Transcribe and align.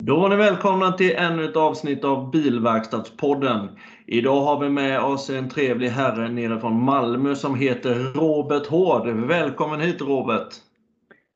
Då 0.04 0.26
är 0.26 0.30
ni 0.30 0.35
välkomna 0.35 0.91
till 0.91 1.16
ännu 1.16 1.46
ett 1.46 1.55
avsnitt 1.55 2.04
av 2.04 2.32
Bilverkstadspodden. 2.32 3.70
Idag 4.13 4.41
har 4.41 4.59
vi 4.59 4.70
med 4.70 5.03
oss 5.03 5.29
en 5.29 5.49
trevlig 5.49 5.88
herre 5.88 6.29
nere 6.29 6.59
från 6.59 6.83
Malmö 6.83 7.35
som 7.35 7.55
heter 7.55 7.93
Robert 8.20 8.67
Hård. 8.67 9.07
Välkommen 9.07 9.79
hit 9.79 10.01
Robert! 10.01 10.48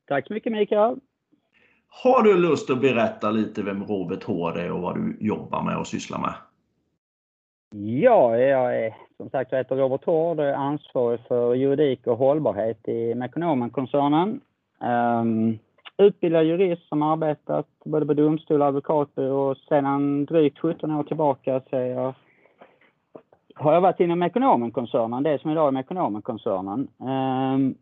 Tack 0.08 0.26
så 0.26 0.32
mycket 0.32 0.52
Mikael! 0.52 0.96
Har 1.88 2.22
du 2.22 2.40
lust 2.40 2.70
att 2.70 2.80
berätta 2.80 3.30
lite 3.30 3.62
vem 3.62 3.84
Robert 3.84 4.24
Hård 4.24 4.56
är 4.56 4.72
och 4.72 4.82
vad 4.82 4.94
du 4.94 5.16
jobbar 5.20 5.62
med 5.62 5.76
och 5.78 5.86
sysslar 5.86 6.18
med? 6.18 6.34
Ja, 8.02 8.36
jag 8.36 8.84
är 8.84 8.96
som 9.16 9.30
sagt 9.30 9.52
jag 9.52 9.58
heter 9.58 9.76
Robert 9.76 10.04
Hård 10.04 10.38
och 10.38 10.46
är 10.46 10.54
ansvarig 10.54 11.20
för 11.28 11.54
juridik 11.54 12.06
och 12.06 12.18
hållbarhet 12.18 12.88
i 12.88 13.14
Mekonomen-koncernen. 13.14 14.40
Um, 15.20 15.58
utbildad 15.98 16.44
jurist 16.44 16.88
som 16.88 17.02
arbetat 17.02 17.66
både 17.84 18.06
på 18.06 18.14
domstol 18.14 18.62
och 18.62 18.68
advokatbyrå 18.68 19.50
och 19.50 19.56
sedan 19.56 20.24
drygt 20.24 20.58
17 20.58 20.90
år 20.90 21.02
tillbaka 21.02 21.60
så 21.70 21.76
är 21.76 21.86
jag 21.86 22.14
har 23.58 23.72
jag 23.72 23.80
varit 23.80 24.00
inom 24.00 24.22
ekonomenkoncernen, 24.22 25.22
det 25.22 25.40
som 25.40 25.50
idag 25.50 25.68
är 25.68 25.72
mekonomenkoncernen. 25.72 26.88
Ehm, 27.00 27.74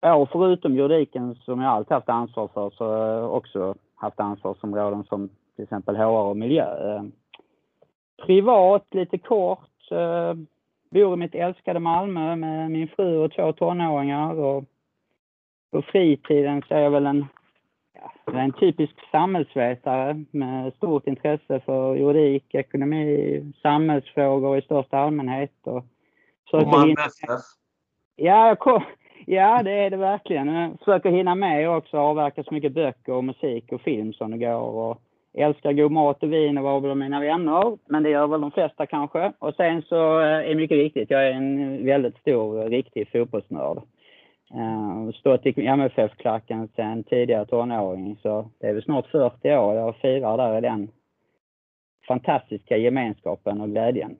ja, 0.00 0.14
och 0.14 0.30
förutom 0.30 0.76
juridiken 0.76 1.34
som 1.34 1.60
jag 1.60 1.72
alltid 1.72 1.92
haft 1.92 2.08
ansvar 2.08 2.48
för 2.48 2.70
så 2.70 2.84
har 2.84 3.06
jag 3.06 3.34
också 3.34 3.74
haft 3.94 4.20
ansvarsområden 4.20 5.04
som 5.04 5.28
till 5.56 5.62
exempel 5.62 5.96
HR 5.96 6.04
och 6.04 6.36
miljö. 6.36 6.96
Ehm, 6.96 7.12
privat, 8.26 8.86
lite 8.90 9.18
kort, 9.18 9.90
ehm, 9.90 10.46
bor 10.90 11.14
i 11.14 11.16
mitt 11.16 11.34
älskade 11.34 11.80
Malmö 11.80 12.36
med 12.36 12.70
min 12.70 12.88
fru 12.88 13.18
och 13.18 13.32
två 13.32 13.52
tonåringar 13.52 14.34
och 14.34 14.64
på 15.70 15.82
fritiden 15.82 16.62
så 16.68 16.74
är 16.74 16.80
jag 16.80 16.90
väl 16.90 17.06
en 17.06 17.26
är 18.26 18.38
en 18.38 18.52
typisk 18.52 18.94
samhällsvetare 19.10 20.24
med 20.30 20.72
stort 20.74 21.06
intresse 21.06 21.60
för 21.60 21.94
juridik, 21.94 22.54
ekonomi, 22.54 23.52
samhällsfrågor 23.62 24.58
i 24.58 24.62
största 24.62 24.98
allmänhet. 24.98 25.52
Och, 25.62 25.84
och 26.52 26.68
Malmö 26.68 26.94
FF? 27.00 27.40
Ja, 28.16 28.56
kom, 28.56 28.82
ja, 29.26 29.62
det 29.62 29.72
är 29.72 29.90
det 29.90 29.96
verkligen. 29.96 30.48
Jag 30.48 30.78
försöker 30.78 31.10
hinna 31.10 31.34
med 31.34 31.70
också 31.70 31.96
avverka 31.96 32.44
så 32.44 32.54
mycket 32.54 32.72
böcker 32.72 33.12
och 33.12 33.24
musik 33.24 33.72
och 33.72 33.80
film 33.80 34.12
som 34.12 34.30
det 34.30 34.38
går. 34.38 34.60
Och 34.60 35.02
älskar 35.34 35.72
god 35.72 35.92
mat 35.92 36.22
och 36.22 36.32
vin 36.32 36.58
och 36.58 36.64
vara 36.64 36.80
med 36.80 36.96
mina 36.96 37.20
vänner. 37.20 37.78
Men 37.86 38.02
det 38.02 38.10
gör 38.10 38.26
väl 38.26 38.40
de 38.40 38.50
flesta 38.50 38.86
kanske. 38.86 39.32
Och 39.38 39.54
sen 39.54 39.82
så 39.82 40.18
är 40.18 40.48
det 40.48 40.54
mycket 40.54 40.78
viktigt, 40.78 41.10
jag 41.10 41.26
är 41.28 41.32
en 41.32 41.86
väldigt 41.86 42.16
stor, 42.18 42.68
riktig 42.68 43.08
fotbollsnörd. 43.12 43.78
Uh, 44.54 45.12
stått 45.12 45.46
i 45.46 45.66
MFF-klacken 45.66 46.68
sedan 46.76 47.04
tidigare 47.04 47.46
tonåring 47.46 48.18
så 48.22 48.50
det 48.58 48.66
är 48.66 48.74
väl 48.74 48.82
snart 48.82 49.06
40 49.06 49.56
år 49.56 49.74
jag 49.74 49.96
firar 49.96 50.36
där 50.36 50.58
i 50.58 50.60
den 50.60 50.90
fantastiska 52.08 52.76
gemenskapen 52.76 53.60
och 53.60 53.68
glädjen. 53.68 54.10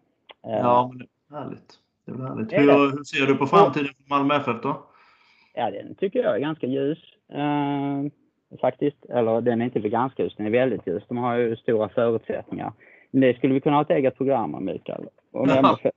Uh, 0.47 0.53
ja, 0.53 0.91
men 0.93 0.99
det 0.99 1.35
är 1.35 1.41
härligt. 1.41 1.75
Det 2.05 2.13
är 2.13 2.17
härligt. 2.17 2.53
Hur, 2.53 2.97
hur, 2.97 3.05
ser 3.05 3.27
du 3.27 3.35
på 3.35 3.47
framtiden 3.47 3.87
för 3.87 4.09
Malmö 4.09 4.35
FF 4.35 4.63
då? 4.63 4.83
Ja, 5.55 5.71
den 5.71 5.95
tycker 5.95 6.23
jag 6.23 6.37
är 6.37 6.41
ganska 6.41 6.67
ljus. 6.67 6.99
Uh, 7.35 8.11
faktiskt. 8.61 9.05
Eller 9.05 9.41
den 9.41 9.61
är 9.61 9.65
inte 9.65 9.81
ganska 9.81 10.23
ljus, 10.23 10.35
den 10.37 10.47
är 10.47 10.51
väldigt 10.51 10.87
ljus. 10.87 11.03
De 11.09 11.19
har 11.19 11.37
ju 11.37 11.57
stora 11.57 11.89
förutsättningar. 11.89 12.73
Men 13.11 13.21
det 13.21 13.37
skulle 13.37 13.55
vi 13.55 13.61
kunna 13.61 13.77
ha 13.77 13.83
ett 13.83 13.91
eget 13.91 14.17
program 14.17 14.55
om, 14.55 14.65
Mikael. 14.65 15.09
Om 15.33 15.51
MFF 15.51 15.85
eh, 15.85 15.91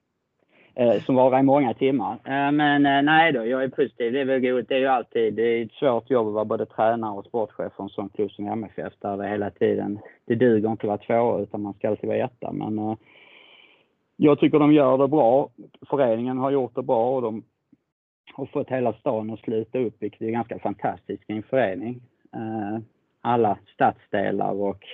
Eh, 0.74 1.02
som 1.02 1.14
varar 1.14 1.38
i 1.38 1.42
många 1.42 1.74
timmar. 1.74 2.12
Eh, 2.12 2.52
men 2.52 2.86
eh, 2.86 3.02
nej 3.02 3.32
då, 3.32 3.46
jag 3.46 3.64
är 3.64 3.68
positiv. 3.68 4.12
Det 4.12 4.20
är 4.20 4.24
väl 4.24 4.40
god. 4.40 4.64
Det 4.68 4.74
är 4.74 4.78
ju 4.78 4.86
alltid 4.86 5.34
det 5.34 5.42
är 5.42 5.64
ett 5.64 5.72
svårt 5.72 6.10
jobb 6.10 6.26
att 6.26 6.34
vara 6.34 6.44
både 6.44 6.66
tränare 6.66 7.18
och 7.18 7.24
sportchef 7.24 7.72
för 7.72 7.82
en 7.82 7.88
sån 7.88 8.08
klubb 8.08 8.30
som 8.30 8.46
MFF 8.46 8.92
där 8.98 9.16
det 9.16 9.28
hela 9.28 9.50
tiden, 9.50 9.98
det 10.24 10.34
duger 10.34 10.70
inte 10.70 10.92
att 10.92 11.08
vara 11.08 11.22
tvåa 11.22 11.40
utan 11.40 11.62
man 11.62 11.74
ska 11.74 11.88
alltid 11.88 12.08
vara 12.08 12.24
etta. 12.24 12.52
Men 12.52 12.96
jag 14.16 14.38
tycker 14.38 14.58
de 14.58 14.72
gör 14.72 14.98
det 14.98 15.08
bra. 15.08 15.48
Föreningen 15.90 16.38
har 16.38 16.50
gjort 16.50 16.74
det 16.74 16.82
bra 16.82 17.14
och 17.14 17.22
de 17.22 17.44
har 18.34 18.46
fått 18.46 18.68
hela 18.68 18.92
stan 18.92 19.30
att 19.30 19.40
sluta 19.40 19.78
upp, 19.78 19.94
vilket 19.98 20.22
är 20.22 20.30
ganska 20.30 20.58
fantastiskt 20.58 21.30
i 21.30 21.32
en 21.32 21.42
förening. 21.42 22.00
Alla 23.20 23.58
stadsdelar 23.74 24.52
och 24.52 24.84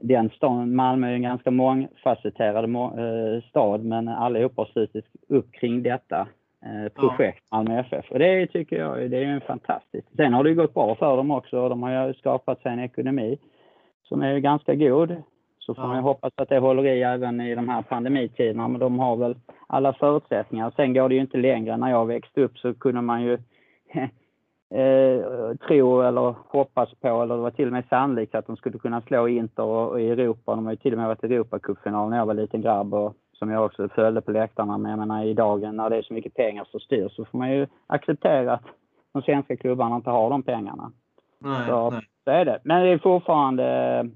den 0.00 0.30
staden, 0.30 0.76
Malmö 0.76 1.08
är 1.10 1.14
en 1.14 1.22
ganska 1.22 1.50
mångfacetterad 1.50 2.64
uh, 2.64 3.42
stad 3.48 3.84
men 3.84 4.08
allihopa 4.08 4.62
har 4.62 4.66
slutit 4.66 5.04
upp 5.28 5.52
kring 5.52 5.82
detta 5.82 6.28
uh, 6.66 6.88
projekt 6.88 7.44
ja. 7.50 7.56
Malmö 7.56 7.80
FF. 7.80 8.10
Och 8.10 8.18
det 8.18 8.46
tycker 8.46 8.76
jag 8.76 9.10
det 9.10 9.24
är 9.24 9.26
en 9.26 9.40
fantastiskt. 9.40 10.08
Sen 10.16 10.32
har 10.32 10.44
det 10.44 10.54
gått 10.54 10.74
bra 10.74 10.94
för 10.94 11.16
dem 11.16 11.30
också. 11.30 11.68
De 11.68 11.82
har 11.82 12.06
ju 12.06 12.14
skapat 12.14 12.62
sig 12.62 12.72
en 12.72 12.80
ekonomi 12.80 13.38
som 14.02 14.22
är 14.22 14.38
ganska 14.38 14.74
god. 14.74 15.16
Så 15.58 15.74
får 15.74 15.84
ja. 15.84 15.88
man 15.88 16.02
hoppas 16.02 16.32
att 16.36 16.48
det 16.48 16.58
håller 16.58 16.86
i 16.86 17.02
även 17.02 17.40
i 17.40 17.54
de 17.54 17.68
här 17.68 17.82
pandemitiderna. 17.82 18.68
Men 18.68 18.80
de 18.80 18.98
har 18.98 19.16
väl 19.16 19.34
alla 19.66 19.92
förutsättningar. 19.92 20.72
Sen 20.76 20.94
går 20.94 21.08
det 21.08 21.14
ju 21.14 21.20
inte 21.20 21.38
längre. 21.38 21.76
När 21.76 21.90
jag 21.90 22.06
växte 22.06 22.40
upp 22.40 22.58
så 22.58 22.74
kunde 22.74 23.00
man 23.00 23.22
ju 23.22 23.38
eh, 24.74 25.56
tro 25.66 26.00
eller 26.00 26.34
hoppas 26.48 26.94
på, 26.94 27.22
eller 27.22 27.36
det 27.36 27.42
var 27.42 27.50
till 27.50 27.66
och 27.66 27.72
med 27.72 27.84
sannolikt 27.88 28.34
att 28.34 28.46
de 28.46 28.56
skulle 28.56 28.78
kunna 28.78 29.00
slå 29.00 29.28
Inter 29.28 29.98
i 29.98 30.10
Europa. 30.10 30.54
De 30.54 30.64
har 30.64 30.72
ju 30.72 30.76
till 30.76 30.92
och 30.92 30.98
med 30.98 31.08
varit 31.08 31.24
i 31.24 31.34
Europacupfinal 31.34 32.10
när 32.10 32.16
jag 32.16 32.26
var 32.26 32.34
liten 32.34 32.60
grabb 32.60 32.94
och 32.94 33.14
som 33.32 33.50
jag 33.50 33.64
också 33.64 33.88
följde 33.88 34.20
på 34.20 34.30
läktarna. 34.30 34.78
Men 34.78 34.90
jag 34.90 34.98
menar 34.98 35.24
i 35.24 35.34
dagen 35.34 35.76
när 35.76 35.90
det 35.90 35.96
är 35.96 36.02
så 36.02 36.14
mycket 36.14 36.34
pengar 36.34 36.64
som 36.64 36.80
styr 36.80 37.08
så 37.08 37.24
får 37.24 37.38
man 37.38 37.52
ju 37.52 37.66
acceptera 37.86 38.52
att 38.52 38.64
de 39.12 39.22
svenska 39.22 39.56
klubbarna 39.56 39.96
inte 39.96 40.10
har 40.10 40.30
de 40.30 40.42
pengarna. 40.42 40.92
Nej, 41.38 41.68
så, 41.68 41.90
nej. 41.90 42.00
så 42.24 42.30
är 42.30 42.44
det. 42.44 42.60
Men 42.64 42.82
det 42.82 42.88
är 42.88 42.98
fortfarande 42.98 44.10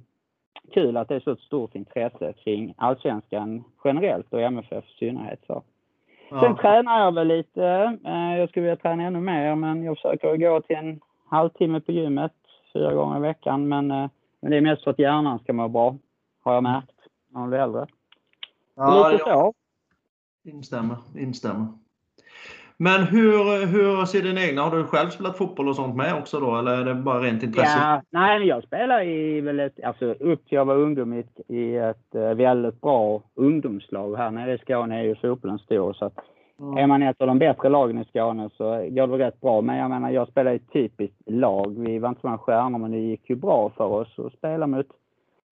kul 0.74 0.96
att 0.96 1.08
det 1.08 1.14
är 1.14 1.20
så 1.20 1.30
ett 1.30 1.40
stort 1.40 1.74
intresse 1.74 2.32
kring 2.32 2.74
allsvenskan 2.76 3.64
generellt 3.84 4.32
och 4.32 4.40
MFF 4.40 4.84
i 4.84 4.98
synnerhet. 4.98 5.40
Så. 5.46 5.62
Ja. 6.28 6.40
Sen 6.40 6.56
tränar 6.56 7.00
jag 7.00 7.12
väl 7.14 7.28
lite. 7.28 7.98
Eh, 8.04 8.38
jag 8.38 8.48
skulle 8.48 8.62
vilja 8.62 8.76
träna 8.76 9.02
ännu 9.02 9.20
mer, 9.20 9.54
men 9.54 9.82
jag 9.82 9.96
försöker 9.96 10.36
gå 10.36 10.60
till 10.60 10.76
en 10.76 11.00
halvtimme 11.28 11.80
på 11.80 11.92
gymmet 11.92 12.32
fyra 12.72 12.94
gånger 12.94 13.16
i 13.16 13.20
veckan. 13.20 13.68
Men, 13.68 13.90
eh, 13.90 14.08
men 14.40 14.50
det 14.50 14.56
är 14.56 14.60
mest 14.60 14.84
för 14.84 14.90
att 14.90 14.98
hjärnan 14.98 15.38
ska 15.38 15.52
må 15.52 15.68
bra, 15.68 15.96
har 16.42 16.54
jag 16.54 16.62
märkt, 16.62 16.96
när 17.28 17.40
man 17.40 17.48
blir 17.48 17.58
äldre. 17.58 17.86
Ja, 18.74 19.08
lite 19.08 19.24
så. 19.24 19.52
Instämmer, 20.44 20.96
instämmer. 21.16 21.66
Men 22.78 23.02
hur, 23.02 23.66
hur 23.66 24.04
ser 24.04 24.22
din 24.22 24.38
egna, 24.38 24.62
har 24.62 24.76
du 24.76 24.84
själv 24.84 25.08
spelat 25.08 25.38
fotboll 25.38 25.68
och 25.68 25.76
sånt 25.76 25.96
med 25.96 26.14
också 26.14 26.40
då 26.40 26.56
eller 26.56 26.80
är 26.80 26.84
det 26.84 26.94
bara 26.94 27.20
rent 27.20 27.42
intresse? 27.42 27.78
Ja, 27.78 28.02
nej 28.10 28.46
jag 28.46 28.62
spelar 28.62 29.02
i 29.02 29.40
väl 29.40 29.60
ett, 29.60 29.84
alltså 29.84 30.06
upp 30.06 30.46
till 30.46 30.56
jag 30.56 30.64
var 30.64 30.76
ungdom 30.76 31.12
i 31.12 31.18
ett, 31.18 31.50
i 31.50 31.76
ett 31.76 32.14
eh, 32.14 32.34
väldigt 32.34 32.80
bra 32.80 33.22
ungdomslag. 33.34 34.16
Här 34.16 34.30
nere 34.30 34.54
i 34.54 34.58
Skåne 34.58 34.98
är 34.98 35.02
ju 35.02 35.14
fotbollen 35.14 35.58
stor 35.58 35.92
så 35.92 36.04
att 36.04 36.18
mm. 36.60 36.78
är 36.78 36.86
man 36.86 37.02
ett 37.02 37.20
av 37.20 37.26
de 37.26 37.38
bättre 37.38 37.68
lagen 37.68 37.98
i 37.98 38.04
Skåne 38.04 38.50
så 38.56 38.64
går 38.90 39.06
det 39.06 39.26
rätt 39.26 39.40
bra. 39.40 39.60
Men 39.60 39.76
jag 39.76 39.90
menar 39.90 40.10
jag 40.10 40.28
spelar 40.28 40.52
i 40.52 40.56
ett 40.56 40.72
typiskt 40.72 41.20
lag. 41.26 41.78
Vi 41.78 41.98
var 41.98 42.08
inte 42.08 42.20
så 42.20 42.26
många 42.26 42.38
stjärnor 42.38 42.78
men 42.78 42.90
det 42.90 42.98
gick 42.98 43.30
ju 43.30 43.36
bra 43.36 43.72
för 43.76 43.84
oss 43.84 44.18
att 44.18 44.32
spela 44.32 44.66
mot 44.66 44.86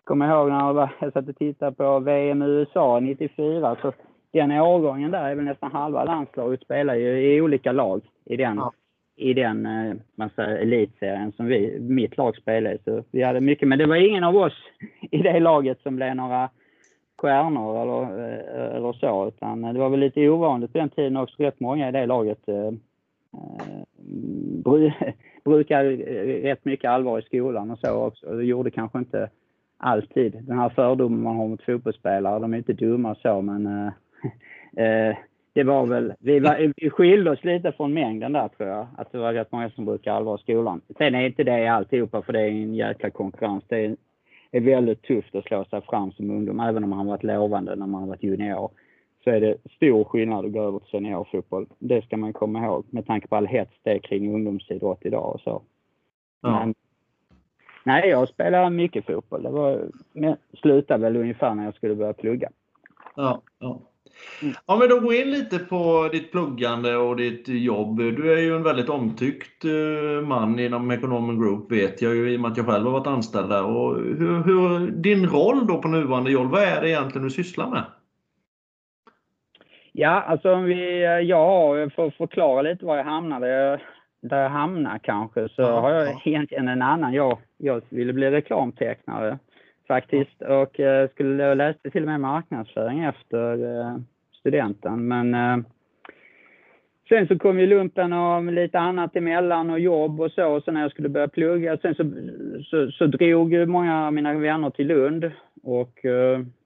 Kommer 0.05 0.29
ihåg 0.29 0.49
när 0.49 0.67
jag, 0.67 0.75
var, 0.75 0.91
jag 1.01 1.13
satt 1.13 1.29
och 1.29 1.37
tittade 1.37 1.73
på 1.73 1.99
VM 1.99 2.43
i 2.43 2.47
USA 2.47 3.01
94 3.01 3.77
så 3.83 3.93
den 4.39 4.51
årgången 4.51 5.11
där 5.11 5.25
är 5.25 5.35
väl 5.35 5.45
nästan 5.45 5.73
halva 5.73 6.05
landslaget 6.05 6.61
spelar 6.61 6.95
ju 6.95 7.35
i 7.35 7.41
olika 7.41 7.73
lag 7.73 8.01
i 8.25 8.37
den, 8.37 8.57
ja. 8.57 8.73
i 9.17 9.35
den 9.35 9.67
eh, 9.67 9.95
man 10.15 10.31
säger, 10.37 10.57
elitserien 10.57 11.33
som 11.33 11.47
vi, 11.47 11.81
mitt 11.81 12.17
lag 12.17 12.37
spelade. 12.37 12.79
Så 12.85 13.05
vi 13.11 13.23
hade 13.23 13.41
mycket, 13.41 13.69
men 13.69 13.79
det 13.79 13.87
var 13.87 13.97
ingen 13.97 14.25
av 14.25 14.37
oss 14.37 14.57
i 15.11 15.19
det 15.19 15.41
laget 15.41 15.81
som 15.83 15.97
blev 15.97 16.17
några 16.17 16.51
stjärnor 17.19 17.83
eller, 17.83 18.19
eller 18.77 18.93
så. 18.93 19.29
Utan 19.29 19.63
det 19.63 19.79
var 19.79 19.89
väl 19.89 20.01
lite 20.01 20.29
ovanligt 20.29 20.73
på 20.73 20.79
den 20.79 20.91
tiden 20.91 21.17
också. 21.17 21.43
Rätt 21.43 21.61
många 21.61 21.89
i 21.89 21.93
det 21.93 22.07
laget 22.07 22.49
eh, 22.49 22.73
brukar 25.45 25.85
rätt 26.43 26.65
mycket 26.65 26.91
allvar 26.91 27.19
i 27.19 27.23
skolan 27.23 27.71
och 27.71 27.79
så 27.79 27.95
också. 27.95 28.37
Det 28.37 28.45
gjorde 28.45 28.71
kanske 28.71 28.99
inte 28.99 29.31
alltid. 29.77 30.33
Den 30.43 30.59
här 30.59 30.69
fördomen 30.69 31.23
man 31.23 31.37
har 31.37 31.49
mot 31.49 31.65
fotbollsspelare, 31.65 32.39
de 32.39 32.55
är 32.55 32.59
inte 32.59 32.73
dumma 32.73 33.15
så 33.15 33.43
men 33.43 33.67
eh, 33.67 33.93
det 35.55 35.65
var 35.65 35.87
väl, 35.87 36.15
vi, 36.19 36.41
var, 36.41 36.73
vi 36.77 36.91
skilde 36.91 37.31
oss 37.31 37.45
lite 37.45 37.73
från 37.73 37.95
mängden 37.95 38.33
där 38.33 38.49
tror 38.49 38.69
jag. 38.69 38.87
Att 38.97 39.13
det 39.13 39.19
var 39.19 39.33
rätt 39.33 39.53
många 39.53 39.71
som 39.71 39.85
brukar 39.85 40.13
allvar 40.13 40.39
i 40.39 40.43
skolan. 40.43 40.81
Sen 40.99 41.15
är 41.15 41.27
inte 41.27 41.45
det 41.45 41.69
alltihopa 41.69 42.23
för 42.23 42.33
det 42.33 42.41
är 42.41 42.49
en 42.49 42.75
jäkla 42.75 43.11
konkurrens. 43.11 43.65
Det 43.69 43.85
är, 43.85 43.97
är 44.51 44.61
väldigt 44.61 45.03
tufft 45.03 45.35
att 45.35 45.45
slå 45.45 45.65
sig 45.65 45.81
fram 45.83 46.13
som 46.13 46.31
ungdom. 46.31 46.61
Även 46.61 46.85
om 46.85 46.91
man 46.91 46.99
har 46.99 47.07
varit 47.07 47.23
lovande 47.23 47.77
när 47.77 47.87
man 47.87 48.01
har 48.01 48.09
varit 48.09 48.23
junior. 48.23 48.71
Så 49.25 49.31
är 49.31 49.41
det 49.41 49.57
stor 49.77 50.05
skillnad 50.05 50.45
att 50.45 50.53
gå 50.53 50.63
över 50.63 50.79
till 50.79 50.91
seniorfotboll. 50.91 51.67
Det 51.79 52.05
ska 52.05 52.17
man 52.17 52.33
komma 52.33 52.65
ihåg 52.65 52.85
med 52.91 53.07
tanke 53.07 53.29
på 53.29 53.37
all 53.37 53.47
hets 53.47 53.73
det 53.83 53.91
är 53.91 53.99
kring 53.99 54.35
ungdomsidrott 54.35 55.07
idag 55.07 55.35
och 55.35 55.41
så. 55.41 55.63
Ja. 56.43 56.59
Men, 56.59 56.75
nej, 57.85 58.09
jag 58.09 58.29
spelar 58.29 58.71
mycket 58.71 59.07
fotboll. 59.07 59.43
Det 59.43 59.51
var, 59.51 59.89
slutade 60.61 61.03
väl 61.03 61.17
ungefär 61.17 61.55
när 61.55 61.65
jag 61.65 61.75
skulle 61.75 61.95
börja 61.95 62.13
plugga. 62.13 62.51
Ja, 63.17 63.43
ja. 63.59 63.81
Mm. 64.43 64.55
Om 64.67 64.81
vi 64.81 64.87
då 64.87 65.01
går 65.01 65.15
in 65.15 65.31
lite 65.31 65.59
på 65.59 66.09
ditt 66.13 66.33
pluggande 66.33 66.97
och 66.97 67.17
ditt 67.17 67.49
jobb. 67.49 67.97
Du 67.97 68.33
är 68.33 68.39
ju 68.39 68.57
en 68.57 68.63
väldigt 68.63 68.89
omtyckt 68.89 69.65
eh, 69.65 70.27
man 70.27 70.59
inom 70.59 70.91
Economic 70.91 71.39
Group 71.39 71.73
vet 71.73 72.03
jag 72.03 72.15
ju 72.15 72.31
i 72.31 72.37
och 72.37 72.41
med 72.41 72.51
att 72.51 72.57
jag 72.57 72.67
själv 72.67 72.85
har 72.85 72.93
varit 72.93 73.07
anställd 73.07 73.49
där. 73.49 73.65
Och 73.65 73.97
hur, 73.97 74.43
hur, 74.45 74.91
din 74.91 75.27
roll 75.27 75.67
då 75.67 75.83
på 75.83 75.89
nuvarande 75.89 76.31
jobb, 76.31 76.51
vad 76.51 76.63
är 76.63 76.81
det 76.81 76.89
egentligen 76.89 77.25
du 77.25 77.31
sysslar 77.31 77.71
med? 77.71 77.85
Ja, 79.93 80.23
alltså 80.23 80.53
om 80.53 80.65
vi, 80.65 81.03
ja, 81.29 81.75
för 81.95 82.07
att 82.07 82.15
förklara 82.15 82.63
lite 82.63 82.85
var 82.85 82.97
jag 82.97 83.05
hamnade, 83.05 83.81
där 84.23 84.43
jag 84.43 84.51
hamnade 84.51 84.99
kanske, 85.03 85.49
så 85.49 85.63
ja, 85.63 85.81
har 85.81 85.91
jag 85.91 86.07
ja. 86.07 86.21
egentligen 86.25 86.69
en 86.69 86.83
annan. 86.83 87.13
Jag, 87.13 87.39
jag 87.59 87.83
ville 87.89 88.13
bli 88.13 88.31
reklamtecknare 88.31 89.39
faktiskt 89.87 90.43
och 90.43 90.81
eh, 90.81 91.09
skulle 91.09 91.55
läsa 91.55 91.91
till 91.91 92.03
och 92.03 92.09
med 92.09 92.21
marknadsföring 92.21 93.05
efter 93.05 93.79
eh, 93.81 93.97
studenten. 94.33 95.09
Men 95.09 95.35
eh, 95.35 95.65
sen 97.09 97.29
så 97.29 97.39
kom 97.39 97.61
ju 97.61 97.67
lumpen 97.67 98.13
och 98.13 98.53
lite 98.53 98.79
annat 98.79 99.17
emellan 99.17 99.71
och 99.71 99.81
jobb 99.81 100.21
och 100.21 100.31
så. 100.31 100.47
Och 100.47 100.63
så 100.63 100.73
när 100.73 100.83
jag 100.83 100.91
skulle 100.91 101.09
börja 101.09 101.29
plugga, 101.29 101.77
sen 101.77 101.95
så, 101.95 102.05
så, 102.65 102.91
så 102.91 103.07
drog 103.07 103.53
ju 103.53 103.67
många 103.67 104.07
av 104.07 104.13
mina 104.13 104.35
vänner 104.35 104.71
till 104.71 104.87
Lund. 104.87 105.31
Och 105.63 106.01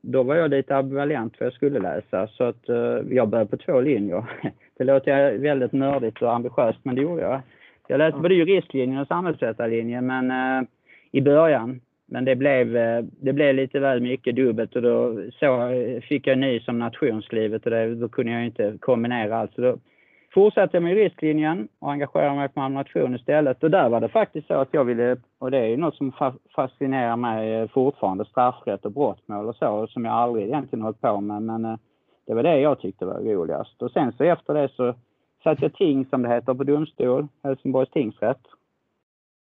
då 0.00 0.22
var 0.22 0.34
jag 0.34 0.50
lite 0.50 0.76
ambivalent 0.76 1.34
vad 1.40 1.46
jag 1.46 1.52
skulle 1.52 1.78
läsa. 1.78 2.28
Så 2.28 2.44
att 2.44 2.68
jag 3.10 3.28
började 3.28 3.50
på 3.50 3.56
två 3.56 3.80
linjer. 3.80 4.24
Det 4.78 4.84
låter 4.84 5.38
väldigt 5.38 5.72
nördigt 5.72 6.22
och 6.22 6.34
ambitiöst, 6.34 6.78
men 6.82 6.94
det 6.94 7.02
gjorde 7.02 7.22
jag. 7.22 7.40
Jag 7.88 7.98
läste 7.98 8.20
både 8.20 8.34
juristlinjen 8.34 9.00
och 9.00 9.06
samhällsvetarlinjen, 9.06 10.06
men 10.06 10.32
i 11.12 11.20
början 11.20 11.80
men 12.10 12.24
det 12.24 12.36
blev, 12.36 12.76
eh, 12.76 13.04
det 13.20 13.32
blev 13.32 13.54
lite 13.54 13.80
väl 13.80 14.00
mycket 14.00 14.36
dubbelt 14.36 14.76
och 14.76 14.82
då 14.82 15.22
så 15.40 15.70
fick 16.08 16.26
jag 16.26 16.38
ny 16.38 16.60
som 16.60 16.78
nationslivet 16.78 17.64
och 17.64 17.70
det, 17.70 17.94
då 17.94 18.08
kunde 18.08 18.32
jag 18.32 18.44
inte 18.44 18.78
kombinera 18.80 19.38
allt. 19.38 19.54
Så 19.54 19.60
då 19.60 19.78
fortsatte 20.34 20.76
jag 20.76 20.82
med 20.82 20.92
juristlinjen 20.92 21.68
och 21.78 21.92
engagerade 21.92 22.36
mig 22.36 22.48
på 22.48 22.68
Nation 22.68 23.14
istället. 23.14 23.64
Och 23.64 23.70
där 23.70 23.88
var 23.88 24.00
det 24.00 24.08
faktiskt 24.08 24.46
så 24.46 24.54
att 24.54 24.68
jag 24.70 24.84
ville, 24.84 25.16
och 25.38 25.50
det 25.50 25.58
är 25.58 25.66
ju 25.66 25.76
något 25.76 25.94
som 25.94 26.12
fascinerar 26.54 27.16
mig 27.16 27.68
fortfarande, 27.68 28.24
straffrätt 28.24 28.84
och 28.84 28.92
brottmål 28.92 29.48
och 29.48 29.56
så, 29.56 29.86
som 29.86 30.04
jag 30.04 30.14
aldrig 30.14 30.46
egentligen 30.46 30.82
hållit 30.82 31.00
på 31.00 31.20
med. 31.20 31.42
Men 31.42 31.64
eh, 31.64 31.76
det 32.26 32.34
var 32.34 32.42
det 32.42 32.60
jag 32.60 32.80
tyckte 32.80 33.06
var 33.06 33.20
roligast. 33.20 33.82
Och 33.82 33.90
sen 33.90 34.12
så 34.12 34.24
efter 34.24 34.54
det 34.54 34.68
så 34.68 34.94
satt 35.44 35.62
jag 35.62 35.74
ting, 35.74 36.06
som 36.06 36.22
det 36.22 36.28
heter, 36.28 36.54
på 36.54 36.64
domstol, 36.64 37.28
Helsingborgs 37.42 37.90
tingsrätt. 37.90 38.40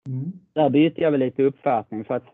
Mm. 0.09 0.33
Där 0.55 0.71
bytte 0.71 1.01
jag 1.01 1.11
väl 1.11 1.21
lite 1.21 1.43
uppfattning 1.43 2.05
för 2.05 2.15
att 2.15 2.25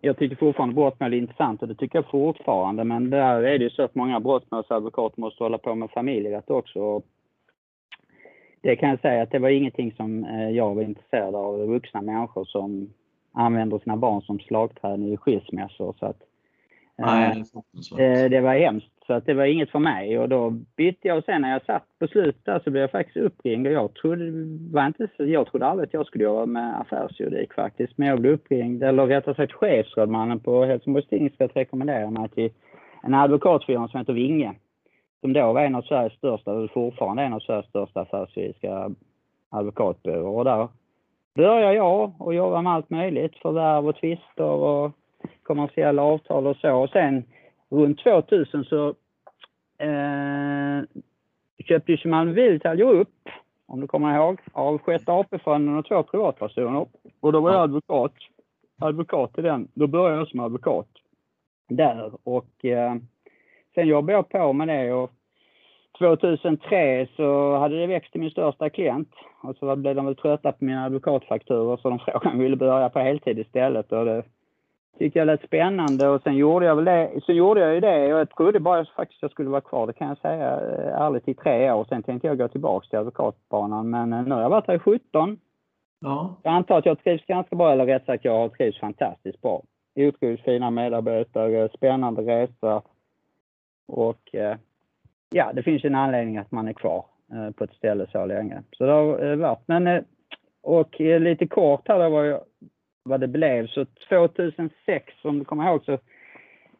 jag 0.00 0.16
tycker 0.16 0.36
fortfarande 0.36 0.74
brottmål 0.74 1.12
är 1.12 1.18
intressant 1.18 1.62
och 1.62 1.68
det 1.68 1.74
tycker 1.74 1.98
jag 1.98 2.10
fortfarande. 2.10 2.84
Men 2.84 3.10
där 3.10 3.42
är 3.42 3.58
det 3.58 3.64
ju 3.64 3.70
så 3.70 3.82
att 3.82 3.94
många 3.94 4.20
brottmålsadvokater 4.20 5.20
måste 5.20 5.44
hålla 5.44 5.58
på 5.58 5.74
med 5.74 5.90
familjerätt 5.90 6.50
också. 6.50 7.02
Det 8.60 8.76
kan 8.76 8.88
jag 8.88 9.00
säga 9.00 9.22
att 9.22 9.30
det 9.30 9.38
var 9.38 9.48
ingenting 9.48 9.92
som 9.92 10.24
eh, 10.24 10.50
jag 10.50 10.74
var 10.74 10.82
intresserad 10.82 11.34
av. 11.34 11.66
Vuxna 11.66 12.02
människor 12.02 12.44
som 12.44 12.90
använder 13.32 13.78
sina 13.78 13.96
barn 13.96 14.22
som 14.22 14.38
slagträn 14.38 15.02
i 15.02 15.16
skilsmässor. 15.16 15.94
Så 15.98 16.06
att, 16.06 16.22
Nej, 16.98 17.44
det, 17.96 18.04
eh, 18.04 18.30
det 18.30 18.40
var 18.40 18.54
hemskt. 18.54 18.98
Så 19.06 19.12
att 19.12 19.26
det 19.26 19.34
var 19.34 19.44
inget 19.44 19.70
för 19.70 19.78
mig 19.78 20.18
och 20.18 20.28
då 20.28 20.50
bytte 20.50 21.08
jag 21.08 21.18
och 21.18 21.24
sen 21.24 21.42
när 21.42 21.52
jag 21.52 21.64
satt 21.64 21.84
på 21.98 22.06
slutet 22.06 22.44
där 22.44 22.60
så 22.64 22.70
blev 22.70 22.80
jag 22.80 22.90
faktiskt 22.90 23.16
uppringd 23.16 23.66
och 23.66 23.72
jag 23.72 23.94
trodde, 23.94 24.24
var 24.72 24.86
inte 24.86 25.08
jag 25.16 25.46
trodde 25.46 25.66
aldrig 25.66 25.86
att 25.86 25.94
jag 25.94 26.06
skulle 26.06 26.24
jobba 26.24 26.46
med 26.46 26.80
affärsjuridik 26.80 27.54
faktiskt. 27.54 27.98
Men 27.98 28.08
jag 28.08 28.20
blev 28.20 28.32
uppringd, 28.32 28.82
eller 28.82 29.06
rättare 29.06 29.34
sagt 29.34 29.52
chefsrådmannen 29.52 30.40
på 30.40 30.64
Helsingborgs 30.64 31.08
tingsrätt 31.08 31.56
rekommenderade 31.56 32.10
mig 32.10 32.28
till 32.28 32.50
en 33.02 33.14
advokatfirma 33.14 33.88
som 33.88 33.98
heter 33.98 34.12
Vinge. 34.12 34.54
Som 35.20 35.32
då 35.32 35.52
var 35.52 35.62
en 35.62 35.74
av 35.74 35.82
Sveriges 35.82 36.12
största, 36.12 36.50
eller 36.50 36.68
fortfarande 36.68 37.22
en 37.22 37.32
av 37.32 37.40
Sveriges 37.40 37.66
största 37.66 38.00
affärsjuridiska 38.00 38.90
advokatbyråer. 39.50 40.38
Och 40.38 40.44
där 40.44 40.68
började 41.34 41.74
jag 41.74 42.12
och 42.18 42.34
jobba 42.34 42.62
med 42.62 42.72
allt 42.72 42.90
möjligt, 42.90 43.36
förvärv 43.36 43.88
och 43.88 43.96
tvister 43.96 44.44
och 44.44 44.92
kommersiella 45.42 46.02
avtal 46.02 46.46
och 46.46 46.56
så. 46.56 46.76
Och 46.76 46.90
sen 46.90 47.24
runt 47.70 47.98
2000 47.98 48.64
så 48.64 48.88
eh, 49.78 50.82
köpte 51.64 51.92
ju 51.92 52.10
Malmö 52.10 52.32
Vitalio 52.32 52.84
upp, 52.84 53.28
om 53.66 53.80
du 53.80 53.86
kommer 53.86 54.16
ihåg, 54.16 54.40
av 54.52 54.78
Sjätte 54.78 55.12
AP-fonden 55.12 55.76
och 55.76 55.86
två 55.86 56.02
privatpersoner. 56.02 56.86
Och 57.20 57.32
då 57.32 57.40
var 57.40 57.52
jag 57.52 57.62
advokat, 57.62 58.12
advokat 58.78 59.38
i 59.38 59.42
den. 59.42 59.68
Då 59.74 59.86
började 59.86 60.16
jag 60.16 60.28
som 60.28 60.40
advokat 60.40 60.88
där 61.68 62.12
och 62.24 62.64
eh, 62.64 62.94
sen 63.74 63.86
jobbade 63.86 64.12
jag 64.12 64.28
på 64.28 64.52
med 64.52 64.68
det 64.68 64.92
och 64.92 65.12
2003 65.98 67.08
så 67.16 67.56
hade 67.56 67.80
det 67.80 67.86
växt 67.86 68.12
till 68.12 68.20
min 68.20 68.30
största 68.30 68.70
klient 68.70 69.10
och 69.42 69.56
så 69.56 69.76
blev 69.76 69.94
de 69.94 70.06
väl 70.06 70.16
trötta 70.16 70.52
på 70.52 70.64
mina 70.64 70.84
advokatfakturor 70.84 71.76
så 71.76 71.88
de 71.88 71.98
frågade 71.98 72.28
om 72.28 72.36
jag 72.36 72.42
ville 72.42 72.56
börja 72.56 72.88
på 72.88 72.98
heltid 72.98 73.38
istället 73.38 73.92
och 73.92 74.04
det 74.04 74.22
tyckte 74.98 75.18
jag 75.18 75.26
lät 75.26 75.42
spännande 75.42 76.08
och 76.08 76.22
sen 76.22 76.36
gjorde 76.36 76.66
jag 76.66 76.76
väl 76.76 76.84
det. 76.84 77.20
Så 77.22 77.32
gjorde 77.32 77.60
jag 77.60 77.74
ju 77.74 77.80
det 77.80 78.14
och 78.14 78.20
jag 78.20 78.30
trodde 78.30 78.60
bara 78.60 78.84
faktiskt 78.84 79.22
jag 79.22 79.30
skulle 79.30 79.50
vara 79.50 79.60
kvar, 79.60 79.86
det 79.86 79.92
kan 79.92 80.08
jag 80.08 80.18
säga 80.18 80.60
eh, 80.60 81.02
ärligt, 81.02 81.28
i 81.28 81.34
tre 81.34 81.72
år. 81.72 81.86
Sen 81.88 82.02
tänkte 82.02 82.28
jag 82.28 82.38
gå 82.38 82.48
tillbaks 82.48 82.88
till 82.88 82.98
advokatbanan 82.98 83.90
men 83.90 84.12
eh, 84.12 84.22
nu 84.22 84.34
har 84.34 84.42
jag 84.42 84.50
varit 84.50 84.66
här 84.66 84.74
i 84.74 84.78
17. 84.78 85.38
Ja. 86.00 86.36
Jag 86.42 86.54
antar 86.54 86.78
att 86.78 86.86
jag 86.86 87.04
trivs 87.04 87.26
ganska 87.26 87.56
bra, 87.56 87.72
eller 87.72 87.86
rätt 87.86 88.04
sagt 88.04 88.24
jag 88.24 88.38
har 88.38 88.48
trivs 88.48 88.80
fantastiskt 88.80 89.42
bra. 89.42 89.62
Otroligt 89.96 90.44
fina 90.44 90.70
medarbetare, 90.70 91.68
spännande 91.68 92.22
resor 92.22 92.82
och 93.88 94.34
eh, 94.34 94.56
ja, 95.30 95.52
det 95.52 95.62
finns 95.62 95.84
en 95.84 95.94
anledning 95.94 96.36
att 96.38 96.52
man 96.52 96.68
är 96.68 96.72
kvar 96.72 97.04
på 97.56 97.64
ett 97.64 97.72
ställe 97.72 98.06
så 98.12 98.26
länge. 98.26 98.62
Så 98.72 98.86
det 98.86 98.92
har 98.92 99.36
varit. 99.36 99.62
Men 99.66 100.04
och 100.62 101.00
lite 101.00 101.46
kort 101.46 101.88
här, 101.88 101.98
då 101.98 102.08
var 102.08 102.24
jag 102.24 102.40
vad 103.08 103.20
det 103.20 103.28
blev. 103.28 103.66
Så 103.66 103.84
2006, 104.08 105.14
om 105.22 105.38
du 105.38 105.44
kommer 105.44 105.68
ihåg, 105.68 105.84
så 105.84 105.98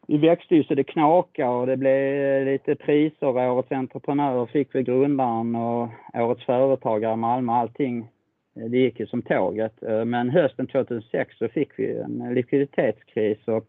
vi 0.07 0.17
växte 0.17 0.55
ju 0.55 0.63
så 0.63 0.75
det 0.75 0.83
knakade 0.83 1.49
och 1.49 1.67
det 1.67 1.77
blev 1.77 2.45
lite 2.45 2.75
priser. 2.75 3.27
Årets 3.27 3.71
entreprenör 3.71 4.45
fick 4.45 4.75
vi 4.75 4.83
grundaren 4.83 5.55
och 5.55 5.89
Årets 6.13 6.45
företagare 6.45 7.13
i 7.13 7.17
Malmö. 7.17 7.53
Allting 7.53 8.07
eh, 8.55 8.65
det 8.69 8.77
gick 8.77 8.99
ju 8.99 9.07
som 9.07 9.21
tåget. 9.21 9.83
Eh, 9.83 10.05
men 10.05 10.29
hösten 10.29 10.67
2006 10.67 11.37
så 11.37 11.47
fick 11.47 11.79
vi 11.79 11.97
en 11.97 12.33
likviditetskris 12.33 13.47
och 13.47 13.65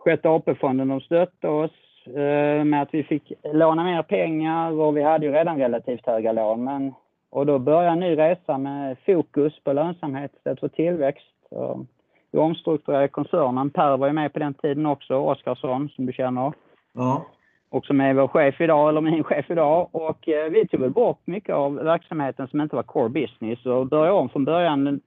Sjätte 0.00 0.28
AP-fonden 0.28 0.88
de 0.88 1.00
stötte 1.00 1.48
oss 1.48 2.06
eh, 2.06 2.64
med 2.64 2.82
att 2.82 2.94
vi 2.94 3.02
fick 3.02 3.32
låna 3.44 3.84
mer 3.84 4.02
pengar 4.02 4.72
och 4.72 4.96
vi 4.96 5.02
hade 5.02 5.26
ju 5.26 5.32
redan 5.32 5.58
relativt 5.58 6.06
höga 6.06 6.32
lån. 6.32 6.64
Men 6.64 6.94
och 7.30 7.46
då 7.46 7.58
börjar 7.58 7.92
en 7.92 8.00
ny 8.00 8.16
resa 8.16 8.58
med 8.58 8.96
fokus 9.06 9.60
på 9.64 9.72
lönsamhet 9.72 10.32
istället 10.36 10.60
för 10.60 10.68
tillväxt. 10.68 11.26
Vi 12.32 12.38
omstrukturerade 12.38 13.08
koncernen. 13.08 13.70
Per 13.70 13.96
var 13.96 14.06
ju 14.06 14.12
med 14.12 14.32
på 14.32 14.38
den 14.38 14.54
tiden 14.54 14.86
också, 14.86 15.14
Oskarsson 15.14 15.88
som 15.88 16.06
du 16.06 16.12
känner. 16.12 16.52
Ja. 16.92 17.26
Och 17.70 17.84
som 17.84 18.00
är 18.00 18.14
vår 18.14 18.28
chef 18.28 18.60
idag, 18.60 18.88
eller 18.88 19.00
min 19.00 19.24
chef 19.24 19.50
idag. 19.50 19.88
Och 19.92 20.28
eh, 20.28 20.50
vi 20.50 20.68
tog 20.68 20.80
väl 20.80 20.90
bort 20.90 21.20
mycket 21.24 21.54
av 21.54 21.74
verksamheten 21.74 22.48
som 22.48 22.60
inte 22.60 22.76
var 22.76 22.82
core 22.82 23.08
business 23.08 23.66
och 23.66 23.86
började 23.86 24.12
om 24.12 24.28
från 24.28 24.44
början. 24.44 25.00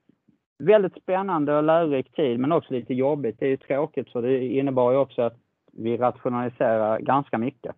Väldigt 0.60 1.02
spännande 1.02 1.58
och 1.58 1.64
lärorik 1.64 2.16
tid 2.16 2.40
men 2.40 2.52
också 2.52 2.74
lite 2.74 2.94
jobbigt. 2.94 3.40
Det 3.40 3.46
är 3.46 3.50
ju 3.50 3.58
tråkigt 3.58 4.10
för 4.10 4.22
det 4.22 4.46
innebar 4.46 4.92
ju 4.92 4.98
också 4.98 5.22
att 5.22 5.38
vi 5.72 5.98
rationaliserade 5.98 7.02
ganska 7.02 7.38
mycket. 7.38 7.76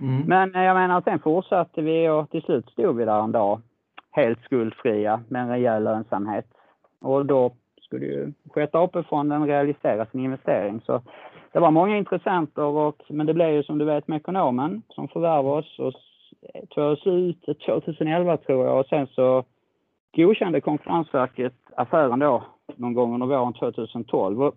Mm. 0.00 0.22
Men 0.26 0.54
eh, 0.54 0.62
jag 0.62 0.74
menar, 0.76 1.00
sen 1.00 1.18
fortsatte 1.18 1.82
vi 1.82 2.08
och 2.08 2.30
till 2.30 2.42
slut 2.42 2.70
stod 2.70 2.96
vi 2.96 3.04
där 3.04 3.22
en 3.22 3.32
dag 3.32 3.60
helt 4.10 4.40
skuldfria 4.42 5.22
med 5.28 5.42
en 5.42 5.48
rejäl 5.48 5.84
lönsamhet. 5.84 6.46
Och 7.00 7.26
då 7.26 7.52
skulle 7.80 8.06
ju 8.06 8.32
Sjätte 8.50 8.78
AP-fonden 8.78 9.46
realisera 9.46 10.06
sin 10.06 10.20
investering. 10.20 10.80
Så 10.80 11.02
det 11.52 11.60
var 11.60 11.70
många 11.70 11.96
intressenter, 11.96 12.62
och, 12.62 13.02
men 13.08 13.26
det 13.26 13.34
blev 13.34 13.50
ju 13.50 13.62
som 13.62 13.78
du 13.78 13.84
vet 13.84 14.08
med 14.08 14.16
ekonomen 14.16 14.82
som 14.88 15.08
förvärvade 15.08 15.58
oss 15.58 15.78
och 15.78 15.92
tog 16.68 16.84
oss 16.84 17.06
ut 17.06 17.42
2011 17.66 18.36
tror 18.36 18.66
jag 18.66 18.80
och 18.80 18.86
sen 18.86 19.06
så 19.06 19.44
godkände 20.16 20.60
Konkurrensverket 20.60 21.54
affären 21.76 22.18
då 22.18 22.42
någon 22.76 22.94
gång 22.94 23.14
under 23.14 23.26
våren 23.26 23.52
2012. 23.52 24.42
Och 24.42 24.54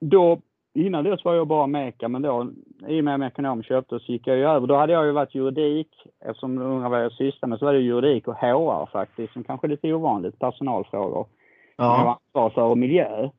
då, 0.00 0.38
innan 0.76 1.04
dess 1.04 1.24
var 1.24 1.34
jag 1.34 1.46
bara 1.46 1.66
Meka, 1.66 2.08
men 2.08 2.22
då 2.22 2.50
i 2.88 3.00
och 3.00 3.04
med 3.04 3.14
att 3.14 3.32
ekonom 3.32 3.62
köpte 3.62 3.98
så 3.98 4.12
gick 4.12 4.26
jag 4.26 4.36
ju 4.36 4.44
över. 4.44 4.66
Då 4.66 4.76
hade 4.76 4.92
jag 4.92 5.06
ju 5.06 5.12
varit 5.12 5.34
juridik, 5.34 5.88
eftersom 6.24 6.56
du 6.56 6.62
undrar 6.62 6.88
vad 6.88 7.04
jag 7.04 7.12
sysslar 7.12 7.48
med, 7.48 7.58
så 7.58 7.64
var 7.64 7.72
det 7.72 7.80
juridik 7.80 8.28
och 8.28 8.36
HR 8.36 8.90
faktiskt, 8.92 9.32
som 9.32 9.44
kanske 9.44 9.66
är 9.66 9.68
lite 9.68 9.92
ovanligt, 9.92 10.38
personalfrågor. 10.38 11.26
Ja. 11.76 11.98
Jag 11.98 12.04
var 12.04 12.44
ansvarig 12.44 12.52
för 12.52 12.74
miljö. 12.74 13.30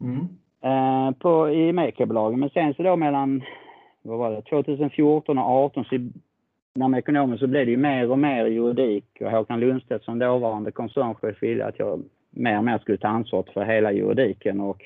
Mm. 0.00 0.28
Eh, 0.62 1.14
på, 1.14 1.50
i 1.50 1.72
Meka-bolagen. 1.72 2.40
Men 2.40 2.50
sen 2.50 2.74
så 2.74 2.82
då 2.82 2.96
mellan, 2.96 3.42
vad 4.02 4.18
var 4.18 4.30
det, 4.30 4.42
2014 4.42 5.38
och 5.38 5.72
2018 5.72 5.84
så 5.84 5.96
när 6.74 6.88
man 6.88 6.98
ekonomer 6.98 7.36
så 7.36 7.46
blev 7.46 7.66
det 7.66 7.70
ju 7.70 7.76
mer 7.76 8.10
och 8.10 8.18
mer 8.18 8.46
juridik 8.46 9.04
och 9.20 9.30
Håkan 9.30 9.60
Lundstedt 9.60 10.04
som 10.04 10.18
dåvarande 10.18 10.70
koncernchef 10.70 11.42
ville 11.42 11.64
att 11.64 11.78
jag 11.78 12.02
mer 12.30 12.58
och 12.58 12.64
mer 12.64 12.78
skulle 12.78 12.98
ta 12.98 13.08
ansvar 13.08 13.44
för 13.54 13.64
hela 13.64 13.92
juridiken 13.92 14.60
och 14.60 14.82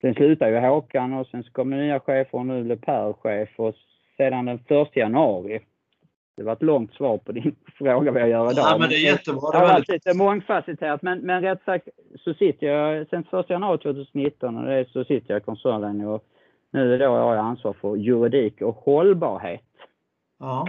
sen 0.00 0.14
slutade 0.14 0.50
ju 0.50 0.58
Håkan 0.58 1.12
och 1.12 1.26
sen 1.26 1.42
så 1.42 1.52
kom 1.52 1.70
nya 1.70 2.00
chefer 2.00 2.38
och 2.38 2.46
nu 2.46 2.64
blev 2.64 2.76
Per 2.76 3.12
chef 3.12 3.48
och 3.56 3.74
sedan 4.16 4.44
den 4.44 4.60
1 4.68 4.96
januari 4.96 5.60
det 6.40 6.44
var 6.44 6.52
ett 6.52 6.62
långt 6.62 6.94
svar 6.94 7.18
på 7.18 7.32
din 7.32 7.54
fråga 7.78 8.12
vad 8.12 8.22
jag 8.22 8.28
gör 8.28 8.52
idag. 8.52 8.64
Ja, 8.70 8.76
men 8.78 8.88
det 8.88 8.94
är 8.94 9.12
jättebra. 9.12 9.50
Det 9.50 9.58
har 9.58 9.66
varit 9.66 9.88
lite 9.88 10.14
mångfacetterat. 10.14 11.02
Men, 11.02 11.18
men 11.18 11.42
rätt 11.42 11.62
sagt 11.64 11.88
så 12.18 12.34
sitter 12.34 12.66
jag 12.66 13.08
sen 13.08 13.24
1 13.32 13.50
januari 13.50 13.78
2019 13.78 14.56
och 14.56 14.64
det, 14.64 14.88
så 14.92 15.04
sitter 15.04 15.34
jag 15.34 15.42
i 15.42 15.44
koncernen 15.44 16.06
och 16.06 16.24
nu 16.70 16.94
är 16.94 16.98
då 16.98 17.04
jag 17.04 17.10
har 17.10 17.36
ansvar 17.36 17.72
för 17.72 17.96
juridik 17.96 18.62
och 18.62 18.74
hållbarhet. 18.74 19.60
Ja. 20.38 20.68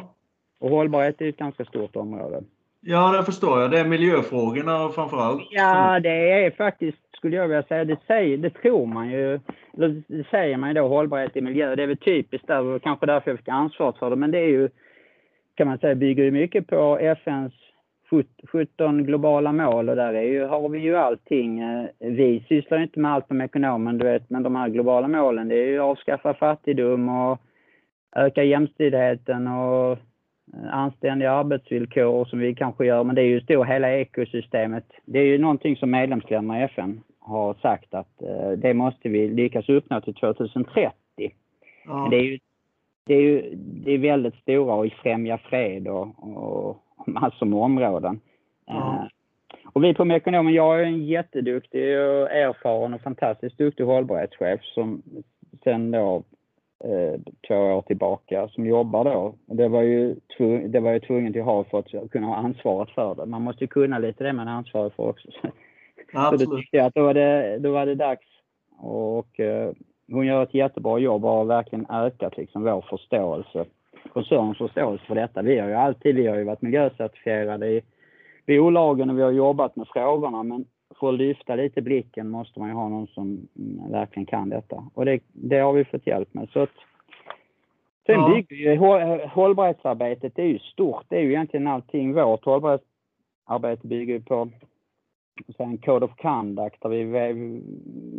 Och 0.60 0.70
hållbarhet 0.70 1.22
är 1.22 1.30
ett 1.30 1.38
ganska 1.38 1.66
stort 1.66 1.96
område. 1.96 2.44
Ja, 2.82 3.12
det 3.18 3.24
förstår 3.24 3.62
jag. 3.62 3.72
Det 3.72 3.80
är 3.80 3.86
miljöfrågorna 3.86 4.90
framförallt. 4.90 5.48
Ja, 5.52 6.00
det 6.00 6.32
är 6.32 6.52
faktiskt, 6.52 6.98
skulle 7.18 7.36
jag 7.36 7.48
vilja 7.48 7.64
säga, 7.64 7.86
det, 7.86 7.98
säger, 8.08 8.38
det 8.38 8.50
tror 8.50 8.86
man 8.86 9.10
ju, 9.10 9.40
det 10.08 10.24
säger 10.32 10.58
man 10.58 10.70
ju 10.70 10.74
då, 10.74 10.88
hållbarhet 10.88 11.38
i 11.38 11.42
miljö. 11.42 11.76
Det 11.76 11.84
är 11.84 11.88
väl 11.88 11.98
typiskt 11.98 12.48
där, 12.48 12.62
och 12.62 12.82
kanske 12.82 13.06
därför 13.06 13.32
jag 13.32 13.40
fick 13.40 13.48
ansvaret 13.48 13.98
för 13.98 14.10
det, 14.10 14.16
men 14.16 14.32
det 14.32 14.40
är 14.40 14.48
ju, 14.48 14.70
kan 15.56 15.68
man 15.68 15.78
säga, 15.78 15.96
bygger 15.96 16.24
ju 16.24 16.32
mycket 16.32 16.68
på 16.68 16.98
FNs 16.98 17.54
17 18.52 19.04
globala 19.04 19.52
mål 19.52 19.90
och 19.90 19.96
där 19.96 20.14
är 20.14 20.22
ju, 20.22 20.46
har 20.46 20.70
vi 20.70 20.80
ju 20.80 20.96
allting. 20.96 21.60
Eh, 21.60 21.86
vi 22.00 22.46
sysslar 22.50 22.82
inte 22.82 23.00
med 23.00 23.14
allt 23.14 23.28
som 23.28 23.42
ekonomen, 23.42 23.98
du 23.98 24.06
vet, 24.06 24.30
men 24.30 24.44
de 24.44 24.56
här 24.56 24.70
globala 24.70 25.08
målen, 25.08 25.48
det 25.48 25.56
är 25.56 25.68
ju 25.68 25.80
avskaffa 25.80 26.34
fattigdom 26.34 27.10
och 27.10 27.42
öka 28.16 28.44
jämställdheten 28.44 29.48
och 29.48 29.98
anständiga 30.72 31.32
arbetsvillkor 31.32 32.26
som 32.26 32.40
vi 32.40 32.56
kanske 32.56 32.86
gör, 32.86 33.04
men 33.04 33.16
det 33.16 33.22
är 33.22 33.26
ju 33.26 33.42
stor 33.42 33.66
hela 33.66 33.92
ekosystemet. 33.94 34.86
Det 35.06 35.20
är 35.20 35.26
ju 35.26 35.38
någonting 35.38 35.76
som 35.78 35.92
medlemsländerna 35.92 36.62
i 36.62 36.64
FN 36.64 37.02
har 37.20 37.54
sagt 37.54 37.94
att 37.94 38.22
eh, 38.22 38.52
det 38.52 38.74
måste 38.74 39.10
vi 39.10 39.28
lyckas 39.28 39.70
uppnå 39.70 40.02
till 40.02 40.14
2030. 40.14 40.92
Ja. 41.86 42.08
Det 42.12 42.18
är 42.18 42.24
ju 42.24 42.40
det 43.06 43.14
är 43.14 43.22
ju 43.22 43.56
det 43.56 43.92
är 43.92 43.98
väldigt 43.98 44.36
stora 44.36 44.74
och 44.74 44.92
främja 45.04 45.38
fred 45.38 45.88
och, 45.88 46.08
och 46.38 46.78
massor 47.06 47.46
med 47.46 47.60
områden. 47.60 48.20
Ja. 48.66 48.74
Uh, 48.74 49.08
och 49.74 49.84
vi 49.84 49.94
på 49.94 50.06
Mekonomen, 50.06 50.54
jag 50.54 50.82
är 50.82 50.86
en 50.86 51.06
jätteduktig 51.06 51.82
och 51.82 52.32
erfaren 52.32 52.94
och 52.94 53.02
fantastiskt 53.02 53.58
duktig 53.58 53.84
hållbarhetschef 53.84 54.62
som 54.64 55.02
sen 55.64 55.92
då 55.92 56.16
eh, 56.16 56.22
två 57.48 57.56
år 57.56 57.82
tillbaka 57.82 58.48
som 58.48 58.66
jobbar 58.66 59.04
då. 59.04 59.36
Det 59.46 59.68
var 59.68 59.82
ju, 59.82 60.16
det 60.68 60.80
var 60.80 60.92
ju 60.92 61.00
tvungen 61.00 61.40
att 61.40 61.46
ha 61.46 61.64
för 61.64 61.80
att 61.80 62.12
kunna 62.12 62.28
ha 62.28 62.36
ansvaret 62.36 62.90
för 62.90 63.16
det. 63.16 63.26
Man 63.26 63.42
måste 63.42 63.64
ju 63.64 63.68
kunna 63.68 64.00
lite 64.00 64.24
det 64.24 64.34
man 64.34 64.48
är 64.48 64.52
ansvarig 64.52 64.94
för 64.94 65.10
också. 65.10 65.30
Absolut. 66.14 66.42
Så 66.50 66.52
då 66.52 66.58
tyckte 66.58 66.78
jag 66.78 66.86
att 66.86 66.96
då 66.96 67.04
var 67.04 67.14
det, 67.14 67.58
då 67.60 67.72
var 67.72 67.86
det 67.86 67.96
dags. 67.96 68.26
Och 68.78 69.40
eh, 69.40 69.72
hon 70.12 70.26
gör 70.26 70.44
ett 70.44 70.54
jättebra 70.54 71.00
jobb 71.00 71.26
och 71.26 71.32
har 71.32 71.46
verkligen 71.46 71.86
ökat 71.90 72.38
liksom 72.38 72.64
vår 72.64 72.86
förståelse, 72.90 73.66
koncernens 74.14 74.58
förståelse 74.58 75.06
för 75.06 75.16
detta. 75.16 75.42
Vi 75.42 75.60
har 75.60 75.68
ju 75.68 75.76
alltid, 75.76 76.16
vi 76.16 76.28
har 76.28 76.38
ju 76.38 76.44
varit 76.44 76.62
miljöcertifierade 76.62 77.68
i 77.68 77.82
bolagen 78.48 79.10
och 79.10 79.18
vi 79.18 79.22
har 79.22 79.32
jobbat 79.32 79.76
med 79.76 79.88
frågorna 79.88 80.44
men 80.44 80.66
för 81.02 81.10
att 81.10 81.18
lyfta 81.18 81.56
lite 81.56 81.82
blicken 81.82 82.30
måste 82.30 82.60
man 82.60 82.70
ju 82.70 82.76
ha 82.76 82.90
någon 82.90 83.08
som 83.08 83.48
mm, 83.60 83.92
verkligen 83.92 84.26
kan 84.26 84.50
detta. 84.50 84.84
Och 84.94 85.06
det, 85.06 85.20
det 85.34 85.60
har 85.60 85.74
vi 85.74 85.86
fått 85.86 86.08
hjälp 86.08 86.34
med. 86.34 86.50
Så 86.50 86.60
att, 86.60 86.70
sen 88.06 88.20
ja. 88.20 88.34
bygger 88.36 88.56
ju 88.56 88.78
hållbarhetsarbetet, 89.28 90.36
det 90.36 90.42
är 90.42 90.48
ju 90.48 90.60
stort. 90.60 91.06
Det 91.08 91.16
är 91.16 91.22
ju 91.22 91.30
egentligen 91.30 91.68
allting. 91.68 92.14
Vårt 92.14 92.46
hållbarhetsarbete 92.46 93.88
bygger 93.88 94.14
ju 94.14 94.22
på 94.22 94.50
en 95.58 95.78
code 95.78 96.06
of 96.06 96.16
conduct 96.16 96.82
där 96.82 96.90
vi, 96.90 97.04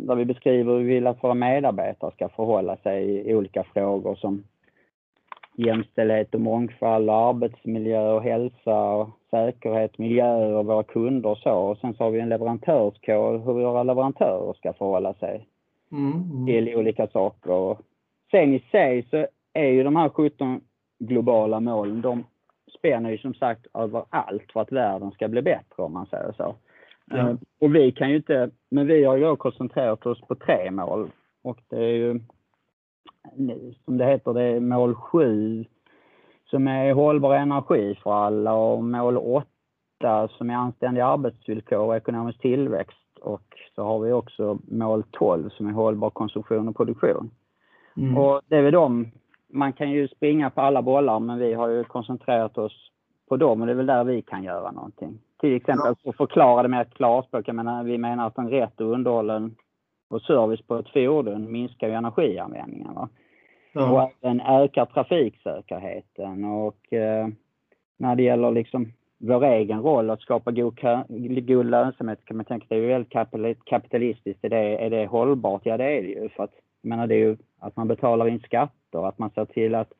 där 0.07 0.15
vi 0.15 0.25
beskriver 0.25 0.73
hur 0.73 0.79
vi 0.79 0.93
vill 0.93 1.07
att 1.07 1.23
våra 1.23 1.33
medarbetare 1.33 2.11
ska 2.11 2.29
förhålla 2.29 2.77
sig 2.77 3.03
i 3.29 3.35
olika 3.35 3.63
frågor 3.63 4.15
som 4.15 4.43
jämställdhet 5.55 6.35
och 6.35 6.41
mångfald, 6.41 7.09
arbetsmiljö 7.09 8.11
och 8.11 8.23
hälsa 8.23 8.81
och 8.81 9.09
säkerhet, 9.33 9.97
miljö 9.97 10.55
och 10.57 10.65
våra 10.65 10.83
kunder 10.83 11.29
och 11.29 11.37
så. 11.37 11.53
Och 11.53 11.77
sen 11.77 11.93
så 11.93 12.03
har 12.03 12.11
vi 12.11 12.19
en 12.19 12.29
leverantörskod 12.29 13.41
hur 13.41 13.53
våra 13.53 13.83
leverantörer 13.83 14.53
ska 14.53 14.73
förhålla 14.73 15.13
sig 15.13 15.47
mm, 15.91 16.13
mm. 16.13 16.45
till 16.45 16.75
olika 16.75 17.07
saker. 17.07 17.77
Sen 18.31 18.53
i 18.53 18.59
sig 18.71 19.07
så 19.09 19.27
är 19.53 19.67
ju 19.67 19.83
de 19.83 19.95
här 19.95 20.09
17 20.09 20.61
globala 20.99 21.59
målen, 21.59 22.01
de 22.01 22.23
spänner 22.77 23.09
ju 23.09 23.17
som 23.17 23.33
sagt 23.33 23.67
över 23.73 24.05
allt 24.09 24.51
för 24.53 24.61
att 24.61 24.71
världen 24.71 25.11
ska 25.11 25.27
bli 25.27 25.41
bättre 25.41 25.83
om 25.83 25.93
man 25.93 26.05
säger 26.05 26.31
så. 26.37 26.55
Eh, 27.11 27.35
och 27.59 27.75
vi 27.75 27.91
kan 27.91 28.09
ju 28.09 28.15
inte, 28.15 28.49
men 28.69 28.87
vi 28.87 29.03
har 29.03 29.15
ju 29.17 29.23
då 29.23 29.35
koncentrerat 29.35 30.05
oss 30.05 30.21
på 30.21 30.35
tre 30.35 30.71
mål 30.71 31.11
och 31.43 31.59
det 31.69 31.77
är 31.77 31.93
ju 31.93 32.19
som 33.85 33.97
det 33.97 34.05
heter, 34.05 34.33
det 34.33 34.43
är 34.43 34.59
mål 34.59 34.95
7 34.95 35.65
som 36.45 36.67
är 36.67 36.93
hållbar 36.93 37.35
energi 37.35 37.99
för 38.03 38.13
alla 38.13 38.53
och 38.53 38.83
mål 38.83 39.17
8 39.17 40.27
som 40.27 40.49
är 40.49 40.53
anständiga 40.53 41.05
arbetsvillkor 41.05 41.79
och 41.79 41.95
ekonomisk 41.95 42.39
tillväxt. 42.39 42.97
Och 43.21 43.43
så 43.75 43.83
har 43.83 43.99
vi 43.99 44.11
också 44.11 44.59
mål 44.67 45.03
12 45.11 45.49
som 45.49 45.67
är 45.67 45.71
hållbar 45.71 46.09
konsumtion 46.09 46.67
och 46.67 46.77
produktion. 46.77 47.31
Mm. 47.97 48.17
Och 48.17 48.41
det 48.47 48.57
är 48.57 48.61
väl 48.61 48.73
de, 48.73 49.11
man 49.47 49.73
kan 49.73 49.91
ju 49.91 50.07
springa 50.07 50.49
på 50.49 50.61
alla 50.61 50.81
bollar 50.81 51.19
men 51.19 51.39
vi 51.39 51.53
har 51.53 51.67
ju 51.67 51.83
koncentrerat 51.83 52.57
oss 52.57 52.91
på 53.29 53.37
dem 53.37 53.61
och 53.61 53.67
det 53.67 53.73
är 53.73 53.77
väl 53.77 53.85
där 53.85 54.03
vi 54.03 54.21
kan 54.21 54.43
göra 54.43 54.71
någonting. 54.71 55.19
Till 55.39 55.55
exempel 55.55 55.95
ja. 56.03 56.13
förklara 56.13 56.63
det 56.63 56.69
mer 56.69 56.83
klarspråk, 56.83 57.47
jag 57.47 57.55
menar, 57.55 57.83
vi 57.83 57.97
menar 57.97 58.27
att 58.27 58.37
en 58.37 58.49
rätt 58.49 58.81
och 58.81 58.91
underhållen 58.91 59.55
och 60.09 60.21
service 60.21 60.61
på 60.61 60.75
ett 60.75 60.89
fordon 60.89 61.51
minskar 61.51 61.87
ju 61.87 61.93
energianvändningen. 61.93 62.93
Va? 62.93 63.09
Ja. 63.73 63.91
Och 63.91 64.11
även 64.21 64.41
ökar 64.41 64.85
trafiksäkerheten 64.85 66.43
och 66.43 66.93
eh, 66.93 67.27
när 67.97 68.15
det 68.15 68.23
gäller 68.23 68.51
liksom 68.51 68.91
vår 69.17 69.43
egen 69.45 69.81
roll 69.81 70.09
att 70.09 70.21
skapa 70.21 70.51
god, 70.51 70.79
god 71.47 71.65
lönsamhet 71.65 72.25
kan 72.25 72.37
man 72.37 72.45
tänka 72.45 72.65
det 72.69 72.75
är 72.75 72.87
väldigt 72.87 73.65
kapitalistiskt. 73.65 74.43
Är 74.43 74.49
det, 74.49 74.85
är 74.85 74.89
det 74.89 75.05
hållbart? 75.05 75.61
Ja 75.65 75.77
det 75.77 75.97
är 75.97 76.01
det 76.01 76.07
ju. 76.07 76.29
För 76.29 76.43
att, 76.43 76.53
jag 76.81 76.89
menar 76.89 77.07
det 77.07 77.15
är 77.15 77.19
ju 77.19 77.37
att 77.59 77.75
man 77.75 77.87
betalar 77.87 78.27
in 78.27 78.39
skatter, 78.39 79.07
att 79.07 79.19
man 79.19 79.29
ser 79.29 79.45
till 79.45 79.75
att 79.75 79.93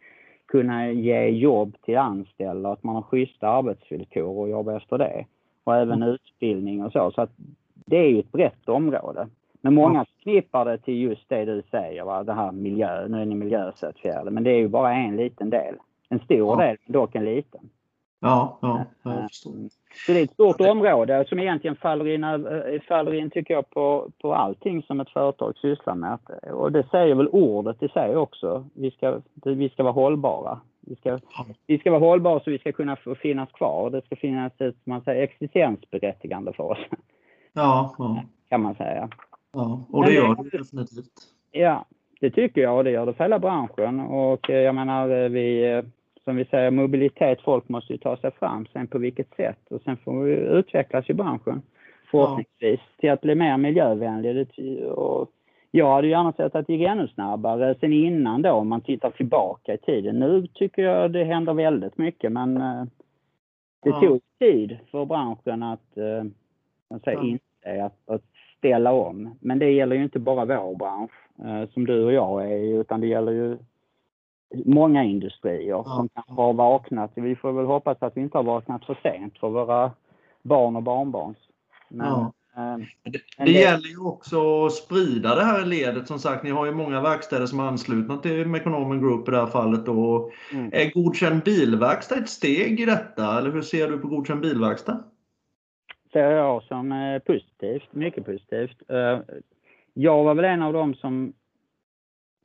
kunna 0.45 0.91
ge 0.91 1.27
jobb 1.27 1.75
till 1.85 1.97
anställda, 1.97 2.71
att 2.71 2.83
man 2.83 2.95
har 2.95 3.01
schyssta 3.01 3.47
arbetsvillkor 3.47 4.39
och 4.39 4.49
jobbar 4.49 4.77
efter 4.77 4.97
det. 4.97 5.25
Och 5.63 5.75
även 5.75 6.03
mm. 6.03 6.09
utbildning 6.09 6.83
och 6.83 6.91
så. 6.91 7.11
Så 7.11 7.21
att 7.21 7.31
det 7.73 7.97
är 7.97 8.09
ju 8.09 8.19
ett 8.19 8.31
brett 8.31 8.69
område. 8.69 9.27
Men 9.63 9.73
många 9.73 10.05
knippar 10.23 10.65
det 10.65 10.77
till 10.77 11.01
just 11.01 11.29
det 11.29 11.45
du 11.45 11.63
säger, 11.71 12.03
va? 12.03 12.23
det 12.23 12.33
här 12.33 12.51
miljö, 12.51 13.07
nu 13.07 13.21
är 13.21 13.25
ni 13.25 13.35
miljöcertifierade, 13.35 14.31
men 14.31 14.43
det 14.43 14.51
är 14.51 14.57
ju 14.57 14.67
bara 14.67 14.93
en 14.93 15.15
liten 15.15 15.49
del. 15.49 15.75
En 16.09 16.19
stor 16.19 16.61
ja. 16.61 16.67
del, 16.67 16.77
dock 16.87 17.15
en 17.15 17.25
liten. 17.25 17.69
Ja, 18.19 18.57
ja, 18.61 18.85
jag 19.03 19.21
förstår. 19.29 19.51
Så 20.05 20.11
det 20.11 20.19
är 20.19 20.23
ett 20.23 20.33
stort 20.33 20.61
område 20.61 21.25
som 21.29 21.39
egentligen 21.39 21.75
faller 21.75 22.07
in, 22.07 22.23
eh, 22.23 22.81
faller 22.87 23.13
in 23.13 23.29
tycker 23.29 23.53
jag, 23.53 23.69
på, 23.69 24.09
på 24.21 24.33
allting 24.33 24.83
som 24.83 24.99
ett 24.99 25.09
företag 25.09 25.57
sysslar 25.57 25.95
med. 25.95 26.19
Och 26.53 26.71
det 26.71 26.83
säger 26.91 27.15
väl 27.15 27.27
ordet 27.27 27.83
i 27.83 27.87
sig 27.87 28.15
också. 28.15 28.65
Vi 28.73 28.91
ska, 28.91 29.21
vi 29.43 29.69
ska 29.69 29.83
vara 29.83 29.93
hållbara. 29.93 30.59
Vi 30.81 30.95
ska, 30.95 31.19
vi 31.67 31.79
ska 31.79 31.91
vara 31.91 31.99
hållbara 31.99 32.39
så 32.39 32.51
vi 32.51 32.59
ska 32.59 32.71
kunna 32.71 32.95
få 32.95 33.15
finnas 33.15 33.51
kvar. 33.51 33.89
Det 33.89 34.05
ska 34.05 34.15
finnas 34.15 34.61
ett 34.61 34.85
man 34.85 35.01
säger, 35.01 35.23
existensberättigande 35.23 36.53
för 36.53 36.63
oss. 36.63 36.79
Ja, 37.53 37.95
ja. 37.97 38.23
Kan 38.49 38.61
man 38.61 38.75
säga. 38.75 39.09
Ja, 39.53 39.85
och 39.91 40.05
det 40.05 40.11
Men, 40.11 40.15
gör 40.15 40.35
det 40.35 40.57
definitivt. 40.57 41.13
Ja, 41.51 41.85
det 42.19 42.29
tycker 42.29 42.61
jag 42.61 42.77
och 42.77 42.83
det 42.83 42.91
gör 42.91 43.05
det 43.05 43.13
för 43.13 43.23
hela 43.23 43.39
branschen. 43.39 43.99
Och 43.99 44.49
eh, 44.49 44.61
jag 44.61 44.75
menar, 44.75 45.09
eh, 45.09 45.29
vi, 45.29 45.81
som 46.23 46.35
vi 46.35 46.45
säger, 46.45 46.71
mobilitet, 46.71 47.41
folk 47.41 47.69
måste 47.69 47.93
ju 47.93 47.99
ta 47.99 48.17
sig 48.17 48.31
fram. 48.31 48.65
Sen 48.73 48.87
på 48.87 48.97
vilket 48.97 49.35
sätt? 49.35 49.59
Och 49.69 49.81
sen 49.81 49.97
får 49.97 50.23
vi 50.23 50.33
utvecklas 50.33 51.09
i 51.09 51.13
branschen 51.13 51.61
förhoppningsvis 52.13 52.79
ja. 52.79 52.99
till 52.99 53.11
att 53.11 53.21
bli 53.21 53.35
mer 53.35 53.57
miljövänlig. 53.57 54.47
Och 54.91 55.29
jag 55.71 55.93
hade 55.93 56.07
gärna 56.07 56.33
sett 56.33 56.55
att 56.55 56.67
det 56.67 56.73
gick 56.73 56.87
ännu 56.87 57.07
snabbare 57.07 57.75
sen 57.79 57.93
innan 57.93 58.41
då, 58.41 58.51
om 58.51 58.69
man 58.69 58.81
tittar 58.81 59.11
tillbaka 59.11 59.73
i 59.73 59.77
tiden. 59.77 60.19
Nu 60.19 60.47
tycker 60.47 60.81
jag 60.81 61.11
det 61.11 61.23
händer 61.23 61.53
väldigt 61.53 61.97
mycket, 61.97 62.31
men 62.31 62.57
eh, 62.57 62.83
det 63.83 63.89
ja. 63.89 63.99
tog 63.99 64.21
tid 64.39 64.77
för 64.91 65.05
branschen 65.05 65.63
att 65.63 65.97
eh, 65.97 66.23
säga, 67.03 67.17
ja. 67.17 67.23
inse 67.23 67.83
att, 67.83 68.09
att 68.09 68.23
ställa 68.63 68.91
om. 68.91 69.35
Men 69.39 69.59
det 69.59 69.71
gäller 69.71 69.95
ju 69.95 70.03
inte 70.03 70.19
bara 70.19 70.45
vår 70.45 70.75
bransch, 70.75 71.11
eh, 71.39 71.69
som 71.73 71.85
du 71.85 72.03
och 72.03 72.13
jag 72.13 72.51
är 72.51 72.79
utan 72.79 73.01
det 73.01 73.07
gäller 73.07 73.31
ju 73.31 73.57
många 74.65 75.03
industrier 75.03 75.83
som 75.83 76.09
kanske 76.09 76.33
har 76.33 76.53
vaknat. 76.53 77.11
Vi 77.15 77.35
får 77.35 77.51
väl 77.51 77.65
hoppas 77.65 77.97
att 77.99 78.17
vi 78.17 78.21
inte 78.21 78.37
har 78.37 78.43
vaknat 78.43 78.85
för 78.85 78.97
sent 79.03 79.37
för 79.37 79.49
våra 79.49 79.91
barn 80.41 80.75
och 80.75 80.83
barnbarns. 80.83 81.37
Men, 81.89 82.07
ja. 82.07 82.33
det, 83.03 83.11
det, 83.11 83.45
det, 83.45 83.51
gäller 83.51 83.87
ju 83.87 83.99
också 83.99 84.65
att 84.65 84.73
sprida 84.73 85.35
det 85.35 85.43
här 85.43 85.65
ledet. 85.65 86.07
Som 86.07 86.19
sagt, 86.19 86.43
ni 86.43 86.49
har 86.49 86.65
ju 86.65 86.71
många 86.71 87.01
verkstäder 87.01 87.45
som 87.45 87.59
är 87.59 87.63
anslutna 87.63 88.17
till 88.17 88.47
Mekonomen 88.47 89.01
Group 89.01 89.27
i 89.27 89.31
det 89.31 89.37
här 89.37 89.47
fallet. 89.47 89.87
Och 89.87 90.31
mm. 90.53 90.69
Är 90.73 90.93
godkänd 90.93 91.43
bilverkstad 91.43 92.15
ett 92.15 92.29
steg 92.29 92.79
i 92.79 92.85
detta? 92.85 93.37
Eller 93.37 93.51
hur 93.51 93.61
ser 93.61 93.87
du 93.87 93.97
på 93.97 94.07
godkänd 94.07 94.41
bilverkstad? 94.41 95.03
Ser 96.13 96.31
jag 96.31 96.63
som 96.63 97.19
positivt, 97.25 97.93
mycket 97.93 98.25
positivt. 98.25 98.89
Eh, 98.89 99.19
jag 99.93 100.23
var 100.23 100.35
väl 100.35 100.45
en 100.45 100.61
av 100.61 100.73
dem 100.73 100.95
som 100.95 101.33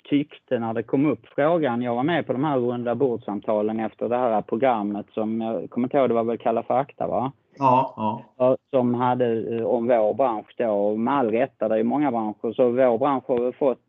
tyckte 0.04 0.58
när 0.58 0.74
det 0.74 0.82
kom 0.82 1.06
upp 1.06 1.26
frågan, 1.26 1.82
jag 1.82 1.94
var 1.94 2.02
med 2.02 2.26
på 2.26 2.32
de 2.32 2.44
här 2.44 2.58
runda 2.58 2.94
bordsamtalen 2.94 3.80
efter 3.80 4.08
det 4.08 4.16
här 4.16 4.42
programmet 4.42 5.06
som, 5.10 5.40
jag 5.40 5.70
kommer 5.70 5.86
inte 5.86 5.96
ihåg, 5.96 6.10
det 6.10 6.14
var 6.14 6.24
väl 6.24 6.38
Kalla 6.38 6.62
fakta 6.62 7.06
va? 7.06 7.32
Ja, 7.58 7.94
ja. 8.36 8.56
Som 8.70 8.94
hade 8.94 9.56
eh, 9.56 9.64
om 9.64 9.86
vår 9.86 10.14
bransch 10.14 10.54
då, 10.58 10.96
med 10.96 11.14
all 11.14 11.30
rätta, 11.30 11.68
det 11.68 11.78
är 11.78 11.84
många 11.84 12.10
branscher, 12.10 12.52
så 12.52 12.70
vår 12.70 12.98
bransch 12.98 13.24
har 13.26 13.52
fått, 13.52 13.88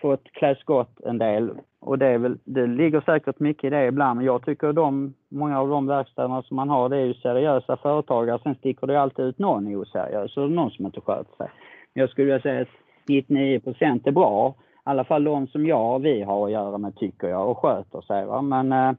fått 0.00 0.32
klä 0.32 0.54
skott 0.54 1.00
en 1.00 1.18
del 1.18 1.50
och 1.80 1.98
det, 1.98 2.06
är 2.06 2.18
väl, 2.18 2.38
det 2.44 2.66
ligger 2.66 3.00
säkert 3.00 3.40
mycket 3.40 3.64
i 3.64 3.70
det 3.70 3.86
ibland. 3.86 4.22
Jag 4.22 4.44
tycker 4.44 4.72
de, 4.72 5.14
många 5.28 5.60
av 5.60 5.68
de 5.68 5.86
verkstäderna 5.86 6.42
som 6.42 6.56
man 6.56 6.68
har, 6.68 6.88
det 6.88 6.96
är 6.96 7.04
ju 7.04 7.14
seriösa 7.14 7.76
företagare. 7.76 8.38
Sen 8.42 8.54
sticker 8.54 8.86
det 8.86 9.00
alltid 9.00 9.24
ut 9.24 9.38
någon 9.38 9.76
oseriös 9.76 10.36
och 10.36 10.50
någon 10.50 10.70
som 10.70 10.86
inte 10.86 11.00
sköter 11.00 11.36
sig. 11.36 11.50
Men 11.94 12.00
jag 12.00 12.10
skulle 12.10 12.24
vilja 12.24 12.40
säga 12.40 12.62
att 12.62 12.68
99 13.08 13.60
procent 13.60 14.06
är 14.06 14.12
bra. 14.12 14.54
I 14.58 14.62
alla 14.84 15.04
fall 15.04 15.24
de 15.24 15.46
som 15.46 15.66
jag 15.66 15.94
och 15.94 16.04
vi 16.04 16.22
har 16.22 16.46
att 16.46 16.52
göra 16.52 16.78
med 16.78 16.96
tycker 16.96 17.28
jag 17.28 17.50
och 17.50 17.58
sköter 17.58 18.00
sig. 18.00 18.26
Va? 18.26 18.42
Men 18.42 18.72
eh, 18.72 18.92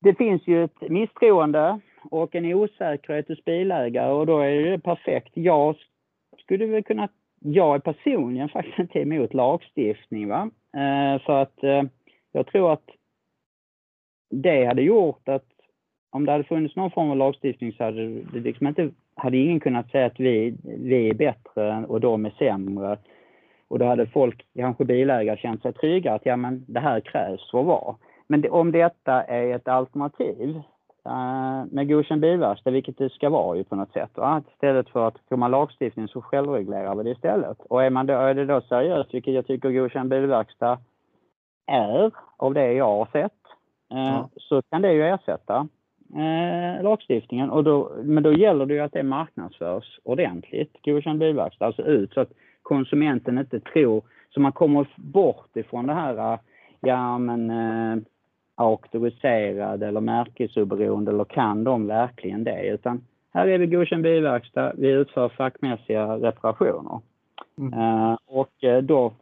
det 0.00 0.14
finns 0.14 0.46
ju 0.46 0.64
ett 0.64 0.90
misstroende 0.90 1.80
och 2.10 2.34
en 2.34 2.54
osäkerhet 2.54 3.28
hos 3.28 3.44
bilägare 3.44 4.12
och 4.12 4.26
då 4.26 4.38
är 4.38 4.70
det 4.70 4.78
perfekt. 4.78 5.30
Jag 5.34 5.76
skulle 6.38 6.66
väl 6.66 6.82
kunna 6.82 7.08
jag 7.46 7.74
är 7.74 7.78
personligen 7.78 8.48
faktiskt 8.48 8.78
inte 8.78 8.98
emot 8.98 9.34
lagstiftning. 9.34 10.28
Va? 10.28 10.50
Eh, 10.72 11.22
för 11.22 11.42
att 11.42 11.64
eh, 11.64 11.82
jag 12.32 12.46
tror 12.46 12.72
att 12.72 12.90
det 14.30 14.64
hade 14.64 14.82
gjort 14.82 15.28
att 15.28 15.46
om 16.10 16.26
det 16.26 16.32
hade 16.32 16.44
funnits 16.44 16.76
någon 16.76 16.90
form 16.90 17.10
av 17.10 17.16
lagstiftning 17.16 17.72
så 17.72 17.84
hade 17.84 18.08
det 18.08 18.40
liksom 18.40 18.66
inte, 18.66 18.90
hade 19.14 19.36
ingen 19.36 19.60
kunnat 19.60 19.90
säga 19.90 20.06
att 20.06 20.20
vi, 20.20 20.56
vi 20.62 21.08
är 21.08 21.14
bättre 21.14 21.84
och 21.88 22.00
de 22.00 22.26
är 22.26 22.30
sämre. 22.30 22.98
Och 23.68 23.78
då 23.78 23.84
hade 23.84 24.06
folk, 24.06 24.46
kanske 24.56 24.84
bilägare, 24.84 25.36
känt 25.36 25.62
sig 25.62 25.72
trygga 25.72 26.14
att 26.14 26.26
ja 26.26 26.36
men 26.36 26.64
det 26.68 26.80
här 26.80 27.00
krävs 27.00 27.50
för 27.50 27.60
att 27.60 27.66
vara. 27.66 27.96
Men 28.26 28.40
det, 28.40 28.50
om 28.50 28.72
detta 28.72 29.22
är 29.22 29.54
ett 29.56 29.68
alternativ 29.68 30.62
med 31.70 31.88
godkänd 31.88 32.20
bilverkstad, 32.20 32.70
vilket 32.70 32.98
det 32.98 33.12
ska 33.12 33.30
vara 33.30 33.56
ju 33.56 33.64
på 33.64 33.76
något 33.76 33.92
sätt. 33.92 34.10
Va? 34.14 34.42
Istället 34.52 34.88
för 34.88 35.08
att 35.08 35.18
komma 35.28 35.48
lagstiftning 35.48 36.08
så 36.08 36.22
självreglerar 36.22 36.94
vi 36.94 37.02
det 37.02 37.10
istället. 37.10 37.58
Och 37.60 37.84
är, 37.84 37.90
man 37.90 38.06
då, 38.06 38.12
är 38.12 38.34
det 38.34 38.44
då 38.44 38.60
seriöst, 38.60 39.14
vilket 39.14 39.34
jag 39.34 39.46
tycker 39.46 39.70
godkänd 39.70 40.10
bilverkstad 40.10 40.78
är 41.66 42.10
av 42.36 42.54
det 42.54 42.72
jag 42.72 42.84
har 42.84 43.08
sett, 43.12 43.32
uh, 43.92 43.98
ja. 43.98 44.28
så 44.36 44.62
kan 44.62 44.82
det 44.82 44.92
ju 44.92 45.02
ersätta 45.02 45.68
uh, 46.16 46.82
lagstiftningen. 46.82 47.50
Och 47.50 47.64
då, 47.64 47.92
men 48.02 48.22
då 48.22 48.32
gäller 48.32 48.66
det 48.66 48.74
ju 48.74 48.80
att 48.80 48.92
det 48.92 49.02
marknadsförs 49.02 50.00
ordentligt, 50.04 50.72
godkänd 50.84 51.18
bilverkstad, 51.18 51.66
alltså 51.66 51.82
ut 51.82 52.12
så 52.12 52.20
att 52.20 52.32
konsumenten 52.62 53.38
inte 53.38 53.60
tror, 53.60 54.02
så 54.30 54.40
man 54.40 54.52
kommer 54.52 54.86
bort 54.96 55.56
ifrån 55.56 55.86
det 55.86 55.94
här, 55.94 56.38
ja 56.80 57.18
men 57.18 57.50
auktoriserad 58.54 59.82
eller 59.82 60.00
märkesoberoende 60.00 61.10
eller 61.10 61.24
kan 61.24 61.64
de 61.64 61.86
verkligen 61.86 62.44
det? 62.44 62.66
Utan 62.66 63.04
här 63.34 63.46
är 63.46 63.58
vi 63.58 63.66
godkänd 63.66 64.02
bilverkstad, 64.02 64.72
vi 64.76 64.88
utför 64.88 65.28
fackmässiga 65.28 66.06
reparationer. 66.06 67.00
Mm. 67.58 67.78
Uh, 67.78 68.16
och 68.26 68.64
uh, 68.64 68.78
då 68.78 69.12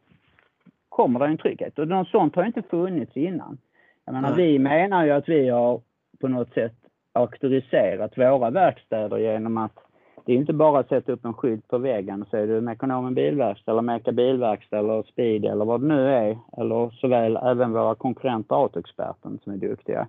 kommer 0.88 1.20
det 1.20 1.26
en 1.26 1.38
trygghet. 1.38 1.78
Och 1.78 1.88
något 1.88 2.08
sånt 2.08 2.36
har 2.36 2.44
inte 2.44 2.62
funnits 2.62 3.16
innan. 3.16 3.58
Jag 4.04 4.12
menar, 4.12 4.36
vi 4.36 4.58
menar 4.58 5.04
ju 5.04 5.10
att 5.10 5.28
vi 5.28 5.48
har 5.48 5.80
på 6.20 6.28
något 6.28 6.54
sätt 6.54 6.74
auktoriserat 7.12 8.18
våra 8.18 8.50
verkstäder 8.50 9.18
genom 9.18 9.58
att 9.58 9.78
det 10.24 10.32
är 10.32 10.36
inte 10.36 10.52
bara 10.52 10.80
att 10.80 10.88
sätta 10.88 11.12
upp 11.12 11.24
en 11.24 11.34
skylt 11.34 11.68
på 11.68 11.78
väggen 11.78 12.22
och 12.22 12.28
säga 12.28 12.46
du 12.46 12.60
Mekonomen 12.60 13.14
bilverkstad 13.14 13.72
eller 13.72 13.82
Meka 13.82 14.12
bilverkstad 14.12 14.78
eller 14.78 15.02
Speed 15.02 15.44
eller 15.44 15.64
vad 15.64 15.80
det 15.80 15.86
nu 15.86 16.08
är. 16.08 16.38
Eller 16.56 16.90
såväl 16.90 17.36
även 17.36 17.72
våra 17.72 17.94
konkurrenter 17.94 18.62
Autoexperten 18.62 19.38
som 19.44 19.52
är 19.52 19.56
duktiga. 19.56 20.08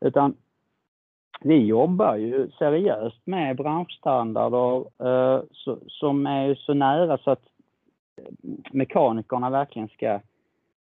Utan 0.00 0.34
vi 1.40 1.66
jobbar 1.66 2.16
ju 2.16 2.50
seriöst 2.50 3.26
med 3.26 3.56
branschstandarder 3.56 4.76
eh, 4.78 5.42
så, 5.52 5.78
som 5.86 6.26
är 6.26 6.54
så 6.54 6.74
nära 6.74 7.18
så 7.18 7.30
att 7.30 7.44
mekanikerna 8.72 9.50
verkligen 9.50 9.88
ska 9.88 10.20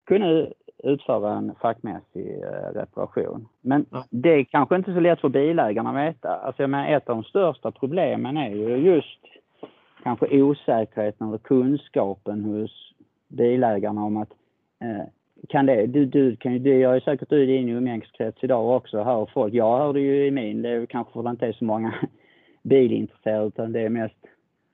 kunna 0.06 0.48
utföra 0.84 1.34
en 1.34 1.56
fackmässig 1.62 2.44
eh, 2.44 2.74
reparation. 2.74 3.48
Men 3.62 3.86
ja. 3.92 4.06
det 4.10 4.30
är 4.30 4.44
kanske 4.44 4.76
inte 4.76 4.94
så 4.94 5.00
lätt 5.00 5.22
för 5.22 5.30
bilägarna 5.30 5.90
att 5.90 6.08
veta. 6.08 6.36
Alltså 6.36 6.64
jag 6.64 6.70
menar, 6.70 6.92
ett 6.92 7.10
av 7.10 7.16
de 7.16 7.24
största 7.24 7.72
problemen 7.72 8.38
är 8.38 8.50
ju 8.50 8.76
just 8.76 9.20
kanske 10.04 10.42
osäkerheten 10.42 11.28
eller 11.28 11.38
kunskapen 11.38 12.44
hos 12.44 12.94
bilägarna 13.28 14.04
om 14.04 14.18
att 14.18 14.32
eh, 14.82 15.06
kan 15.50 15.66
det, 15.66 15.86
du, 15.88 16.06
du 16.06 16.36
kan 16.36 16.64
det 16.64 16.78
gör 16.78 16.94
ju 16.94 17.02
säkert 17.02 17.30
du 17.30 17.44
i 17.44 17.46
din 17.46 17.70
umgängeskrets 17.70 18.44
idag 18.44 18.76
också, 18.76 19.04
hör 19.04 19.30
folk. 19.34 19.54
Jag 19.54 19.78
hör 19.78 19.94
det 19.94 20.00
ju 20.00 20.26
i 20.26 20.32
min, 20.32 20.62
det 20.62 20.70
är 20.70 20.86
kanske 20.86 21.14
för 21.14 21.24
det 21.24 21.30
inte 21.30 21.48
är 21.48 21.54
så 21.54 21.66
många 21.66 21.94
bilintresserade 22.64 23.48
utan 23.48 23.72
det 23.72 23.82
är 23.82 23.90
mest 23.90 24.16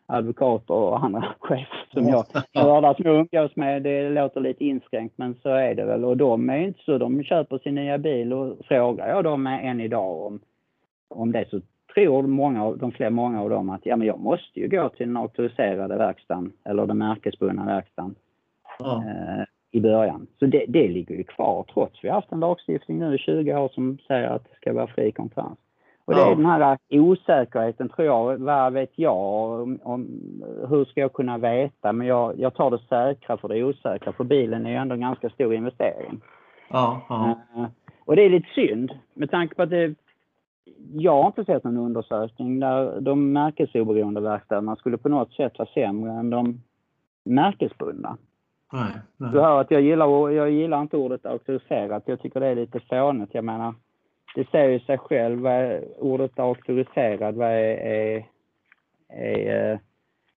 advokater 0.07 0.73
och 0.73 1.03
andra 1.03 1.35
chefer 1.39 1.87
som 1.93 2.07
jag 2.07 2.25
hörde 2.63 2.89
att 2.89 2.99
umgås 2.99 3.55
med. 3.55 3.83
Det 3.83 4.09
låter 4.09 4.41
lite 4.41 4.65
inskränkt 4.65 5.17
men 5.17 5.35
så 5.35 5.49
är 5.49 5.75
det 5.75 5.85
väl. 5.85 6.05
Och 6.05 6.17
de 6.17 6.49
är 6.49 6.57
inte 6.57 6.83
så. 6.83 6.97
De 6.97 7.23
köper 7.23 7.57
sin 7.57 7.75
nya 7.75 7.97
bil 7.97 8.33
och 8.33 8.57
frågar 8.65 9.09
jag 9.09 9.23
dem 9.23 9.47
än 9.47 9.81
idag 9.81 10.25
om, 10.25 10.39
om 11.09 11.31
det 11.31 11.49
så 11.49 11.61
tror 11.93 12.27
många, 12.27 12.71
de 12.71 12.91
fler, 12.91 13.09
många 13.09 13.41
av 13.41 13.49
dem 13.49 13.69
att 13.69 13.85
ja, 13.85 13.95
men 13.95 14.07
jag 14.07 14.19
måste 14.19 14.59
ju 14.59 14.67
gå 14.67 14.89
till 14.89 15.07
den 15.07 15.17
auktoriserade 15.17 15.97
verkstaden 15.97 16.51
eller 16.65 16.85
den 16.85 16.97
märkesbundna 16.97 17.65
verkstaden 17.65 18.15
ja. 18.79 19.03
eh, 19.05 19.43
i 19.71 19.81
början. 19.81 20.27
Så 20.39 20.45
det, 20.45 20.65
det 20.67 20.87
ligger 20.87 21.15
ju 21.15 21.23
kvar 21.23 21.65
trots 21.73 22.03
vi 22.03 22.07
har 22.07 22.15
haft 22.15 22.31
en 22.31 22.39
lagstiftning 22.39 22.99
nu 22.99 23.15
i 23.15 23.17
20 23.17 23.55
år 23.55 23.69
som 23.69 23.97
säger 24.07 24.27
att 24.27 24.43
det 24.43 24.55
ska 24.55 24.73
vara 24.73 24.87
fri 24.87 25.11
konkurrens. 25.11 25.59
Och 26.07 26.15
det 26.15 26.21
är 26.21 26.35
den 26.35 26.45
här 26.45 26.77
osäkerheten 26.89 27.89
tror 27.89 28.05
jag, 28.05 28.37
vad 28.37 28.73
vet 28.73 28.91
jag, 28.95 29.61
om, 29.61 29.79
om, 29.83 30.07
hur 30.69 30.85
ska 30.85 31.01
jag 31.01 31.13
kunna 31.13 31.37
veta? 31.37 31.93
Men 31.93 32.07
jag, 32.07 32.39
jag 32.39 32.53
tar 32.53 32.71
det 32.71 32.79
säkra 32.89 33.37
för 33.37 33.47
det 33.47 33.63
osäkra, 33.63 34.13
för 34.13 34.23
bilen 34.23 34.65
är 34.65 34.69
ju 34.69 34.75
ändå 34.75 34.93
en 34.93 35.01
ganska 35.01 35.29
stor 35.29 35.53
investering. 35.53 36.21
Ja, 36.69 37.01
ja. 37.09 37.35
Uh, 37.55 37.65
och 38.05 38.15
det 38.15 38.21
är 38.21 38.29
lite 38.29 38.49
synd 38.55 38.91
med 39.13 39.31
tanke 39.31 39.55
på 39.55 39.61
att 39.61 39.69
det, 39.69 39.95
jag 40.93 41.21
har 41.21 41.27
inte 41.27 41.45
sett 41.45 41.63
någon 41.63 41.77
undersökning 41.77 42.59
där 42.59 43.01
de 43.01 43.33
märkesoberoende 43.33 44.21
verkstäderna 44.21 44.75
skulle 44.75 44.97
på 44.97 45.09
något 45.09 45.33
sätt 45.33 45.59
vara 45.59 45.69
sämre 45.73 46.11
än 46.11 46.29
de 46.29 46.61
märkesbundna. 47.23 48.17
Nej, 48.73 48.91
nej. 49.17 49.31
Du 49.31 49.39
hör 49.39 49.61
att 49.61 49.71
jag 49.71 49.81
gillar, 49.81 50.29
jag 50.29 50.51
gillar 50.51 50.81
inte 50.81 50.97
ordet 50.97 51.25
auktoriserat. 51.25 52.03
Jag 52.05 52.21
tycker 52.21 52.39
det 52.39 52.47
är 52.47 52.55
lite 52.55 52.79
fånigt. 52.79 53.33
Jag 53.33 53.43
menar, 53.43 53.73
det 54.35 54.49
säger 54.49 54.79
sig 54.79 54.97
själv. 54.97 55.39
Vad 55.39 55.83
ordet 55.97 56.39
auktoriserad, 56.39 57.35
vad 57.35 57.47
är, 57.47 57.77
är, 57.77 58.25
är, 59.09 59.79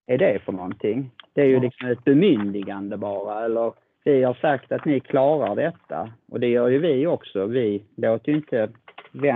är 0.07 0.18
det 0.18 0.42
för 0.44 0.53
någonting? 0.53 1.11
Det 1.33 1.40
är 1.40 1.46
ju 1.46 1.61
liksom 1.61 1.88
ett 1.88 2.05
bemyndigande 2.05 2.96
bara. 2.96 3.44
Eller 3.44 3.72
vi 4.05 4.22
har 4.22 4.35
sagt 4.35 4.72
att 4.72 4.85
ni 4.85 5.00
klarar 5.00 5.57
detta. 5.57 6.11
Och 6.29 6.40
det 6.40 6.48
gör 6.48 6.68
ju 6.68 6.79
vi 6.79 7.07
också. 7.07 7.46
Vi 7.46 7.83
låter 7.96 8.33
ju 8.33 8.37
inte 8.38 8.68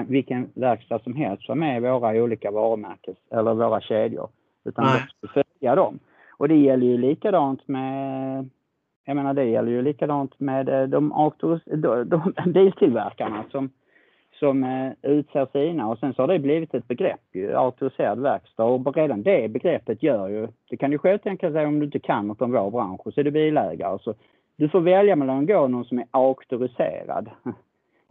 vilken 0.06 0.50
verkstad 0.54 0.98
som 0.98 1.16
helst 1.16 1.48
vara 1.48 1.56
med 1.56 1.76
i 1.76 1.80
våra 1.80 2.22
olika 2.22 2.50
varumärken 2.50 3.14
eller 3.30 3.54
våra 3.54 3.80
kedjor. 3.80 4.28
Utan 4.64 4.84
vi 4.84 4.92
måste 4.92 5.42
följa 5.42 5.74
dem. 5.74 5.98
Och 6.30 6.48
det 6.48 6.56
gäller 6.56 6.86
ju 6.86 6.98
likadant 6.98 7.68
med 7.68 8.48
jag 9.04 9.16
menar 9.16 9.34
det 9.34 9.44
gäller 9.44 9.72
ju 9.72 9.82
likadant 9.82 10.40
med 10.40 10.66
de, 10.66 11.30
de, 11.66 12.04
de 12.04 12.34
biltillverkarna 12.52 13.44
som 13.50 13.70
som 14.38 14.64
eh, 14.64 14.92
utser 15.02 15.46
sina 15.52 15.88
och 15.88 15.98
sen 15.98 16.14
så 16.14 16.22
har 16.22 16.28
det 16.28 16.38
blivit 16.38 16.74
ett 16.74 16.88
begrepp 16.88 17.20
ju, 17.32 17.54
auktoriserad 17.54 18.20
verkstad 18.20 18.64
och 18.64 18.96
redan 18.96 19.22
det 19.22 19.50
begreppet 19.50 20.02
gör 20.02 20.28
ju, 20.28 20.48
det 20.70 20.76
kan 20.76 20.90
du 20.90 20.98
själv 20.98 21.18
tänka 21.18 21.52
sig 21.52 21.66
om 21.66 21.78
du 21.78 21.84
inte 21.84 21.98
kan 21.98 22.26
något 22.26 22.42
om 22.42 22.52
vår 22.52 22.70
bransch 22.70 23.06
och 23.06 23.14
så 23.14 23.20
är 23.20 23.24
du 23.24 23.30
bilägare 23.30 23.98
så 23.98 24.14
du 24.56 24.68
får 24.68 24.80
välja 24.80 25.16
mellan 25.16 25.38
att 25.38 25.46
gå 25.46 25.68
någon 25.68 25.84
som 25.84 25.98
är 25.98 26.06
auktoriserad 26.10 27.30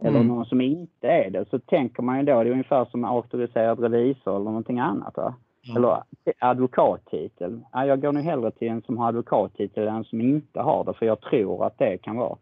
eller 0.00 0.20
mm. 0.20 0.28
någon 0.28 0.44
som 0.44 0.60
inte 0.60 1.08
är 1.08 1.30
det. 1.30 1.48
Så 1.50 1.58
tänker 1.58 2.02
man 2.02 2.18
ju 2.18 2.24
då, 2.24 2.42
det 2.42 2.48
är 2.48 2.52
ungefär 2.52 2.84
som 2.84 3.04
auktoriserad 3.04 3.80
revisor 3.80 4.36
eller 4.36 4.44
någonting 4.44 4.78
annat. 4.78 5.16
Va? 5.16 5.34
Mm. 5.68 5.76
Eller 5.76 6.02
advokattitel. 6.38 7.60
Ja, 7.72 7.86
jag 7.86 8.00
går 8.00 8.12
nu 8.12 8.20
hellre 8.20 8.50
till 8.50 8.68
en 8.68 8.82
som 8.82 8.98
har 8.98 9.08
advokattitel 9.08 9.88
än 9.88 9.94
en 9.94 10.04
som 10.04 10.20
inte 10.20 10.60
har 10.60 10.84
det, 10.84 10.94
för 10.94 11.06
jag 11.06 11.20
tror 11.20 11.66
att 11.66 11.78
det 11.78 11.98
kan 11.98 12.16
vara 12.16 12.36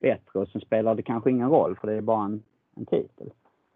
bättre. 0.00 0.40
Och 0.40 0.48
sen 0.48 0.60
spelar 0.60 0.94
det 0.94 1.02
kanske 1.02 1.30
ingen 1.30 1.50
roll, 1.50 1.76
för 1.76 1.88
det 1.88 1.94
är 1.94 2.00
bara 2.00 2.24
en, 2.24 2.42
en 2.76 2.86
titel. 2.86 3.30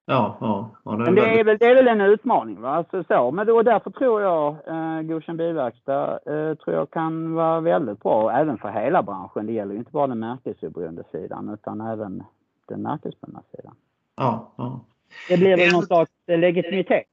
Ja, 0.09 0.37
ja. 0.41 0.71
ja 0.85 0.91
det 0.91 0.97
Men 0.97 1.15
det, 1.15 1.21
väldigt... 1.21 1.41
är 1.41 1.45
väl, 1.45 1.59
det 1.59 1.67
är 1.67 1.75
väl 1.75 1.89
en 1.89 2.01
utmaning. 2.01 2.61
Va? 2.61 2.71
Alltså 2.71 3.05
så. 3.05 3.31
Men 3.31 3.47
då, 3.47 3.63
därför 3.63 3.91
tror 3.91 4.23
jag 4.23 4.57
eh, 4.67 5.03
Godkänd 5.03 5.39
bilverkstad 5.39 6.13
eh, 6.13 6.55
tror 6.55 6.77
jag 6.77 6.91
kan 6.91 7.35
vara 7.35 7.61
väldigt 7.61 8.03
bra, 8.03 8.33
även 8.33 8.59
för 8.59 8.69
hela 8.69 9.03
branschen. 9.03 9.47
Det 9.47 9.53
gäller 9.53 9.73
ju 9.73 9.79
inte 9.79 9.93
bara 9.93 10.07
den 10.07 10.19
märkesoberoende 10.19 11.05
sidan, 11.13 11.49
utan 11.49 11.81
även 11.81 12.25
den 12.67 12.83
märkesbundna 12.83 13.43
sidan. 13.57 13.75
Ja, 14.17 14.53
ja. 14.57 14.81
Det 15.29 15.37
blir 15.37 15.57
väl 15.57 15.73
någon 15.73 15.83
slags 15.83 16.11
legitimitet. 16.27 17.07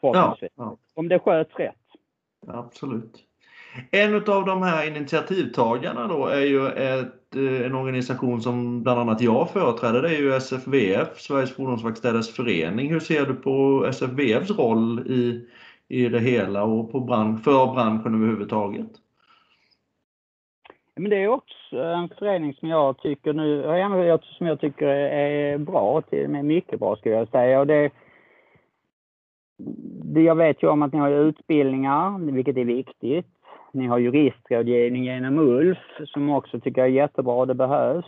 Ja, 0.00 0.36
ja. 0.56 0.76
Om 0.94 1.08
det 1.08 1.18
sköts 1.18 1.54
rätt. 1.54 1.74
Absolut. 2.46 3.24
En 3.90 4.14
av 4.14 4.44
de 4.44 4.62
här 4.62 4.86
initiativtagarna 4.86 6.06
då 6.06 6.26
är 6.26 6.40
ju 6.40 6.68
ett, 6.68 7.36
eh, 7.36 7.66
en 7.66 7.74
organisation 7.74 8.42
som 8.42 8.82
bland 8.82 9.00
annat 9.00 9.20
jag 9.20 9.50
företräder. 9.50 10.02
Det 10.02 10.08
är 10.08 10.20
ju 10.20 10.34
SFVF, 10.34 11.20
Sveriges 11.20 11.56
Fordonsverkstäders 11.56 12.30
Förening. 12.36 12.90
Hur 12.90 13.00
ser 13.00 13.26
du 13.26 13.34
på 13.34 13.86
SFVFs 13.88 14.50
roll 14.50 15.00
i, 15.06 15.48
i 15.88 16.08
det 16.08 16.20
hela 16.20 16.64
och 16.64 16.92
på 16.92 17.00
bransch, 17.00 17.44
för 17.44 17.74
branschen 17.74 18.14
överhuvudtaget? 18.14 18.90
Men 20.96 21.10
det 21.10 21.16
är 21.16 21.28
också 21.28 21.76
en 21.76 22.08
förening 22.08 22.54
som 22.54 22.68
jag 22.68 22.98
tycker 22.98 23.32
nu, 23.32 24.18
som 24.38 24.46
jag 24.46 24.60
tycker 24.60 24.86
är 24.86 25.58
bra, 25.58 26.02
till 26.02 26.28
med 26.28 26.44
mycket 26.44 26.80
bra 26.80 26.96
skulle 26.96 27.14
jag 27.14 27.28
säga. 27.28 27.60
Och 27.60 27.66
det, 27.66 27.90
det, 30.04 30.22
jag 30.22 30.34
vet 30.34 30.62
ju 30.62 30.68
om 30.68 30.82
att 30.82 30.92
ni 30.92 30.98
har 30.98 31.10
utbildningar, 31.10 32.32
vilket 32.32 32.56
är 32.56 32.64
viktigt. 32.64 33.35
Ni 33.76 33.86
har 33.86 33.98
juristrådgivning 33.98 35.04
genom 35.04 35.38
ULF 35.38 35.78
som 36.06 36.30
också 36.30 36.60
tycker 36.60 36.80
jag 36.80 36.88
är 36.88 36.92
jättebra. 36.92 37.46
Det 37.46 37.54
behövs, 37.54 38.06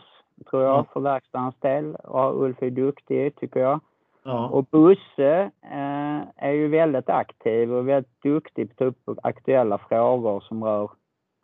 tror 0.51 0.63
jag, 0.63 0.87
för 0.93 1.01
verkstadens 1.01 1.55
del. 1.61 1.95
Och 1.95 2.43
Ulf 2.43 2.63
är 2.63 2.71
duktig, 2.71 3.37
tycker 3.37 3.61
jag. 3.61 3.81
Ja. 4.23 4.49
Och 4.49 4.65
Busse 4.65 5.51
eh, 5.63 6.21
är 6.37 6.53
ju 6.53 6.69
väldigt 6.69 7.09
aktiv 7.09 7.73
och 7.73 7.89
väldigt 7.89 8.23
duktig 8.23 8.77
på 8.77 8.85
att 8.85 8.95
ta 9.05 9.11
upp 9.11 9.19
aktuella 9.23 9.79
frågor 9.79 10.41
som 10.41 10.65
rör 10.65 10.91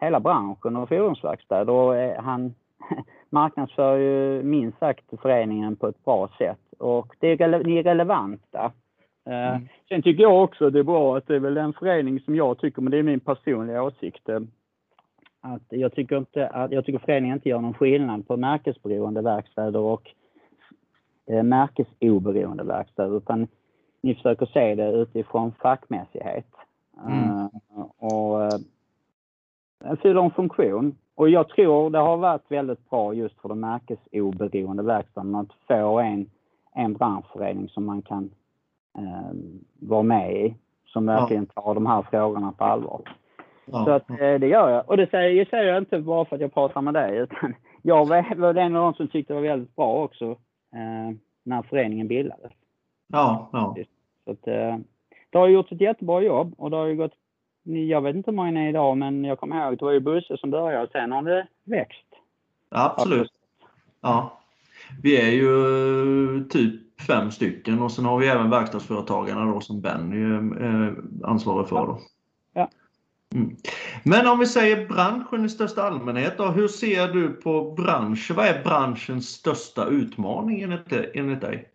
hela 0.00 0.20
branschen 0.20 0.76
och 0.76 0.88
fordonsverkstäder. 0.88 1.72
Och 1.72 1.96
eh, 1.96 2.22
han 2.22 2.54
marknadsför 3.30 3.96
ju 3.96 4.42
minst 4.42 4.78
sagt 4.78 5.04
föreningen 5.22 5.76
på 5.76 5.87
ett 5.88 6.04
bra 6.04 6.28
sätt. 6.38 6.60
Och 6.78 7.16
det 7.18 7.28
är, 7.28 7.64
ni 7.64 7.78
är 7.78 7.82
relevanta. 7.82 8.72
Eh, 9.26 9.48
mm. 9.48 9.68
Sen 9.88 10.02
tycker 10.02 10.22
jag 10.22 10.44
också 10.44 10.70
det 10.70 10.78
är 10.78 10.82
bra 10.82 11.16
att 11.16 11.26
det 11.26 11.34
är 11.34 11.40
väl 11.40 11.56
en 11.56 11.72
förening 11.72 12.20
som 12.20 12.37
jag 12.37 12.58
tycker, 12.58 12.82
men 12.82 12.90
det 12.90 12.98
är 12.98 13.02
min 13.02 13.20
personliga 13.20 13.82
åsikt, 13.82 14.28
eh, 14.28 14.40
att 15.40 15.62
jag 15.68 15.94
tycker 15.94 16.16
inte 16.16 16.48
att, 16.48 16.72
jag 16.72 16.84
tycker 16.84 16.98
föreningen 16.98 17.37
inte 17.37 17.48
gör 17.48 17.60
någon 17.60 17.74
skillnad 17.74 18.26
på 18.26 18.37
märkesberoende 18.37 19.22
verkstäder 19.22 19.80
och 19.80 20.10
eh, 21.26 21.42
märkesoberoende 21.42 22.64
verkstäder, 22.64 23.16
utan 23.16 23.48
ni 24.00 24.14
försöker 24.14 24.46
se 24.46 24.74
det 24.74 24.92
utifrån 24.92 25.52
fackmässighet. 25.52 26.46
Mm. 27.06 27.30
Uh, 27.30 27.48
och 27.98 28.52
fyller 30.02 30.22
en 30.22 30.30
funktion. 30.30 30.96
Och 31.14 31.28
jag 31.28 31.48
tror 31.48 31.90
det 31.90 31.98
har 31.98 32.16
varit 32.16 32.50
väldigt 32.50 32.90
bra 32.90 33.14
just 33.14 33.40
för 33.40 33.48
de 33.48 33.60
märkesoberoende 33.60 34.82
verkstäderna 34.82 35.40
att 35.40 35.52
få 35.66 36.00
en, 36.00 36.30
en 36.74 36.94
branschförening 36.94 37.68
som 37.68 37.84
man 37.84 38.02
kan 38.02 38.30
vara 39.80 40.02
med 40.02 40.37
i. 40.37 40.54
Som 40.87 41.07
verkligen 41.07 41.46
tar 41.46 41.74
de 41.74 41.87
här 41.87 42.02
frågorna 42.11 42.52
på 42.52 42.64
allvar. 42.64 43.02
Så 43.66 43.90
att 43.90 44.11
eh, 44.11 44.16
det 44.16 44.46
gör 44.46 44.70
jag. 44.70 44.88
Och 44.88 44.96
det 44.96 45.11
säger, 45.11 45.44
det 45.44 45.50
säger 45.50 45.64
jag 45.64 45.78
inte 45.78 45.98
bara 45.98 46.24
för 46.24 46.37
att 46.37 46.42
jag 46.42 46.54
pratar 46.54 46.80
med 46.80 46.94
dig 46.94 47.18
utan 47.18 47.54
jag 47.83 48.07
var 48.09 48.54
en 48.57 48.76
av 48.76 48.83
de 48.83 48.94
som 48.94 49.09
tyckte 49.09 49.33
det 49.33 49.40
var 49.40 49.48
väldigt 49.48 49.76
bra 49.76 50.04
också 50.04 50.30
eh, 50.72 51.16
när 51.42 51.62
föreningen 51.62 52.09
bildades. 52.09 52.52
Ja, 53.07 53.48
ja. 53.52 53.76
Så 54.24 54.30
att, 54.30 54.46
eh, 54.46 54.76
det 55.30 55.38
har 55.38 55.48
gjort 55.48 55.72
ett 55.72 55.80
jättebra 55.80 56.22
jobb 56.22 56.54
och 56.59 56.70
det 56.70 56.76
har 56.76 56.87
ju 56.87 56.96
gått 56.96 57.14
jag 57.66 58.00
vet 58.00 58.16
inte 58.16 58.30
hur 58.30 58.37
många 58.37 58.62
är 58.62 58.68
idag, 58.68 58.96
men 58.96 59.24
jag 59.24 59.38
kommer 59.38 59.64
ihåg 59.64 59.78
det 59.78 59.85
var 59.85 59.92
ju 59.92 60.00
Busse 60.00 60.37
som 60.37 60.50
började 60.50 60.85
och 60.85 60.90
sen 60.92 61.12
har 61.12 61.22
det 61.22 61.46
växt. 61.64 62.07
Absolut. 62.68 63.33
Ja. 64.00 64.40
Vi 65.02 65.20
är 65.20 65.30
ju 65.30 66.44
typ 66.44 66.80
fem 67.07 67.30
stycken 67.30 67.83
och 67.83 67.92
sen 67.92 68.04
har 68.04 68.18
vi 68.18 68.26
även 68.26 68.50
verkstadsföretagarna 68.50 69.44
då 69.44 69.61
som 69.61 69.80
Benny 69.80 70.22
är 70.61 70.94
ansvarig 71.24 71.68
för. 71.68 71.87
Då. 71.87 71.98
Ja. 72.52 72.70
Mm. 73.35 73.57
Men 74.04 74.26
om 74.26 74.38
vi 74.38 74.46
säger 74.46 74.87
branschen 74.87 75.44
i 75.44 75.48
största 75.48 75.83
allmänhet 75.83 76.35
då, 76.38 76.46
hur 76.46 76.68
ser 76.68 77.09
du 77.09 77.28
på 77.28 77.72
branschen? 77.72 78.37
Vad 78.37 78.46
är 78.46 78.62
branschens 78.64 79.28
största 79.28 79.87
utmaning 79.87 80.62
enligt 81.14 81.40
dig? 81.40 81.68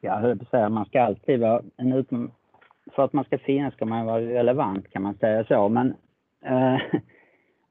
Jag 0.00 0.16
höll 0.16 0.46
säga, 0.46 0.68
man 0.68 0.84
ska 0.86 1.02
alltid 1.02 1.40
vara 1.40 1.62
en 1.76 1.92
utmaning 1.92 2.32
för 2.94 3.04
att 3.04 3.12
man 3.12 3.24
ska 3.24 3.38
finnas 3.38 3.74
ska 3.74 3.84
man 3.84 4.06
vara 4.06 4.20
relevant 4.20 4.90
kan 4.90 5.02
man 5.02 5.14
säga 5.14 5.44
så. 5.44 5.68
Men, 5.68 5.94
eh, 6.44 6.80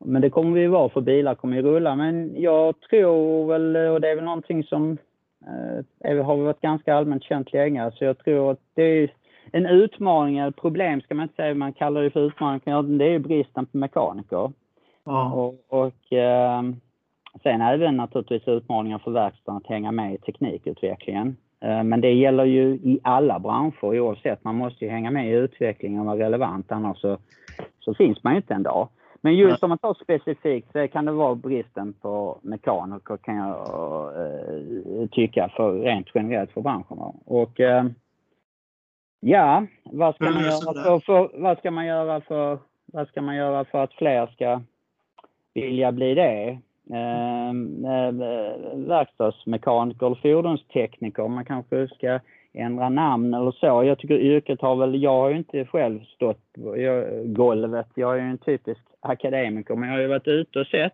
men 0.06 0.22
det 0.22 0.30
kommer 0.30 0.60
vi 0.60 0.68
vara 0.68 0.90
för 0.90 1.02
bilar 1.02 1.36
kommer 1.36 1.56
ju 1.56 1.62
rulla. 1.62 1.96
Men 1.96 2.42
jag 2.42 2.80
tror 2.90 3.48
väl, 3.48 3.76
och 3.76 4.02
det 4.02 4.10
är 4.10 4.16
väl 4.16 4.26
någonting 4.26 4.64
som 4.64 4.98
eh, 6.06 6.26
har 6.26 6.38
varit 6.38 6.62
ganska 6.62 6.96
allmänt 6.96 7.24
känt 7.24 7.54
länge, 7.54 7.92
så 7.92 8.04
jag 8.04 8.18
tror 8.18 8.52
att 8.52 8.60
det 8.74 8.84
är 8.84 9.12
en 9.52 9.66
utmaning, 9.66 10.38
eller 10.38 10.52
problem 10.52 11.02
ska 11.02 11.16
man 11.16 11.24
inte 11.24 11.36
säga, 11.36 11.56
man 11.56 11.74
kallar 11.74 12.02
det 12.02 12.10
för 12.10 12.28
utmaning, 12.28 12.98
det 12.98 13.06
är 13.06 13.20
bristen 13.20 13.66
på 13.66 13.78
mekaniker. 13.78 14.52
Ja. 15.04 15.32
Och, 15.32 15.84
och 15.84 16.14
eh, 16.14 16.62
sen 17.44 17.62
även 17.62 17.98
naturligtvis 17.98 18.48
utmaningar 18.48 19.00
för 19.00 19.12
verkstaden 19.12 19.58
att 19.58 19.68
hänga 19.68 19.92
med 19.92 20.14
i 20.14 20.18
teknikutvecklingen. 20.18 21.38
Eh, 21.62 21.84
men 21.84 22.02
det 22.02 22.12
gäller 22.12 22.46
ju 22.46 22.74
i 22.74 23.00
alla 23.04 23.40
branscher 23.40 24.00
oavsett. 24.00 24.44
Man 24.44 24.56
måste 24.56 24.86
ju 24.86 24.92
hänga 24.92 25.12
med 25.12 25.28
i 25.30 25.36
utvecklingen 25.36 26.00
och 26.00 26.06
vara 26.06 26.20
relevant 26.20 26.72
annars 26.72 26.98
så, 26.98 27.18
så 27.80 27.94
finns 27.94 28.24
man 28.24 28.34
ju 28.34 28.38
inte 28.38 28.54
en 28.54 28.64
dag. 28.64 28.88
Men 29.22 29.36
just 29.36 29.64
om 29.64 29.70
man 29.70 29.78
tar 29.78 29.94
specifikt 29.94 30.72
så 30.72 30.88
kan 30.88 31.06
det 31.06 31.12
vara 31.12 31.36
bristen 31.36 31.94
på 31.94 32.40
mekaniker 32.42 33.18
kan 33.18 33.36
jag 33.36 33.58
uh, 34.18 35.08
tycka 35.08 35.50
för 35.56 35.80
rent 35.80 36.08
generellt 36.14 36.52
för 36.52 36.62
branschen. 36.62 36.98
Och 37.26 37.60
uh, 37.60 37.86
ja, 39.20 39.66
vad 39.84 40.16
ska, 40.16 40.24
man 40.26 40.44
göra 40.44 40.74
för, 40.74 41.00
för, 41.00 41.42
vad 41.42 41.58
ska 41.58 41.72
man 41.72 41.86
göra 41.86 42.22
för 42.22 42.60
vad 42.94 43.08
ska 43.08 43.22
man 43.22 43.36
göra 43.36 43.66
för 43.66 43.84
att 43.84 43.94
fler 43.94 44.28
ska 44.28 44.62
vilja 45.54 45.92
bli 45.92 46.16
det? 46.16 46.60
Ehm, 46.94 47.86
eh, 47.86 48.12
verkstadsmekaniker 48.76 50.06
eller 50.06 50.16
fordonstekniker. 50.16 51.28
Man 51.28 51.46
kanske 51.46 51.88
ska 51.88 52.20
ändra 52.60 52.90
namn 52.90 53.34
eller 53.34 53.52
så. 53.52 53.84
Jag 53.84 53.98
tycker 53.98 54.16
yrket 54.16 54.62
har 54.62 54.76
väl, 54.76 55.02
jag 55.02 55.12
har 55.12 55.30
ju 55.30 55.38
inte 55.38 55.66
själv 55.66 56.04
stått 56.04 56.54
på 56.54 56.76
golvet. 57.26 57.88
Jag 57.96 58.14
är 58.14 58.22
ju 58.24 58.30
en 58.30 58.38
typisk 58.38 58.82
akademiker 59.00 59.76
men 59.76 59.90
jag 59.90 59.96
har 59.96 60.02
ju 60.02 60.08
varit 60.08 60.28
ute 60.28 60.60
och 60.60 60.68
sett 60.68 60.94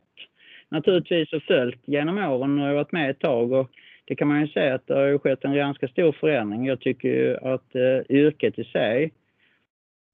naturligtvis 0.70 1.34
och 1.34 1.44
följt 1.44 1.82
genom 1.86 2.18
åren 2.18 2.60
och 2.60 2.64
jag 2.64 2.70
har 2.70 2.76
varit 2.76 2.92
med 2.92 3.10
ett 3.10 3.20
tag 3.20 3.52
och 3.52 3.70
det 4.06 4.16
kan 4.16 4.28
man 4.28 4.42
ju 4.42 4.48
säga 4.48 4.76
att 4.76 4.88
det 4.88 4.94
har 4.94 5.06
ju 5.06 5.20
skett 5.20 5.46
en 5.46 5.56
ganska 5.56 5.88
stor 5.88 6.12
förändring. 6.12 6.66
Jag 6.66 6.80
tycker 6.80 7.10
ju 7.10 7.38
att 7.38 7.76
eh, 7.76 8.16
yrket 8.16 8.60
i 8.60 8.64
sig 8.64 9.14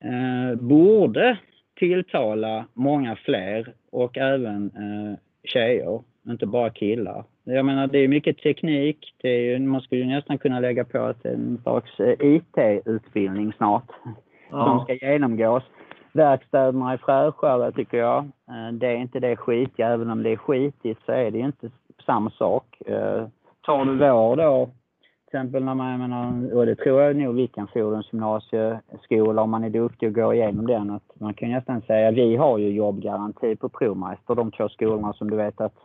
eh, 0.03 0.55
borde 0.55 1.37
tilltala 1.75 2.65
många 2.73 3.15
fler 3.15 3.73
och 3.91 4.17
även 4.17 4.65
eh, 4.65 5.19
tjejer, 5.43 6.03
inte 6.27 6.45
bara 6.45 6.69
killar. 6.69 7.23
Jag 7.43 7.65
menar 7.65 7.88
det 7.88 7.99
är 7.99 8.08
mycket 8.08 8.38
teknik. 8.38 9.15
Det 9.21 9.54
är, 9.54 9.60
man 9.60 9.82
skulle 9.82 10.06
nästan 10.06 10.38
kunna 10.38 10.60
lägga 10.60 10.84
på 10.84 10.97
ett, 10.97 11.25
en 11.25 11.60
slags 11.63 11.99
eh, 11.99 12.15
IT-utbildning 12.19 13.54
snart 13.58 13.91
ja. 14.51 14.65
som 14.65 14.80
ska 14.80 15.08
genomgås. 15.12 15.63
Verkstäderna 16.13 16.93
är 16.93 16.97
fräschare 16.97 17.71
tycker 17.71 17.97
jag. 17.97 18.17
Eh, 18.23 18.73
det 18.73 18.88
är 18.88 18.95
inte 18.95 19.19
det 19.19 19.36
skitiga, 19.36 19.88
även 19.88 20.10
om 20.10 20.23
det 20.23 20.30
är 20.30 20.38
skitigt 20.38 21.01
så 21.06 21.12
är 21.12 21.32
det 21.32 21.39
inte 21.39 21.69
samma 22.06 22.30
sak. 22.30 22.82
Eh, 22.86 23.27
tar 23.62 23.86
du 23.86 23.95
vår 23.95 24.36
då, 24.36 24.65
till 25.30 25.39
exempel 25.39 25.63
när 25.63 25.75
man, 25.75 25.99
menar, 25.99 26.56
och 26.56 26.65
det 26.65 26.75
tror 26.75 27.01
jag 27.01 27.15
nog 27.15 27.36
vilken 27.36 27.67
fordonsgymnasieskola, 27.67 29.41
om 29.41 29.49
man 29.49 29.63
är 29.63 29.69
duktig 29.69 30.10
och 30.10 30.15
går 30.15 30.34
igenom 30.34 30.67
den, 30.67 30.89
att 30.91 31.19
man 31.19 31.34
kan 31.34 31.51
nästan 31.51 31.82
säga, 31.82 32.12
vi 32.12 32.36
har 32.36 32.58
ju 32.58 32.69
jobbgaranti 32.69 33.56
på 33.56 33.69
Provmeister, 33.69 34.36
de 34.36 34.51
två 34.51 34.69
skolorna 34.69 35.13
som 35.13 35.30
du 35.30 35.38
vet 35.38 35.62
att 35.62 35.75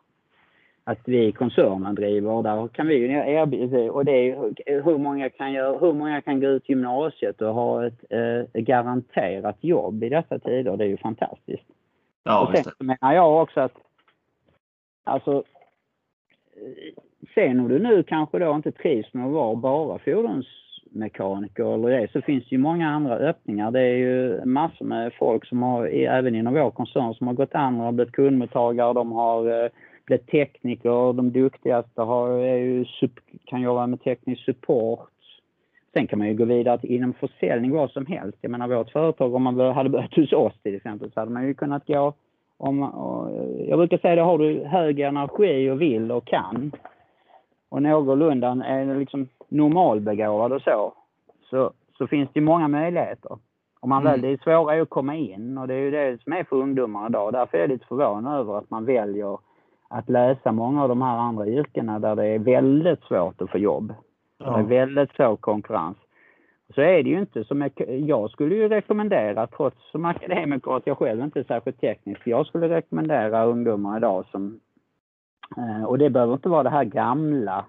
att 0.88 0.98
vi 1.04 1.26
i 1.26 1.32
koncernen 1.32 1.94
driver. 1.94 2.42
Där 2.42 2.68
kan 2.68 2.86
vi 2.86 3.04
erbjuda, 3.12 3.92
och 3.92 4.04
det 4.04 4.30
är 4.30 4.82
hur 4.82 4.98
många 4.98 5.30
kan, 5.30 5.52
göra, 5.52 5.78
hur 5.78 5.92
många 5.92 6.20
kan 6.20 6.40
gå 6.40 6.46
ut 6.46 6.68
gymnasiet 6.68 7.42
och 7.42 7.54
ha 7.54 7.86
ett 7.86 8.04
eh, 8.10 8.62
garanterat 8.62 9.56
jobb 9.60 10.04
i 10.04 10.08
dessa 10.08 10.38
tider. 10.38 10.76
Det 10.76 10.84
är 10.84 10.88
ju 10.88 10.96
fantastiskt. 10.96 11.64
Ja, 12.24 12.46
och 12.46 12.58
sen 12.58 12.72
menar 12.78 13.14
jag 13.14 13.42
också 13.42 13.60
att 13.60 13.72
alltså 15.04 15.44
sen 17.34 17.60
om 17.60 17.68
du 17.68 17.78
nu 17.78 18.02
kanske 18.02 18.38
då 18.38 18.54
inte 18.54 18.72
trivs 18.72 19.14
med 19.14 19.26
att 19.26 19.32
vara 19.32 19.56
bara 19.56 19.98
fordonsmekaniker 19.98 21.74
eller 21.74 21.88
det, 21.88 22.12
så 22.12 22.20
finns 22.20 22.44
det 22.44 22.54
ju 22.54 22.58
många 22.58 22.90
andra 22.90 23.16
öppningar. 23.16 23.70
Det 23.70 23.80
är 23.80 23.96
ju 23.96 24.44
massor 24.44 24.84
med 24.84 25.12
folk 25.18 25.46
som 25.46 25.62
har, 25.62 25.86
även 25.86 26.34
inom 26.34 26.54
vår 26.54 26.70
koncern, 26.70 27.14
som 27.14 27.26
har 27.26 27.34
gått 27.34 27.54
andra, 27.54 27.92
blivit 27.92 28.14
kundmottagare, 28.14 28.92
de 28.92 29.12
har 29.12 29.64
eh, 29.64 29.70
blivit 30.06 30.26
tekniker, 30.26 31.12
de 31.12 31.32
duktigaste 31.32 32.02
har, 32.02 32.28
ju, 32.38 32.84
kan 33.44 33.60
jobba 33.60 33.86
med 33.86 34.02
teknisk 34.02 34.44
support. 34.44 35.10
Sen 35.92 36.06
kan 36.06 36.18
man 36.18 36.28
ju 36.28 36.34
gå 36.34 36.44
vidare 36.44 36.78
till, 36.78 36.90
inom 36.90 37.12
försäljning 37.12 37.72
vad 37.72 37.90
som 37.90 38.06
helst. 38.06 38.38
Jag 38.40 38.50
menar 38.50 38.68
vårt 38.68 38.90
företag, 38.90 39.34
om 39.34 39.42
man 39.42 39.60
hade 39.60 39.88
börjat 39.88 40.14
hos 40.14 40.32
oss 40.32 40.54
till 40.62 40.74
exempel, 40.74 41.10
så 41.10 41.20
hade 41.20 41.32
man 41.32 41.46
ju 41.46 41.54
kunnat 41.54 41.86
gå 41.86 42.12
om, 42.58 42.78
jag 43.68 43.78
brukar 43.78 43.98
säga 43.98 44.14
det, 44.14 44.22
har 44.22 44.38
du 44.38 44.64
hög 44.64 45.00
energi 45.00 45.70
och 45.70 45.80
vill 45.80 46.12
och 46.12 46.24
kan 46.24 46.72
och 47.68 47.82
någorlunda 47.82 48.64
är 48.64 48.98
liksom 48.98 49.28
normalbegåvad 49.48 50.52
och 50.52 50.62
så, 50.62 50.92
så, 51.50 51.72
så 51.98 52.06
finns 52.06 52.30
det 52.32 52.40
många 52.40 52.68
möjligheter. 52.68 53.38
Om 53.80 53.88
man 53.88 54.00
mm. 54.00 54.12
väl, 54.12 54.20
det 54.20 54.28
är 54.28 54.36
svårare 54.36 54.82
att 54.82 54.90
komma 54.90 55.16
in 55.16 55.58
och 55.58 55.68
det 55.68 55.74
är 55.74 55.78
ju 55.78 55.90
det 55.90 56.22
som 56.22 56.32
är 56.32 56.44
för 56.44 56.56
ungdomar 56.56 57.08
idag. 57.08 57.32
Därför 57.32 57.58
är 57.58 57.62
jag 57.62 57.70
lite 57.70 57.86
förvånad 57.86 58.40
över 58.40 58.58
att 58.58 58.70
man 58.70 58.84
väljer 58.84 59.38
att 59.88 60.08
läsa 60.08 60.52
många 60.52 60.82
av 60.82 60.88
de 60.88 61.02
här 61.02 61.18
andra 61.18 61.46
yrkena 61.46 61.98
där 61.98 62.16
det 62.16 62.26
är 62.26 62.38
väldigt 62.38 63.02
svårt 63.02 63.42
att 63.42 63.50
få 63.50 63.58
jobb. 63.58 63.94
Ja. 64.38 64.50
Det 64.50 64.58
är 64.58 64.62
väldigt 64.62 65.12
svår 65.12 65.36
konkurrens. 65.36 65.96
Så 66.74 66.80
är 66.80 67.02
det 67.02 67.10
ju 67.10 67.18
inte. 67.18 67.44
Som 67.44 67.62
jag, 67.62 67.72
jag 67.88 68.30
skulle 68.30 68.54
ju 68.54 68.68
rekommendera, 68.68 69.46
trots 69.46 69.90
som 69.90 70.04
akademiker 70.04 70.76
att 70.76 70.86
jag 70.86 70.98
själv 70.98 71.22
inte 71.22 71.40
är 71.40 71.44
särskilt 71.44 71.80
teknisk, 71.80 72.20
jag 72.24 72.46
skulle 72.46 72.68
rekommendera 72.68 73.44
ungdomar 73.44 73.96
idag 73.96 74.24
som... 74.30 74.60
Eh, 75.56 75.84
och 75.84 75.98
det 75.98 76.10
behöver 76.10 76.32
inte 76.32 76.48
vara 76.48 76.62
det 76.62 76.70
här 76.70 76.84
gamla 76.84 77.64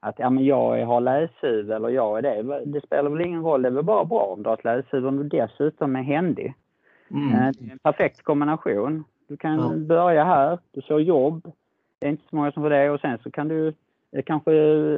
att 0.00 0.18
ja, 0.18 0.30
men 0.30 0.44
jag 0.44 0.86
har 0.86 1.00
läshuvud 1.00 1.70
eller 1.70 1.88
jag 1.88 2.18
är 2.18 2.22
det. 2.22 2.64
Det 2.64 2.80
spelar 2.80 3.10
väl 3.10 3.26
ingen 3.26 3.42
roll, 3.42 3.62
det 3.62 3.68
är 3.68 3.72
väl 3.72 3.84
bara 3.84 4.04
bra 4.04 4.20
om 4.20 4.42
du 4.42 4.48
har 4.48 4.56
ett 4.56 4.64
läshuvud 4.64 5.06
om 5.06 5.16
du 5.16 5.24
dessutom 5.24 5.96
är 5.96 6.02
händig. 6.02 6.54
Mm. 7.10 7.32
Eh, 7.32 7.50
det 7.58 7.68
är 7.68 7.72
en 7.72 7.78
perfekt 7.78 8.22
kombination. 8.22 9.04
Du 9.28 9.36
kan 9.36 9.58
ja. 9.58 9.76
börja 9.76 10.24
här, 10.24 10.58
du 10.72 10.82
får 10.82 11.00
jobb. 11.00 11.52
Det 11.98 12.06
är 12.06 12.10
inte 12.10 12.28
så 12.30 12.36
många 12.36 12.52
som 12.52 12.62
får 12.62 12.70
det 12.70 12.90
och 12.90 13.00
sen 13.00 13.18
så 13.22 13.30
kan 13.30 13.48
du 13.48 13.74
kanske 14.26 14.52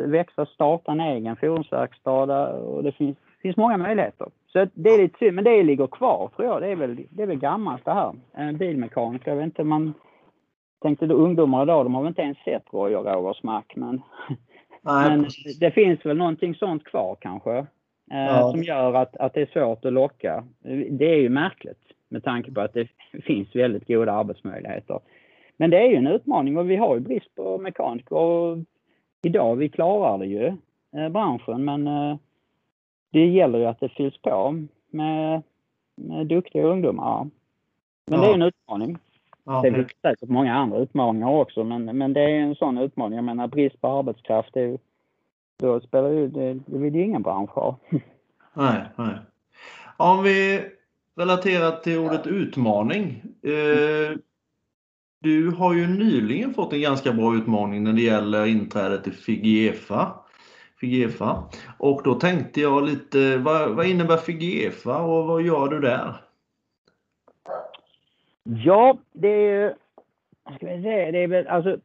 växa, 0.06 0.46
starta 0.46 0.92
en 0.92 1.00
egen 1.00 1.36
fordonsverkstad 1.36 2.52
och 2.52 2.82
det 2.82 2.92
finns 2.92 3.16
finns 3.42 3.56
många 3.56 3.76
möjligheter. 3.76 4.28
Så 4.46 4.66
det 4.74 4.90
är 4.90 4.98
lite 4.98 5.18
synd, 5.18 5.34
men 5.34 5.44
det 5.44 5.62
ligger 5.62 5.86
kvar 5.86 6.30
tror 6.36 6.48
jag. 6.48 6.62
Det 6.62 6.68
är 6.68 6.76
väl, 6.76 7.06
det 7.10 7.22
är 7.22 7.26
väl 7.26 7.38
gammalt 7.38 7.84
det 7.84 7.92
här. 7.92 8.12
En 8.32 8.56
bilmekaniker, 8.56 9.30
jag 9.30 9.36
vet 9.36 9.44
inte, 9.44 9.64
man 9.64 9.94
tänkte 10.82 11.06
då 11.06 11.14
ungdomar 11.14 11.62
idag, 11.62 11.84
de 11.84 11.94
har 11.94 12.02
väl 12.02 12.08
inte 12.08 12.22
ens 12.22 12.38
sett 12.38 12.64
Roy 12.72 12.96
och 12.96 13.04
Rogers 13.04 13.42
Mac, 13.42 13.62
men, 13.74 14.02
men 14.82 15.26
det 15.60 15.70
finns 15.70 16.06
väl 16.06 16.16
någonting 16.16 16.54
sånt 16.54 16.84
kvar 16.84 17.16
kanske. 17.20 17.58
Eh, 18.10 18.26
ja. 18.26 18.50
Som 18.50 18.62
gör 18.62 18.94
att, 18.94 19.16
att 19.16 19.34
det 19.34 19.42
är 19.42 19.46
svårt 19.46 19.84
att 19.84 19.92
locka. 19.92 20.44
Det 20.90 21.12
är 21.12 21.20
ju 21.20 21.28
märkligt 21.28 21.89
med 22.11 22.25
tanke 22.25 22.53
på 22.53 22.61
att 22.61 22.73
det 22.73 22.88
finns 23.23 23.57
väldigt 23.57 23.88
goda 23.88 24.12
arbetsmöjligheter. 24.12 25.01
Men 25.57 25.70
det 25.70 25.79
är 25.79 25.88
ju 25.88 25.96
en 25.96 26.07
utmaning 26.07 26.57
och 26.57 26.70
vi 26.70 26.77
har 26.77 26.94
ju 26.94 27.01
brist 27.01 27.35
på 27.35 27.59
mekaniker. 27.59 28.16
Och 28.16 28.59
idag, 29.23 29.57
vi 29.57 29.68
klarar 29.68 30.18
det 30.18 30.27
ju, 30.27 30.46
eh, 30.96 31.09
branschen, 31.09 31.64
men 31.64 31.87
eh, 31.87 32.16
det 33.12 33.27
gäller 33.27 33.59
ju 33.59 33.66
att 33.66 33.81
det 33.81 33.88
fylls 33.88 34.23
på 34.23 34.64
med, 34.90 35.42
med 35.94 36.27
duktiga 36.27 36.62
ungdomar. 36.62 37.31
Men 38.07 38.20
ja. 38.20 38.27
det 38.27 38.31
är 38.31 38.35
en 38.35 38.42
utmaning. 38.42 38.99
Ja, 39.44 39.61
det 39.62 39.73
finns 39.73 39.88
säkert 40.03 40.29
många 40.29 40.55
andra 40.55 40.79
utmaningar 40.79 41.29
också, 41.29 41.64
men, 41.64 41.85
men 41.85 42.12
det 42.12 42.20
är 42.20 42.40
en 42.40 42.55
sån 42.55 42.79
utmaning. 42.79 43.16
Jag 43.16 43.25
menar 43.25 43.46
brist 43.46 43.81
på 43.81 43.88
arbetskraft, 43.88 44.55
det, 44.55 44.79
då 45.59 45.81
spelar 45.81 46.09
ju, 46.09 46.29
det, 46.29 46.55
det 46.55 46.79
vill 46.79 46.94
ju 46.94 47.03
ingen 47.03 47.23
bransch 47.23 47.51
ha. 47.51 47.77
Nej, 48.55 48.83
nej. 48.96 49.14
Om 49.96 50.23
vi 50.23 50.62
Relaterat 51.16 51.83
till 51.83 51.99
ordet 51.99 52.27
utmaning. 52.27 53.23
Eh, 53.42 54.16
du 55.20 55.51
har 55.51 55.75
ju 55.75 55.87
nyligen 55.87 56.55
fått 56.55 56.73
en 56.73 56.81
ganska 56.81 57.12
bra 57.12 57.35
utmaning 57.35 57.85
när 57.85 57.92
det 57.92 58.03
gäller 58.03 58.46
inträdet 58.46 59.07
i 59.07 59.11
Figefa. 59.11 60.14
Figefa. 60.81 61.44
Och 61.79 62.03
då 62.05 62.14
tänkte 62.14 62.61
jag 62.61 62.85
lite, 62.85 63.37
vad, 63.37 63.70
vad 63.70 63.87
innebär 63.87 64.16
Figefa 64.16 65.03
och 65.03 65.27
vad 65.27 65.42
gör 65.42 65.68
du 65.68 65.81
där? 65.81 66.14
Ja, 68.44 68.99
det 69.12 69.29
är 69.29 69.77
ska 70.57 70.66
vi 70.66 70.83
säga, 70.83 71.12
det 71.12 71.18
är 71.18 71.29
väl 71.29 71.46
alltså 71.46 71.79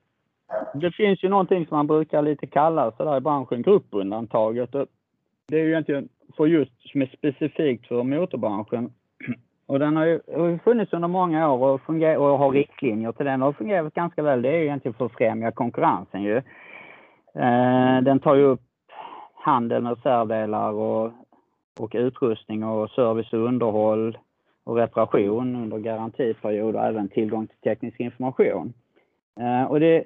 det 0.73 0.91
finns 0.91 1.23
ju 1.23 1.29
någonting 1.29 1.67
som 1.67 1.77
man 1.77 1.87
brukar 1.87 2.21
lite 2.21 2.47
kalla 2.47 2.91
sådär 2.91 3.17
i 3.17 3.21
branschen 3.21 3.61
gruppundantaget. 3.61 4.71
Det 5.47 5.59
är 5.59 5.63
ju 5.63 5.69
egentligen 5.69 6.09
för 6.37 6.45
just 6.45 6.89
som 6.91 7.01
är 7.01 7.11
specifikt 7.17 7.87
för 7.87 8.03
motorbranschen. 8.03 8.93
Och 9.67 9.79
den 9.79 9.95
har 9.95 10.05
ju, 10.05 10.19
har 10.27 10.57
funnits 10.57 10.93
under 10.93 11.07
många 11.07 11.51
år 11.51 11.73
och, 11.73 11.81
funger, 11.81 12.17
och 12.17 12.37
har 12.37 12.51
riktlinjer 12.51 13.11
till 13.11 13.25
den 13.25 13.41
och 13.41 13.45
har 13.45 13.53
fungerat 13.53 13.93
ganska 13.93 14.23
väl. 14.23 14.41
Det 14.41 14.49
är 14.49 14.57
ju 14.57 14.63
egentligen 14.63 14.93
för 14.93 15.05
att 15.05 15.17
främja 15.17 15.51
konkurrensen 15.51 16.23
ju. 16.23 16.37
Eh, 17.35 18.01
den 18.01 18.19
tar 18.19 18.35
ju 18.35 18.43
upp 18.43 18.61
handel 19.33 19.83
med 19.83 19.97
reservdelar 19.97 20.71
och, 20.71 21.11
och 21.79 21.91
utrustning 21.93 22.63
och 22.63 22.89
service 22.89 23.33
och 23.33 23.39
underhåll 23.39 24.17
och 24.63 24.75
reparation 24.75 25.55
under 25.55 25.77
garantiperiod 25.77 26.75
och 26.75 26.85
även 26.85 27.09
tillgång 27.09 27.47
till 27.47 27.57
teknisk 27.57 27.99
information. 27.99 28.73
Eh, 29.39 29.63
och 29.63 29.79
det, 29.79 30.03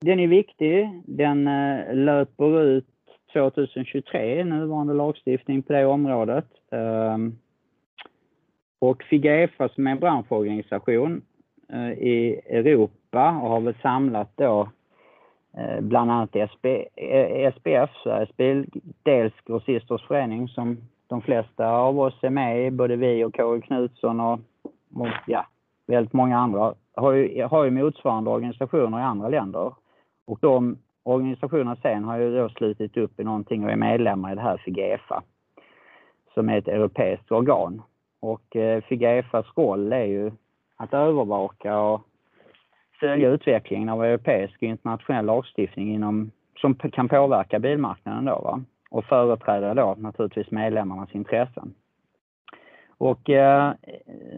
den 0.00 0.20
är 0.20 0.26
viktig. 0.26 1.02
Den 1.06 1.48
eh, 1.48 1.94
löper 1.94 2.62
ut 2.62 2.86
2023, 3.32 4.44
nuvarande 4.44 4.94
lagstiftning 4.94 5.62
på 5.62 5.72
det 5.72 5.86
området 5.86 6.46
och 8.78 9.02
FIGEFA 9.02 9.64
alltså 9.64 9.74
som 9.74 9.86
är 9.86 9.90
en 9.90 9.98
branschorganisation 9.98 11.22
eh, 11.72 11.92
i 11.92 12.40
Europa 12.50 13.40
och 13.42 13.50
har 13.50 13.60
väl 13.60 13.74
samlat 13.82 14.32
då 14.36 14.68
Eh, 15.58 15.80
bland 15.80 16.10
annat 16.10 16.30
SPF, 16.30 16.86
eh, 16.96 17.52
Sveriges 18.02 18.36
Bildels 18.36 19.34
Grossisters 19.46 20.06
Förening, 20.06 20.48
som 20.48 20.76
de 21.06 21.22
flesta 21.22 21.68
av 21.68 22.00
oss 22.00 22.18
är 22.22 22.30
med 22.30 22.66
i, 22.66 22.70
både 22.70 22.96
vi 22.96 23.24
och 23.24 23.34
Kåre 23.34 23.60
Knutsson 23.60 24.20
och, 24.20 24.40
och 24.94 25.08
ja, 25.26 25.46
väldigt 25.86 26.12
många 26.12 26.38
andra, 26.38 26.74
har 26.94 27.12
ju, 27.12 27.42
har 27.42 27.64
ju 27.64 27.70
motsvarande 27.70 28.30
organisationer 28.30 28.98
i 28.98 29.02
andra 29.02 29.28
länder. 29.28 29.72
Och 30.26 30.38
de 30.40 30.78
organisationerna 31.02 31.76
sen 31.76 32.04
har 32.04 32.18
ju 32.18 32.36
då 32.36 32.48
slutit 32.48 32.96
upp 32.96 33.20
i 33.20 33.24
någonting 33.24 33.64
och 33.64 33.70
är 33.70 33.76
medlemmar 33.76 34.32
i 34.32 34.34
det 34.34 34.40
här 34.40 34.56
FIGEFA, 34.56 35.22
som 36.34 36.48
är 36.48 36.58
ett 36.58 36.68
europeiskt 36.68 37.32
organ. 37.32 37.82
Och 38.20 38.56
eh, 38.56 38.82
FIGEFAs 38.82 39.46
roll 39.56 39.92
är 39.92 40.04
ju 40.04 40.30
att 40.76 40.94
övervaka 40.94 41.80
och 41.80 42.00
följa 43.00 43.28
utvecklingen 43.28 43.88
av 43.88 44.04
europeisk 44.04 44.54
och 44.56 44.62
internationell 44.62 45.24
lagstiftning 45.24 45.94
inom, 45.94 46.30
som 46.60 46.74
kan 46.74 47.08
påverka 47.08 47.58
bilmarknaden 47.58 48.24
då, 48.24 48.40
va? 48.44 48.60
och 48.90 49.04
företräda 49.04 49.74
då 49.74 49.94
naturligtvis 49.98 50.50
medlemmarnas 50.50 51.14
intressen. 51.14 51.74
Och 52.98 53.30
eh, 53.30 53.72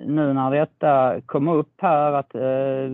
nu 0.07 0.33
när 0.33 0.51
detta 0.51 1.21
kom 1.27 1.49
upp 1.49 1.73
här 1.77 2.13
att 2.13 2.35
eh, 2.35 2.91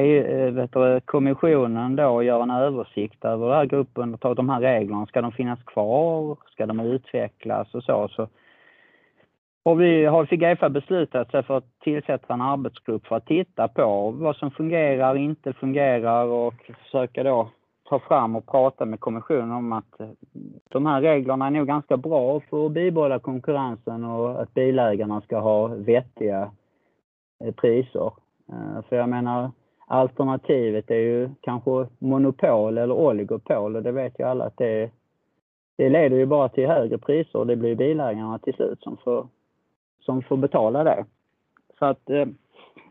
eh 0.00 0.52
vet 0.52 0.72
du, 0.72 1.00
kommissionen 1.04 1.96
då 1.96 2.22
gör 2.22 2.42
en 2.42 2.50
översikt 2.50 3.24
över 3.24 3.48
det 3.48 3.54
här 3.54 3.64
gruppundantaget, 3.64 4.36
de 4.36 4.48
här 4.48 4.60
reglerna, 4.60 5.06
ska 5.06 5.22
de 5.22 5.32
finnas 5.32 5.62
kvar? 5.62 6.36
Ska 6.52 6.66
de 6.66 6.80
utvecklas 6.80 7.74
och 7.74 7.84
så? 7.84 8.08
så 8.08 8.28
och 9.62 9.80
vi 9.80 10.04
har 10.04 10.26
Figefa 10.26 10.68
beslutat 10.68 11.30
sig 11.30 11.42
för 11.42 11.56
att 11.56 11.80
tillsätta 11.80 12.34
en 12.34 12.40
arbetsgrupp 12.40 13.06
för 13.06 13.16
att 13.16 13.26
titta 13.26 13.68
på 13.68 14.10
vad 14.10 14.36
som 14.36 14.50
fungerar, 14.50 15.16
inte 15.16 15.52
fungerar 15.52 16.24
och 16.24 16.54
försöka 16.84 17.22
då 17.22 17.50
ta 17.90 17.98
fram 17.98 18.36
och 18.36 18.46
prata 18.46 18.84
med 18.84 19.00
kommissionen 19.00 19.50
om 19.50 19.72
att 19.72 20.00
eh, 20.00 20.08
de 20.68 20.86
här 20.86 21.00
reglerna 21.00 21.46
är 21.46 21.50
nog 21.50 21.66
ganska 21.66 21.96
bra 21.96 22.40
för 22.40 22.66
att 22.66 22.72
bibehålla 22.72 23.18
konkurrensen 23.18 24.04
och 24.04 24.42
att 24.42 24.54
bilägarna 24.54 25.20
ska 25.20 25.38
ha 25.38 25.66
vettiga 25.66 26.50
eh, 27.44 27.54
priser. 27.54 28.12
Eh, 28.52 28.82
för 28.88 28.96
jag 28.96 29.08
menar, 29.08 29.50
alternativet 29.86 30.90
är 30.90 30.94
ju 30.94 31.30
kanske 31.40 31.86
monopol 31.98 32.78
eller 32.78 32.94
oligopol 32.94 33.76
och 33.76 33.82
det 33.82 33.92
vet 33.92 34.18
ju 34.18 34.24
alla 34.24 34.44
att 34.44 34.56
det, 34.56 34.90
det 35.78 35.88
leder 35.88 36.16
ju 36.16 36.26
bara 36.26 36.48
till 36.48 36.66
högre 36.66 36.98
priser 36.98 37.38
och 37.38 37.46
det 37.46 37.56
blir 37.56 37.74
bilägarna 37.74 38.38
till 38.38 38.54
slut 38.54 38.82
som 38.82 38.96
får 38.96 39.26
som 40.00 40.22
får 40.22 40.36
betala 40.36 40.84
det. 40.84 41.04
Så 41.78 41.84
att 41.84 42.10
eh, 42.10 42.26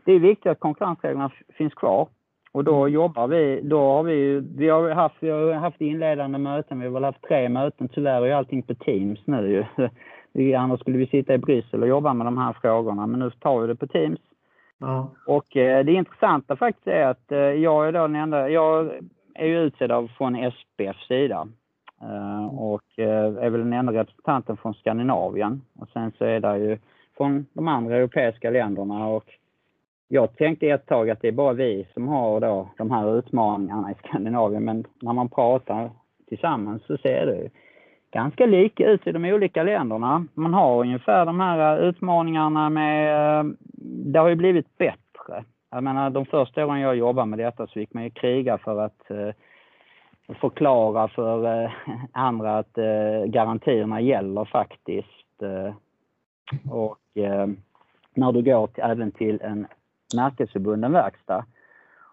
det 0.04 0.12
är 0.12 0.18
viktigt 0.18 0.52
att 0.52 0.60
konkurrensreglerna 0.60 1.30
finns 1.48 1.74
kvar. 1.74 2.08
Och 2.52 2.64
då 2.64 2.88
jobbar 2.88 3.26
vi, 3.26 3.60
då 3.62 3.80
har 3.80 4.02
vi, 4.02 4.40
vi 4.56 4.68
har 4.68 4.90
haft, 4.90 5.16
vi 5.20 5.30
har 5.30 5.52
haft 5.52 5.80
inledande 5.80 6.38
möten, 6.38 6.80
vi 6.80 6.86
har 6.86 6.92
väl 6.92 7.04
haft 7.04 7.22
tre 7.22 7.48
möten, 7.48 7.88
tyvärr 7.88 8.26
är 8.26 8.34
allting 8.34 8.62
på 8.62 8.74
Teams 8.74 9.20
nu 9.24 9.64
ju. 10.34 10.54
Annars 10.56 10.80
skulle 10.80 10.98
vi 10.98 11.06
sitta 11.06 11.34
i 11.34 11.38
Bryssel 11.38 11.82
och 11.82 11.88
jobba 11.88 12.14
med 12.14 12.26
de 12.26 12.38
här 12.38 12.52
frågorna, 12.52 13.06
men 13.06 13.20
nu 13.20 13.30
tar 13.30 13.60
vi 13.60 13.66
det 13.66 13.76
på 13.76 13.86
Teams. 13.86 14.20
Ja. 14.78 15.10
Och 15.26 15.56
eh, 15.56 15.84
det 15.84 15.92
intressanta 15.92 16.56
faktiskt 16.56 16.86
är 16.86 17.06
att 17.06 17.32
eh, 17.32 17.38
jag 17.38 17.88
är 17.88 17.92
då 17.92 18.00
den 18.00 18.16
enda, 18.16 18.48
jag 18.48 18.90
är 19.34 19.46
ju 19.46 19.60
utsedd 19.60 19.92
av 19.92 20.10
från 20.16 20.50
SPFs 20.52 21.06
sida. 21.08 21.48
Eh, 22.02 22.46
och 22.46 22.98
eh, 22.98 23.44
är 23.44 23.50
väl 23.50 23.60
den 23.60 23.72
enda 23.72 23.92
representanten 23.92 24.56
från 24.56 24.74
Skandinavien. 24.74 25.62
Och 25.78 25.88
sen 25.88 26.12
så 26.18 26.24
är 26.24 26.40
det 26.40 26.58
ju 26.58 26.78
från 27.20 27.46
de 27.52 27.68
andra 27.68 27.96
europeiska 27.96 28.50
länderna 28.50 29.06
och 29.06 29.24
jag 30.08 30.36
tänkte 30.36 30.66
ett 30.66 30.86
tag 30.86 31.10
att 31.10 31.20
det 31.20 31.28
är 31.28 31.32
bara 31.32 31.52
vi 31.52 31.86
som 31.94 32.08
har 32.08 32.40
då 32.40 32.68
de 32.78 32.90
här 32.90 33.18
utmaningarna 33.18 33.90
i 33.90 33.94
Skandinavien 33.94 34.64
men 34.64 34.84
när 35.02 35.12
man 35.12 35.28
pratar 35.28 35.90
tillsammans 36.28 36.82
så 36.86 36.96
ser 36.96 37.26
det 37.26 37.50
ganska 38.10 38.46
lika 38.46 38.86
ut 38.86 39.06
i 39.06 39.12
de 39.12 39.24
olika 39.24 39.62
länderna. 39.62 40.26
Man 40.34 40.54
har 40.54 40.80
ungefär 40.80 41.26
de 41.26 41.40
här 41.40 41.78
utmaningarna 41.78 42.70
med, 42.70 43.40
eh, 43.40 43.44
det 44.12 44.18
har 44.18 44.28
ju 44.28 44.36
blivit 44.36 44.78
bättre. 44.78 45.44
Jag 45.70 45.84
menar 45.84 46.10
de 46.10 46.26
första 46.26 46.66
åren 46.66 46.80
jag 46.80 46.96
jobbade 46.96 47.26
med 47.26 47.38
detta 47.38 47.66
så 47.66 47.72
fick 47.72 47.94
man 47.94 48.04
ju 48.04 48.10
kriga 48.10 48.58
för 48.58 48.80
att 48.80 49.10
eh, 49.10 50.34
förklara 50.40 51.08
för 51.08 51.64
eh, 51.64 51.70
andra 52.12 52.58
att 52.58 52.78
eh, 52.78 53.24
garantierna 53.24 54.00
gäller 54.00 54.44
faktiskt. 54.44 55.42
Eh. 55.42 55.74
Och 56.70 56.99
Eh, 57.14 57.46
när 58.14 58.32
du 58.32 58.42
går 58.42 58.66
till, 58.66 58.84
även 58.84 59.12
till 59.12 59.40
en 59.42 59.66
märkesförbunden 60.14 60.92
verkstad 60.92 61.44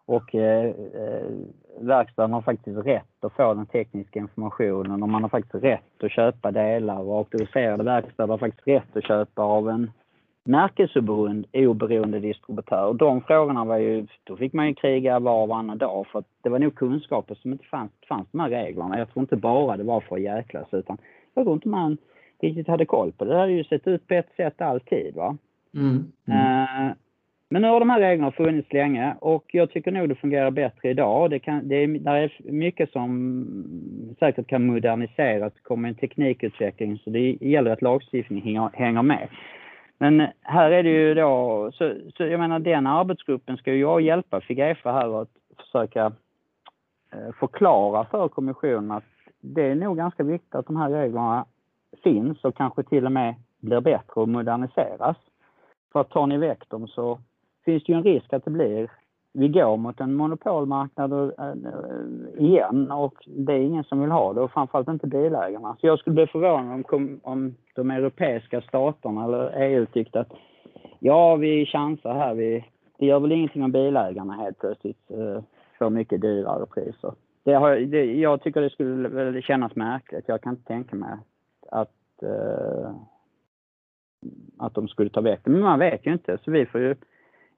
och 0.05 0.35
eh, 0.35 0.65
eh, 0.93 1.31
verkstaden 1.79 2.33
har 2.33 2.41
faktiskt 2.41 2.77
rätt 2.77 3.23
att 3.23 3.33
få 3.33 3.53
den 3.53 3.65
tekniska 3.65 4.19
informationen 4.19 5.03
och 5.03 5.09
man 5.09 5.21
har 5.21 5.29
faktiskt 5.29 5.63
rätt 5.63 6.03
att 6.03 6.11
köpa 6.11 6.51
delar 6.51 6.99
och 6.99 7.17
auktoriserade 7.17 7.83
verkstäder 7.83 8.27
har 8.27 8.37
faktiskt 8.37 8.67
rätt 8.67 8.97
att 8.97 9.07
köpa 9.07 9.41
av 9.41 9.69
en 9.69 9.91
märkesoberoende 10.43 11.47
oberoende 11.53 12.19
distributör. 12.19 12.93
De 12.93 13.21
frågorna 13.21 13.65
var 13.65 13.77
ju, 13.77 14.07
då 14.23 14.37
fick 14.37 14.53
man 14.53 14.67
ju 14.67 14.73
kriga 14.73 15.19
var 15.19 15.41
och 15.41 15.47
varannan 15.47 15.77
dag 15.77 16.07
för 16.07 16.19
att 16.19 16.25
det 16.41 16.49
var 16.49 16.59
nog 16.59 16.75
kunskaper 16.75 17.35
som 17.35 17.51
inte 17.51 17.65
fanns, 17.65 17.91
fanns 18.09 18.27
de 18.31 18.39
här 18.39 18.49
reglerna. 18.49 18.99
Jag 18.99 19.09
tror 19.13 19.23
inte 19.23 19.35
bara 19.35 19.77
det 19.77 19.83
var 19.83 20.01
för 20.01 20.15
att 20.15 20.21
jäklas 20.21 20.67
utan 20.71 20.97
jag 21.33 21.45
tror 21.45 21.53
inte 21.53 21.67
man 21.67 21.97
riktigt 22.39 22.67
hade 22.67 22.85
koll 22.85 23.11
på 23.11 23.25
det. 23.25 23.37
Hade 23.37 23.51
ju 23.51 23.63
sett 23.63 23.87
ut 23.87 24.07
på 24.07 24.13
ett 24.13 24.29
sätt 24.37 24.61
alltid 24.61 25.15
va. 25.15 25.37
Mm. 25.75 26.11
Mm. 26.27 26.89
Uh, 26.89 26.93
men 27.49 27.61
nu 27.61 27.67
har 27.67 27.79
de 27.79 27.89
här 27.89 27.99
reglerna 27.99 28.31
funnits 28.31 28.73
länge 28.73 29.15
och 29.19 29.45
jag 29.47 29.71
tycker 29.71 29.91
nog 29.91 30.09
det 30.09 30.15
fungerar 30.15 30.51
bättre 30.51 30.89
idag. 30.89 31.29
Det, 31.29 31.39
kan, 31.39 31.67
det, 31.67 31.75
är, 31.75 31.87
det 31.87 32.09
är 32.11 32.51
mycket 32.51 32.91
som 32.91 34.15
säkert 34.19 34.47
kan 34.47 34.65
moderniseras. 34.65 35.53
Det 35.53 35.61
kommer 35.61 35.89
en 35.89 35.95
teknikutveckling 35.95 36.97
så 36.97 37.09
det 37.09 37.37
gäller 37.41 37.71
att 37.71 37.81
lagstiftningen 37.81 38.69
hänger 38.73 39.01
med. 39.01 39.27
Men 39.97 40.27
här 40.41 40.71
är 40.71 40.83
det 40.83 40.89
ju 40.89 41.13
då, 41.13 41.69
så, 41.73 41.93
så 42.17 42.23
jag 42.23 42.39
menar 42.39 42.59
den 42.59 42.87
arbetsgruppen 42.87 43.57
ska 43.57 43.73
ju 43.73 43.79
jag 43.79 44.01
hjälpa 44.01 44.41
Figefa 44.41 44.91
här 44.91 45.21
att 45.21 45.29
försöka 45.57 46.05
eh, 47.13 47.33
förklara 47.39 48.05
för 48.05 48.27
kommissionen 48.27 48.91
att 48.91 49.03
det 49.41 49.63
är 49.63 49.75
nog 49.75 49.97
ganska 49.97 50.23
viktigt 50.23 50.55
att 50.55 50.65
de 50.65 50.77
här 50.77 50.89
reglerna 50.89 51.45
finns 52.03 52.43
och 52.43 52.55
kanske 52.55 52.83
till 52.83 53.05
och 53.05 53.11
med 53.11 53.35
blir 53.59 53.81
bättre 53.81 54.21
och 54.21 54.29
moderniseras. 54.29 55.17
För 55.91 56.01
att 56.01 56.09
tar 56.09 56.27
ni 56.27 56.37
väck 56.37 56.69
dem 56.69 56.87
så 56.87 57.19
finns 57.65 57.83
det 57.83 57.91
ju 57.91 57.97
en 57.97 58.03
risk 58.03 58.33
att 58.33 58.45
det 58.45 58.51
blir 58.51 58.89
vi 59.39 59.47
går 59.47 59.77
mot 59.77 59.99
en 59.99 60.13
monopolmarknad 60.13 61.13
äh, 61.13 62.45
igen 62.45 62.91
och 62.91 63.13
det 63.25 63.53
är 63.53 63.59
ingen 63.59 63.83
som 63.83 64.01
vill 64.01 64.11
ha 64.11 64.33
det 64.33 64.41
och 64.41 64.51
framförallt 64.51 64.87
inte 64.87 65.07
bilägarna. 65.07 65.77
Så 65.81 65.87
jag 65.87 65.99
skulle 65.99 66.13
bli 66.13 66.27
förvånad 66.27 66.85
om, 66.91 67.19
om 67.23 67.55
de 67.75 67.91
europeiska 67.91 68.61
staterna 68.61 69.23
eller 69.23 69.61
EU 69.61 69.85
tyckte 69.85 70.19
att 70.19 70.33
ja, 70.99 71.35
vi 71.35 71.65
chansar 71.65 72.13
här. 72.13 72.33
Vi, 72.33 72.65
det 72.97 73.05
gör 73.05 73.19
väl 73.19 73.31
ingenting 73.31 73.63
om 73.63 73.71
bilägarna 73.71 74.33
helt 74.33 74.59
plötsligt 74.59 75.11
äh, 75.11 75.43
får 75.79 75.89
mycket 75.89 76.21
dyrare 76.21 76.65
priser. 76.65 77.13
Det 77.43 77.53
har, 77.53 77.75
det, 77.75 78.05
jag 78.05 78.41
tycker 78.41 78.61
det 78.61 78.69
skulle 78.69 79.09
väl 79.09 79.41
kännas 79.41 79.75
märkligt. 79.75 80.23
Jag 80.27 80.41
kan 80.41 80.53
inte 80.53 80.67
tänka 80.67 80.95
mig 80.95 81.17
att, 81.71 82.23
äh, 82.23 82.91
att 84.57 84.73
de 84.73 84.87
skulle 84.87 85.09
ta 85.09 85.21
väck 85.21 85.39
det. 85.43 85.49
Men 85.49 85.61
man 85.61 85.79
vet 85.79 86.05
ju 86.05 86.13
inte, 86.13 86.37
så 86.43 86.51
vi 86.51 86.65
får 86.65 86.81
ju 86.81 86.95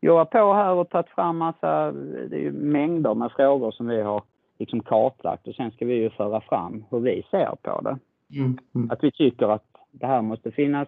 jobbat 0.02 0.30
på 0.30 0.54
här 0.54 0.74
och 0.74 0.90
tagit 0.90 1.10
fram 1.10 1.38
massa, 1.38 1.92
det 1.92 2.36
är 2.36 2.42
ju 2.42 2.52
mängder 2.52 3.14
med 3.14 3.32
frågor 3.32 3.72
som 3.72 3.88
vi 3.88 4.02
har 4.02 4.24
liksom 4.60 4.80
kartlagt 4.80 5.48
och 5.48 5.56
sen 5.56 5.72
ska 5.72 5.86
vi 5.86 5.94
ju 5.94 6.10
föra 6.10 6.42
fram 6.42 6.86
hur 6.92 7.00
vi 7.00 7.26
ser 7.32 7.56
på 7.62 7.82
det. 7.82 7.98
Mm. 8.40 8.58
Mm. 8.76 8.92
Att 8.92 9.04
vi 9.04 9.12
tycker 9.12 9.48
att 9.48 9.66
det 9.92 10.06
här 10.06 10.22
måste 10.22 10.52
finnas, 10.52 10.88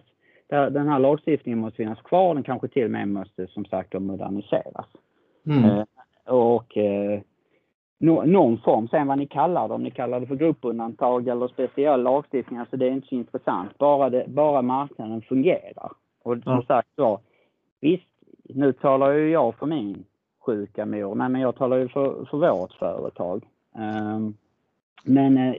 här, 0.50 0.70
den 0.70 0.88
här 0.88 0.98
lagstiftningen 0.98 1.58
måste 1.58 1.76
finnas 1.76 2.02
kvar, 2.02 2.34
den 2.34 2.42
kanske 2.42 2.68
till 2.68 2.84
och 2.84 2.90
med 2.90 3.08
måste 3.08 3.46
som 3.46 3.64
sagt 3.64 4.00
moderniseras. 4.00 4.86
Mm. 5.46 5.64
Eh, 5.64 5.84
och 6.26 6.76
eh, 6.76 7.20
no, 8.02 8.24
någon 8.24 8.58
form, 8.58 8.88
sen 8.88 9.06
vad 9.06 9.18
ni 9.18 9.26
kallar 9.26 9.68
det, 9.68 9.74
om 9.74 9.82
ni 9.82 9.90
kallar 9.90 10.20
det 10.20 10.26
för 10.26 10.34
gruppundantag 10.34 11.28
eller 11.28 11.48
speciell 11.48 12.02
lagstiftning, 12.02 12.58
alltså 12.58 12.76
det 12.76 12.86
är 12.86 12.90
inte 12.90 13.08
så 13.08 13.14
intressant. 13.14 13.78
Bara, 13.78 14.10
det, 14.10 14.24
bara 14.28 14.62
marknaden 14.62 15.22
fungerar. 15.22 15.92
Och 16.22 16.36
som 16.42 16.52
ja. 16.52 16.64
sagt 16.66 16.88
så, 16.96 17.20
visst, 17.80 18.06
nu 18.44 18.72
talar 18.72 19.12
ju 19.12 19.30
jag 19.30 19.54
för 19.54 19.66
min 19.66 20.04
sjuka 20.46 20.86
mor, 20.86 21.14
nej 21.14 21.28
men 21.28 21.40
jag 21.40 21.56
talar 21.56 21.76
ju 21.76 21.88
för, 21.88 22.24
för 22.24 22.38
vårt 22.38 22.72
företag. 22.72 23.44
Um, 23.76 24.34
men 25.04 25.38
uh, 25.38 25.54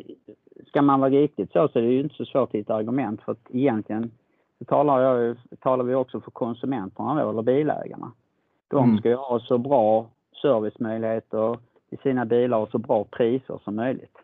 ska 0.67 0.81
man 0.81 0.99
vara 0.99 1.09
riktigt 1.09 1.51
så 1.51 1.67
så 1.67 1.79
är 1.79 1.83
det 1.83 1.89
ju 1.89 1.99
inte 1.99 2.15
så 2.15 2.25
svårt 2.25 2.49
att 2.49 2.55
hitta 2.55 2.75
argument 2.75 3.21
för 3.21 3.31
att 3.31 3.47
egentligen 3.51 4.11
så 4.59 4.65
talar, 4.65 4.99
jag, 4.99 5.37
talar 5.59 5.83
vi 5.83 5.95
också 5.95 6.19
för 6.19 6.31
konsumenterna 6.31 7.23
då, 7.23 7.29
eller 7.29 7.41
bilägarna. 7.41 8.11
De 8.67 8.83
mm. 8.83 8.97
ska 8.97 9.09
ju 9.09 9.15
ha 9.15 9.39
så 9.39 9.57
bra 9.57 10.07
servicemöjligheter 10.41 11.57
i 11.93 11.97
sina 12.03 12.25
bilar 12.25 12.57
och 12.57 12.69
så 12.69 12.77
bra 12.77 13.03
priser 13.03 13.59
som 13.63 13.75
möjligt. 13.75 14.17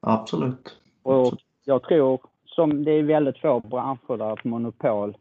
Absolut. 0.00 0.78
Och 1.02 1.32
jag 1.64 1.82
tror, 1.82 2.20
som 2.44 2.84
det 2.84 2.90
är 2.90 3.02
väldigt 3.02 3.38
få 3.38 3.60
branscher 3.60 4.16
där 4.16 4.32
ett 4.32 4.44
monopol 4.44 5.16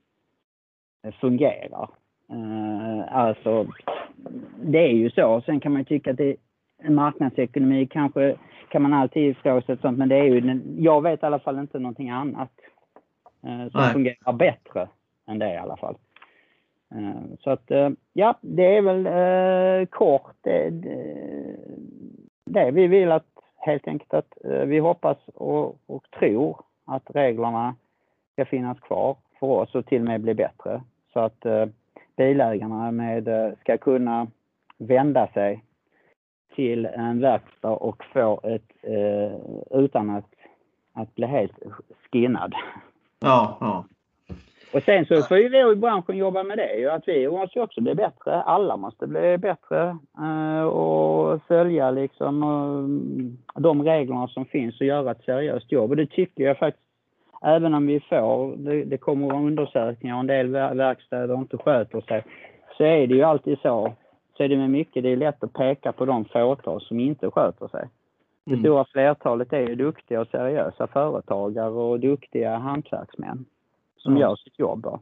eh, 1.03 1.13
fungerar. 1.13 1.89
Uh, 2.33 3.15
alltså, 3.15 3.67
det 4.63 4.79
är 4.79 4.93
ju 4.93 5.09
så. 5.09 5.41
Sen 5.45 5.59
kan 5.59 5.71
man 5.71 5.81
ju 5.81 5.85
tycka 5.85 6.11
att 6.11 6.17
det 6.17 6.35
en 6.77 6.95
marknadsekonomi 6.95 7.87
kanske 7.87 8.35
kan 8.69 8.81
man 8.81 8.93
alltid 8.93 9.29
ifrågasätta 9.29 9.81
sånt, 9.81 9.97
men 9.97 10.09
det 10.09 10.15
är 10.15 10.23
ju, 10.23 10.61
jag 10.77 11.01
vet 11.01 11.23
i 11.23 11.25
alla 11.25 11.39
fall 11.39 11.59
inte 11.59 11.79
någonting 11.79 12.09
annat 12.09 12.51
uh, 13.45 13.69
som 13.69 13.81
Nej. 13.81 13.93
fungerar 13.93 14.33
bättre 14.33 14.87
än 15.27 15.39
det 15.39 15.53
i 15.53 15.57
alla 15.57 15.77
fall. 15.77 15.95
Eh, 16.95 17.21
så 17.39 17.49
att, 17.49 17.71
eh, 17.71 17.89
ja, 18.13 18.37
det 18.41 18.77
är 18.77 18.81
väl 18.81 19.05
eh, 19.05 19.85
kort 19.85 20.35
det, 20.41 20.69
det, 20.69 21.57
det, 22.45 22.71
vi 22.71 22.87
vill 22.87 23.11
att 23.11 23.25
helt 23.57 23.87
enkelt 23.87 24.13
att 24.13 24.37
vi 24.67 24.79
hoppas 24.79 25.17
och, 25.27 25.77
och 25.85 26.11
tror 26.19 26.61
att 26.85 27.03
reglerna 27.15 27.75
ska 28.33 28.45
finnas 28.45 28.79
kvar 28.79 29.17
för 29.39 29.47
oss 29.47 29.75
och 29.75 29.85
till 29.85 30.01
och 30.01 30.07
med 30.07 30.21
bli 30.21 30.33
bättre. 30.33 30.81
Så 31.13 31.19
att 31.19 31.45
bilägarna 32.17 32.91
med, 32.91 33.55
ska 33.61 33.77
kunna 33.77 34.27
vända 34.77 35.27
sig 35.27 35.63
till 36.55 36.85
en 36.85 37.21
verkstad 37.21 37.69
och 37.69 38.03
få 38.13 38.39
ett, 38.43 38.85
utan 39.71 40.09
att, 40.09 40.33
att 40.93 41.15
bli 41.15 41.27
helt 41.27 41.59
skinnad. 42.11 42.53
Ja, 43.19 43.57
ja. 43.59 43.85
Och 44.73 44.83
sen 44.83 45.05
så 45.05 45.21
får 45.21 45.37
ju 45.37 45.49
vi 45.49 45.71
i 45.71 45.75
branschen 45.75 46.17
jobba 46.17 46.43
med 46.43 46.57
det 46.57 46.75
ju, 46.75 46.89
att 46.89 47.07
vi 47.07 47.29
måste 47.29 47.61
också 47.61 47.81
bli 47.81 47.95
bättre. 47.95 48.41
Alla 48.41 48.77
måste 48.77 49.07
bli 49.07 49.37
bättre 49.37 49.97
eh, 50.17 50.63
och 50.63 51.41
följa 51.47 51.91
liksom 51.91 52.43
eh, 52.43 53.61
de 53.61 53.83
reglerna 53.83 54.27
som 54.27 54.45
finns 54.45 54.79
och 54.79 54.87
göra 54.87 55.11
ett 55.11 55.23
seriöst 55.25 55.71
jobb. 55.71 55.89
Och 55.89 55.97
det 55.97 56.05
tycker 56.05 56.43
jag 56.43 56.57
faktiskt 56.57 56.87
även 57.41 57.73
om 57.73 57.87
vi 57.87 57.99
får, 57.99 58.55
det, 58.55 58.83
det 58.83 58.97
kommer 58.97 59.35
undersökningar 59.35 60.15
och 60.15 60.19
en 60.19 60.27
del 60.27 60.47
verkstäder 60.47 61.35
inte 61.35 61.57
sköter 61.57 62.01
sig, 62.01 62.23
så 62.77 62.83
är 62.83 63.07
det 63.07 63.15
ju 63.15 63.23
alltid 63.23 63.57
så. 63.59 63.93
Så 64.37 64.43
är 64.43 64.49
det 64.49 64.57
med 64.57 64.69
mycket, 64.69 65.03
det 65.03 65.09
är 65.09 65.15
lätt 65.15 65.43
att 65.43 65.53
peka 65.53 65.91
på 65.91 66.05
de 66.05 66.25
fåtal 66.25 66.81
som 66.81 66.99
inte 66.99 67.31
sköter 67.31 67.67
sig. 67.67 67.87
Det 68.45 68.51
mm. 68.51 68.63
stora 68.63 68.85
flertalet 68.85 69.53
är 69.53 69.59
ju 69.59 69.75
duktiga 69.75 70.21
och 70.21 70.27
seriösa 70.27 70.87
företagare 70.87 71.69
och 71.69 71.99
duktiga 71.99 72.57
hantverksmän 72.57 73.45
som 74.01 74.17
ja. 74.17 74.21
gör 74.21 74.35
sitt 74.35 74.59
jobb. 74.59 74.99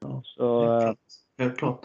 Ja, 0.00 0.22
så, 0.24 0.70
helt 0.70 0.82
klart. 0.82 0.98
Helt 1.38 1.58
klart. 1.58 1.80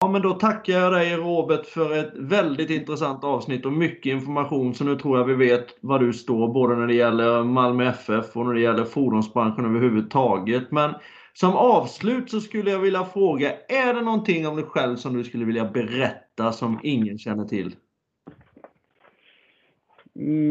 Ja, 0.00 0.08
men 0.08 0.22
då 0.22 0.32
tackar 0.32 0.72
jag 0.72 0.92
dig 0.92 1.16
Robert 1.16 1.66
för 1.66 1.98
ett 1.98 2.12
väldigt 2.16 2.70
intressant 2.70 3.24
avsnitt 3.24 3.66
och 3.66 3.72
mycket 3.72 4.10
information. 4.10 4.74
Så 4.74 4.84
nu 4.84 4.96
tror 4.96 5.18
jag 5.18 5.24
vi 5.24 5.34
vet 5.34 5.66
var 5.80 5.98
du 5.98 6.12
står 6.12 6.48
både 6.48 6.76
när 6.76 6.86
det 6.86 6.94
gäller 6.94 7.44
Malmö 7.44 7.88
FF 7.88 8.36
och 8.36 8.46
när 8.46 8.54
det 8.54 8.60
gäller 8.60 8.84
fordonsbranschen 8.84 9.64
överhuvudtaget. 9.64 10.70
Men 10.70 10.94
som 11.32 11.56
avslut 11.56 12.30
så 12.30 12.40
skulle 12.40 12.70
jag 12.70 12.78
vilja 12.78 13.04
fråga, 13.04 13.52
är 13.68 13.94
det 13.94 14.02
någonting 14.02 14.46
om 14.46 14.56
dig 14.56 14.64
själv 14.64 14.96
som 14.96 15.16
du 15.16 15.24
skulle 15.24 15.44
vilja 15.44 15.64
berätta 15.64 16.52
som 16.52 16.80
ingen 16.82 17.18
känner 17.18 17.44
till? 17.44 17.74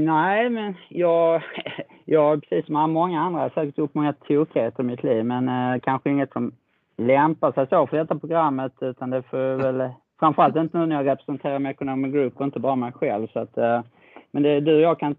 Nej, 0.06 0.50
men 0.50 0.74
jag, 0.90 1.44
jag 2.10 2.42
precis 2.42 2.66
som 2.66 2.92
många 2.92 3.22
andra 3.22 3.42
har 3.42 3.50
säkert 3.50 3.80
upp 3.80 3.94
många 3.94 4.14
tokigheter 4.14 4.84
i 4.84 4.86
mitt 4.86 5.04
liv, 5.04 5.26
men 5.26 5.50
eh, 5.50 5.80
kanske 5.80 6.10
inget 6.10 6.32
som 6.32 6.52
lämpar 6.98 7.52
sig 7.52 7.68
så 7.68 7.88
för 7.88 7.98
detta 7.98 8.20
programmet, 8.20 8.74
utan 8.82 9.10
det 9.10 9.24
får 9.24 9.56
väl 9.56 9.90
framförallt 10.20 10.56
inte 10.56 10.78
nu 10.78 10.86
när 10.86 10.96
jag 10.96 11.08
representerar 11.08 11.60
Mekonomi 11.60 12.10
Group 12.10 12.38
och 12.38 12.46
inte 12.46 12.60
bara 12.60 12.76
mig 12.76 12.92
själv. 12.92 13.28
Så 13.28 13.40
att, 13.40 13.58
eh, 13.58 13.82
men 14.32 14.44
det, 14.44 14.60
du 14.60 14.76
och 14.76 14.82
jag 14.82 15.00
kan 15.00 15.16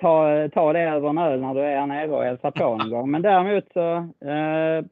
ta, 0.00 0.48
ta 0.48 0.72
det 0.72 0.80
över 0.80 1.08
en 1.08 1.18
öl 1.18 1.40
när 1.40 1.54
du 1.54 1.60
är 1.60 1.80
här 1.80 1.86
nere 1.86 2.10
och 2.10 2.24
hälsar 2.24 2.50
på 2.50 2.76
någon 2.76 2.90
gång. 2.90 3.10
Men 3.10 3.22
däremot 3.22 3.64
så 3.72 3.94
eh, 4.28 4.84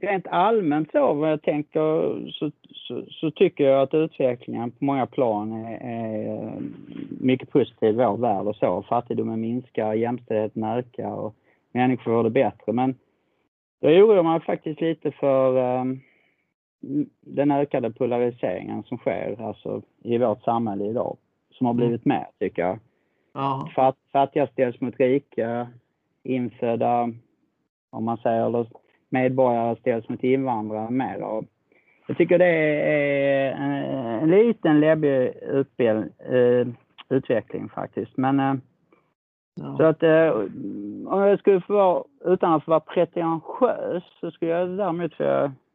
rent 0.00 0.26
allmänt 0.26 0.90
så 0.92 1.12
vad 1.12 1.32
jag 1.32 1.42
tänker 1.42 2.30
så, 2.30 2.50
så, 2.86 3.04
så, 3.10 3.30
tycker 3.30 3.64
jag 3.64 3.82
att 3.82 3.94
utvecklingen 3.94 4.70
på 4.70 4.84
många 4.84 5.06
plan 5.06 5.52
är, 5.52 5.80
är 5.80 6.62
mycket 7.20 7.50
positiv 7.50 7.88
i 7.88 7.92
vår 7.92 8.16
värld 8.16 8.46
och 8.46 8.56
så. 8.56 8.82
Fattigdomen 8.82 9.40
minskar, 9.40 9.94
jämställdheten 9.94 10.64
ökar 10.64 11.12
och 11.12 11.34
människor 11.72 12.04
får 12.04 12.24
det 12.24 12.30
bättre. 12.30 12.72
Men 12.72 12.94
jag 13.80 13.92
oroar 13.92 14.22
mig 14.22 14.40
faktiskt 14.40 14.80
lite 14.80 15.10
för 15.10 15.78
um, 15.80 16.00
den 17.20 17.50
ökade 17.50 17.90
polariseringen 17.90 18.82
som 18.82 18.98
sker 18.98 19.42
alltså, 19.42 19.82
i 20.02 20.18
vårt 20.18 20.42
samhälle 20.42 20.84
idag. 20.84 21.16
Som 21.50 21.66
har 21.66 21.74
mm. 21.74 21.86
blivit 21.86 22.04
mer, 22.04 22.26
tycker 22.38 22.62
jag. 22.62 22.78
Ja. 23.34 23.70
Fatt, 23.74 23.96
fattiga 24.12 24.46
ställs 24.46 24.80
mot 24.80 25.00
rika, 25.00 25.68
infödda, 26.22 27.12
om 27.90 28.04
man 28.04 28.16
säger, 28.16 28.46
eller 28.46 28.66
medborgare 29.08 29.76
ställs 29.76 30.08
mot 30.08 30.24
invandrare 30.24 30.90
mer. 30.90 31.22
Och 31.22 31.44
jag 32.06 32.16
tycker 32.16 32.38
det 32.38 32.46
är 32.46 33.52
en, 33.52 33.72
en 34.22 34.30
liten 34.30 34.80
läbbig 34.80 35.32
uh, 36.30 36.66
utveckling 37.08 37.68
faktiskt. 37.68 38.16
Men 38.16 38.40
uh, 38.40 38.54
ja. 39.54 39.76
så 39.76 39.82
att 39.82 40.02
uh, 40.02 40.30
om 41.06 41.20
jag 41.20 41.38
skulle 41.38 41.60
få 41.60 41.72
vara, 41.72 42.04
utan 42.24 42.52
att 42.52 42.64
få 42.64 42.70
vara 42.70 42.80
pretentiös, 42.80 44.02
så 44.20 44.30
skulle 44.30 44.50
jag 44.50 44.68
däremot 44.68 45.12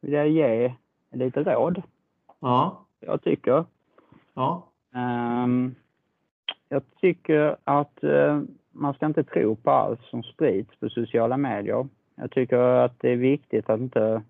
vilja 0.02 0.26
ge 0.26 0.74
lite 1.12 1.44
råd. 1.44 1.82
Ja. 2.40 2.86
Jag 3.00 3.22
tycker. 3.22 3.66
Ja. 4.34 4.68
Um, 4.96 5.76
jag 6.70 6.84
tycker 7.02 7.56
att 7.64 8.04
uh, 8.04 8.42
man 8.72 8.94
ska 8.94 9.06
inte 9.06 9.24
tro 9.24 9.56
på 9.56 9.72
allt 9.72 10.02
som 10.02 10.24
sprids 10.24 10.80
på 10.80 10.90
sociala 10.90 11.38
medier. 11.38 11.88
Jag 12.16 12.32
tycker 12.32 12.58
att 12.58 13.00
det 13.00 13.10
är 13.10 13.16
viktigt 13.16 13.70
att 13.70 13.80
inte 13.80 14.22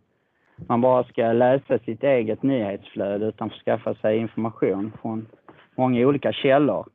man 0.68 0.82
bara 0.82 1.04
ska 1.04 1.32
läsa 1.32 1.80
sitt 1.80 2.04
eget 2.04 2.44
nyhetsflöde 2.44 3.26
utan 3.26 3.50
skaffa 3.50 3.96
sig 3.96 4.18
information 4.18 4.92
från 5.02 5.28
många 5.76 6.08
olika 6.08 6.34
källor. 6.34 6.86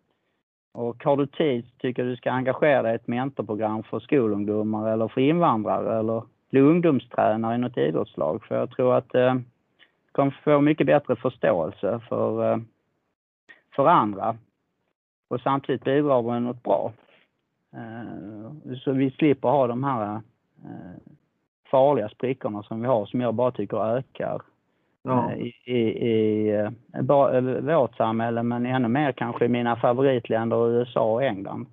Och 0.72 1.04
har 1.04 1.16
du 1.16 1.26
tid 1.26 1.66
tycker 1.78 2.02
jag 2.02 2.12
du 2.12 2.16
ska 2.16 2.30
engagera 2.30 2.82
dig 2.82 2.92
i 2.92 2.94
ett 2.94 3.06
mentorprogram 3.06 3.82
för 3.82 4.00
skolungdomar 4.00 4.92
eller 4.92 5.08
för 5.08 5.20
invandrare 5.20 5.98
eller 5.98 6.22
bli 6.50 6.60
ungdomstränare 6.60 7.54
i 7.54 7.58
något 7.58 7.76
idrottslag. 7.76 8.44
För 8.44 8.58
jag 8.58 8.70
tror 8.70 8.94
att 8.94 9.14
eh, 9.14 9.34
du 9.34 10.12
kommer 10.12 10.40
få 10.44 10.60
mycket 10.60 10.86
bättre 10.86 11.16
förståelse 11.16 12.00
för, 12.08 12.52
eh, 12.52 12.58
för 13.76 13.86
andra 13.86 14.36
och 15.28 15.40
samtidigt 15.40 15.84
bidrar 15.84 16.22
med 16.22 16.42
något 16.42 16.62
bra. 16.62 16.92
Eh, 17.72 18.76
så 18.84 18.92
vi 18.92 19.10
slipper 19.10 19.48
ha 19.48 19.66
de 19.66 19.84
här 19.84 20.14
eh, 20.64 21.14
farliga 21.70 22.08
sprickorna 22.08 22.62
som 22.62 22.80
vi 22.80 22.86
har 22.86 23.06
som 23.06 23.20
jag 23.20 23.34
bara 23.34 23.50
tycker 23.50 23.96
ökar 23.96 24.42
ja. 25.02 25.32
Eh, 25.32 25.38
i, 25.38 25.54
i, 25.64 25.78
i 26.08 26.50
eh, 26.50 27.60
vårt 27.60 27.96
samhälle 27.96 28.42
men 28.42 28.66
ännu 28.66 28.88
mer 28.88 29.12
kanske 29.12 29.44
i 29.44 29.48
mina 29.48 29.76
favoritländer 29.76 30.70
USA 30.70 31.12
och 31.12 31.24
England 31.24 31.66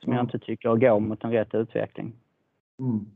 som 0.00 0.12
mm. 0.12 0.16
jag 0.16 0.24
inte 0.24 0.38
tycker 0.38 0.76
går 0.76 1.00
mot 1.00 1.24
en 1.24 1.32
rätt 1.32 1.54
utveckling. 1.54 2.12
Mm. 2.78 3.06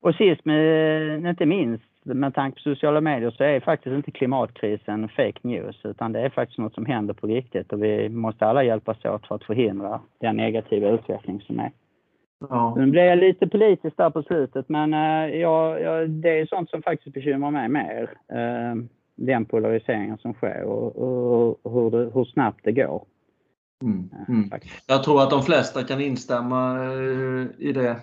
Och 0.00 0.14
sist 0.14 0.44
men 0.44 1.26
inte 1.26 1.46
minst 1.46 1.84
med 2.02 2.34
tanke 2.34 2.54
på 2.54 2.60
sociala 2.60 3.00
medier 3.00 3.30
så 3.30 3.44
är 3.44 3.60
faktiskt 3.60 3.94
inte 3.94 4.10
klimatkrisen 4.10 5.08
fake 5.08 5.38
news 5.42 5.80
utan 5.84 6.12
det 6.12 6.20
är 6.20 6.30
faktiskt 6.30 6.58
något 6.58 6.74
som 6.74 6.86
händer 6.86 7.14
på 7.14 7.26
riktigt 7.26 7.72
och 7.72 7.82
vi 7.82 8.08
måste 8.08 8.46
alla 8.46 8.64
hjälpas 8.64 9.04
åt 9.04 9.26
för 9.26 9.34
att 9.34 9.44
förhindra 9.44 10.00
den 10.18 10.36
negativa 10.36 10.88
utveckling 10.88 11.40
som 11.40 11.60
är. 11.60 11.70
Ja. 12.50 12.74
Nu 12.76 12.86
blev 12.86 13.04
jag 13.04 13.18
lite 13.18 13.46
politisk 13.46 13.96
där 13.96 14.10
på 14.10 14.22
slutet, 14.22 14.68
men 14.68 14.94
uh, 14.94 15.36
ja, 15.36 15.78
ja, 15.78 16.06
det 16.06 16.40
är 16.40 16.46
sånt 16.46 16.70
som 16.70 16.82
faktiskt 16.82 17.14
bekymrar 17.14 17.50
mig 17.50 17.68
mer. 17.68 18.02
Uh, 18.32 18.84
den 19.14 19.44
polariseringen 19.44 20.18
som 20.18 20.34
sker 20.34 20.62
och, 20.62 20.96
och, 20.96 21.66
och 21.66 21.72
hur, 21.72 21.90
det, 21.90 22.10
hur, 22.14 22.24
snabbt 22.24 22.60
det 22.64 22.72
går. 22.72 23.04
Mm. 23.82 24.10
Mm. 24.28 24.50
Jag 24.86 25.04
tror 25.04 25.22
att 25.22 25.30
de 25.30 25.42
flesta 25.42 25.82
kan 25.82 26.00
instämma 26.00 26.92
i 27.58 27.72
det. 27.72 27.96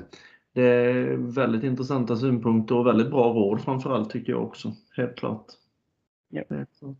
Det 0.54 0.62
är 0.62 1.18
väldigt 1.36 1.64
intressanta 1.64 2.16
synpunkter 2.16 2.76
och 2.78 2.88
väldigt 2.88 3.12
bra 3.12 3.34
råd 3.34 3.62
framförallt 3.62 4.10
tycker 4.10 4.32
jag 4.32 4.44
också. 4.44 4.72
Helt 4.98 5.16
klart. 5.16 5.46
Ja. 6.30 6.44
Helt 6.50 6.80
klart. 6.80 6.98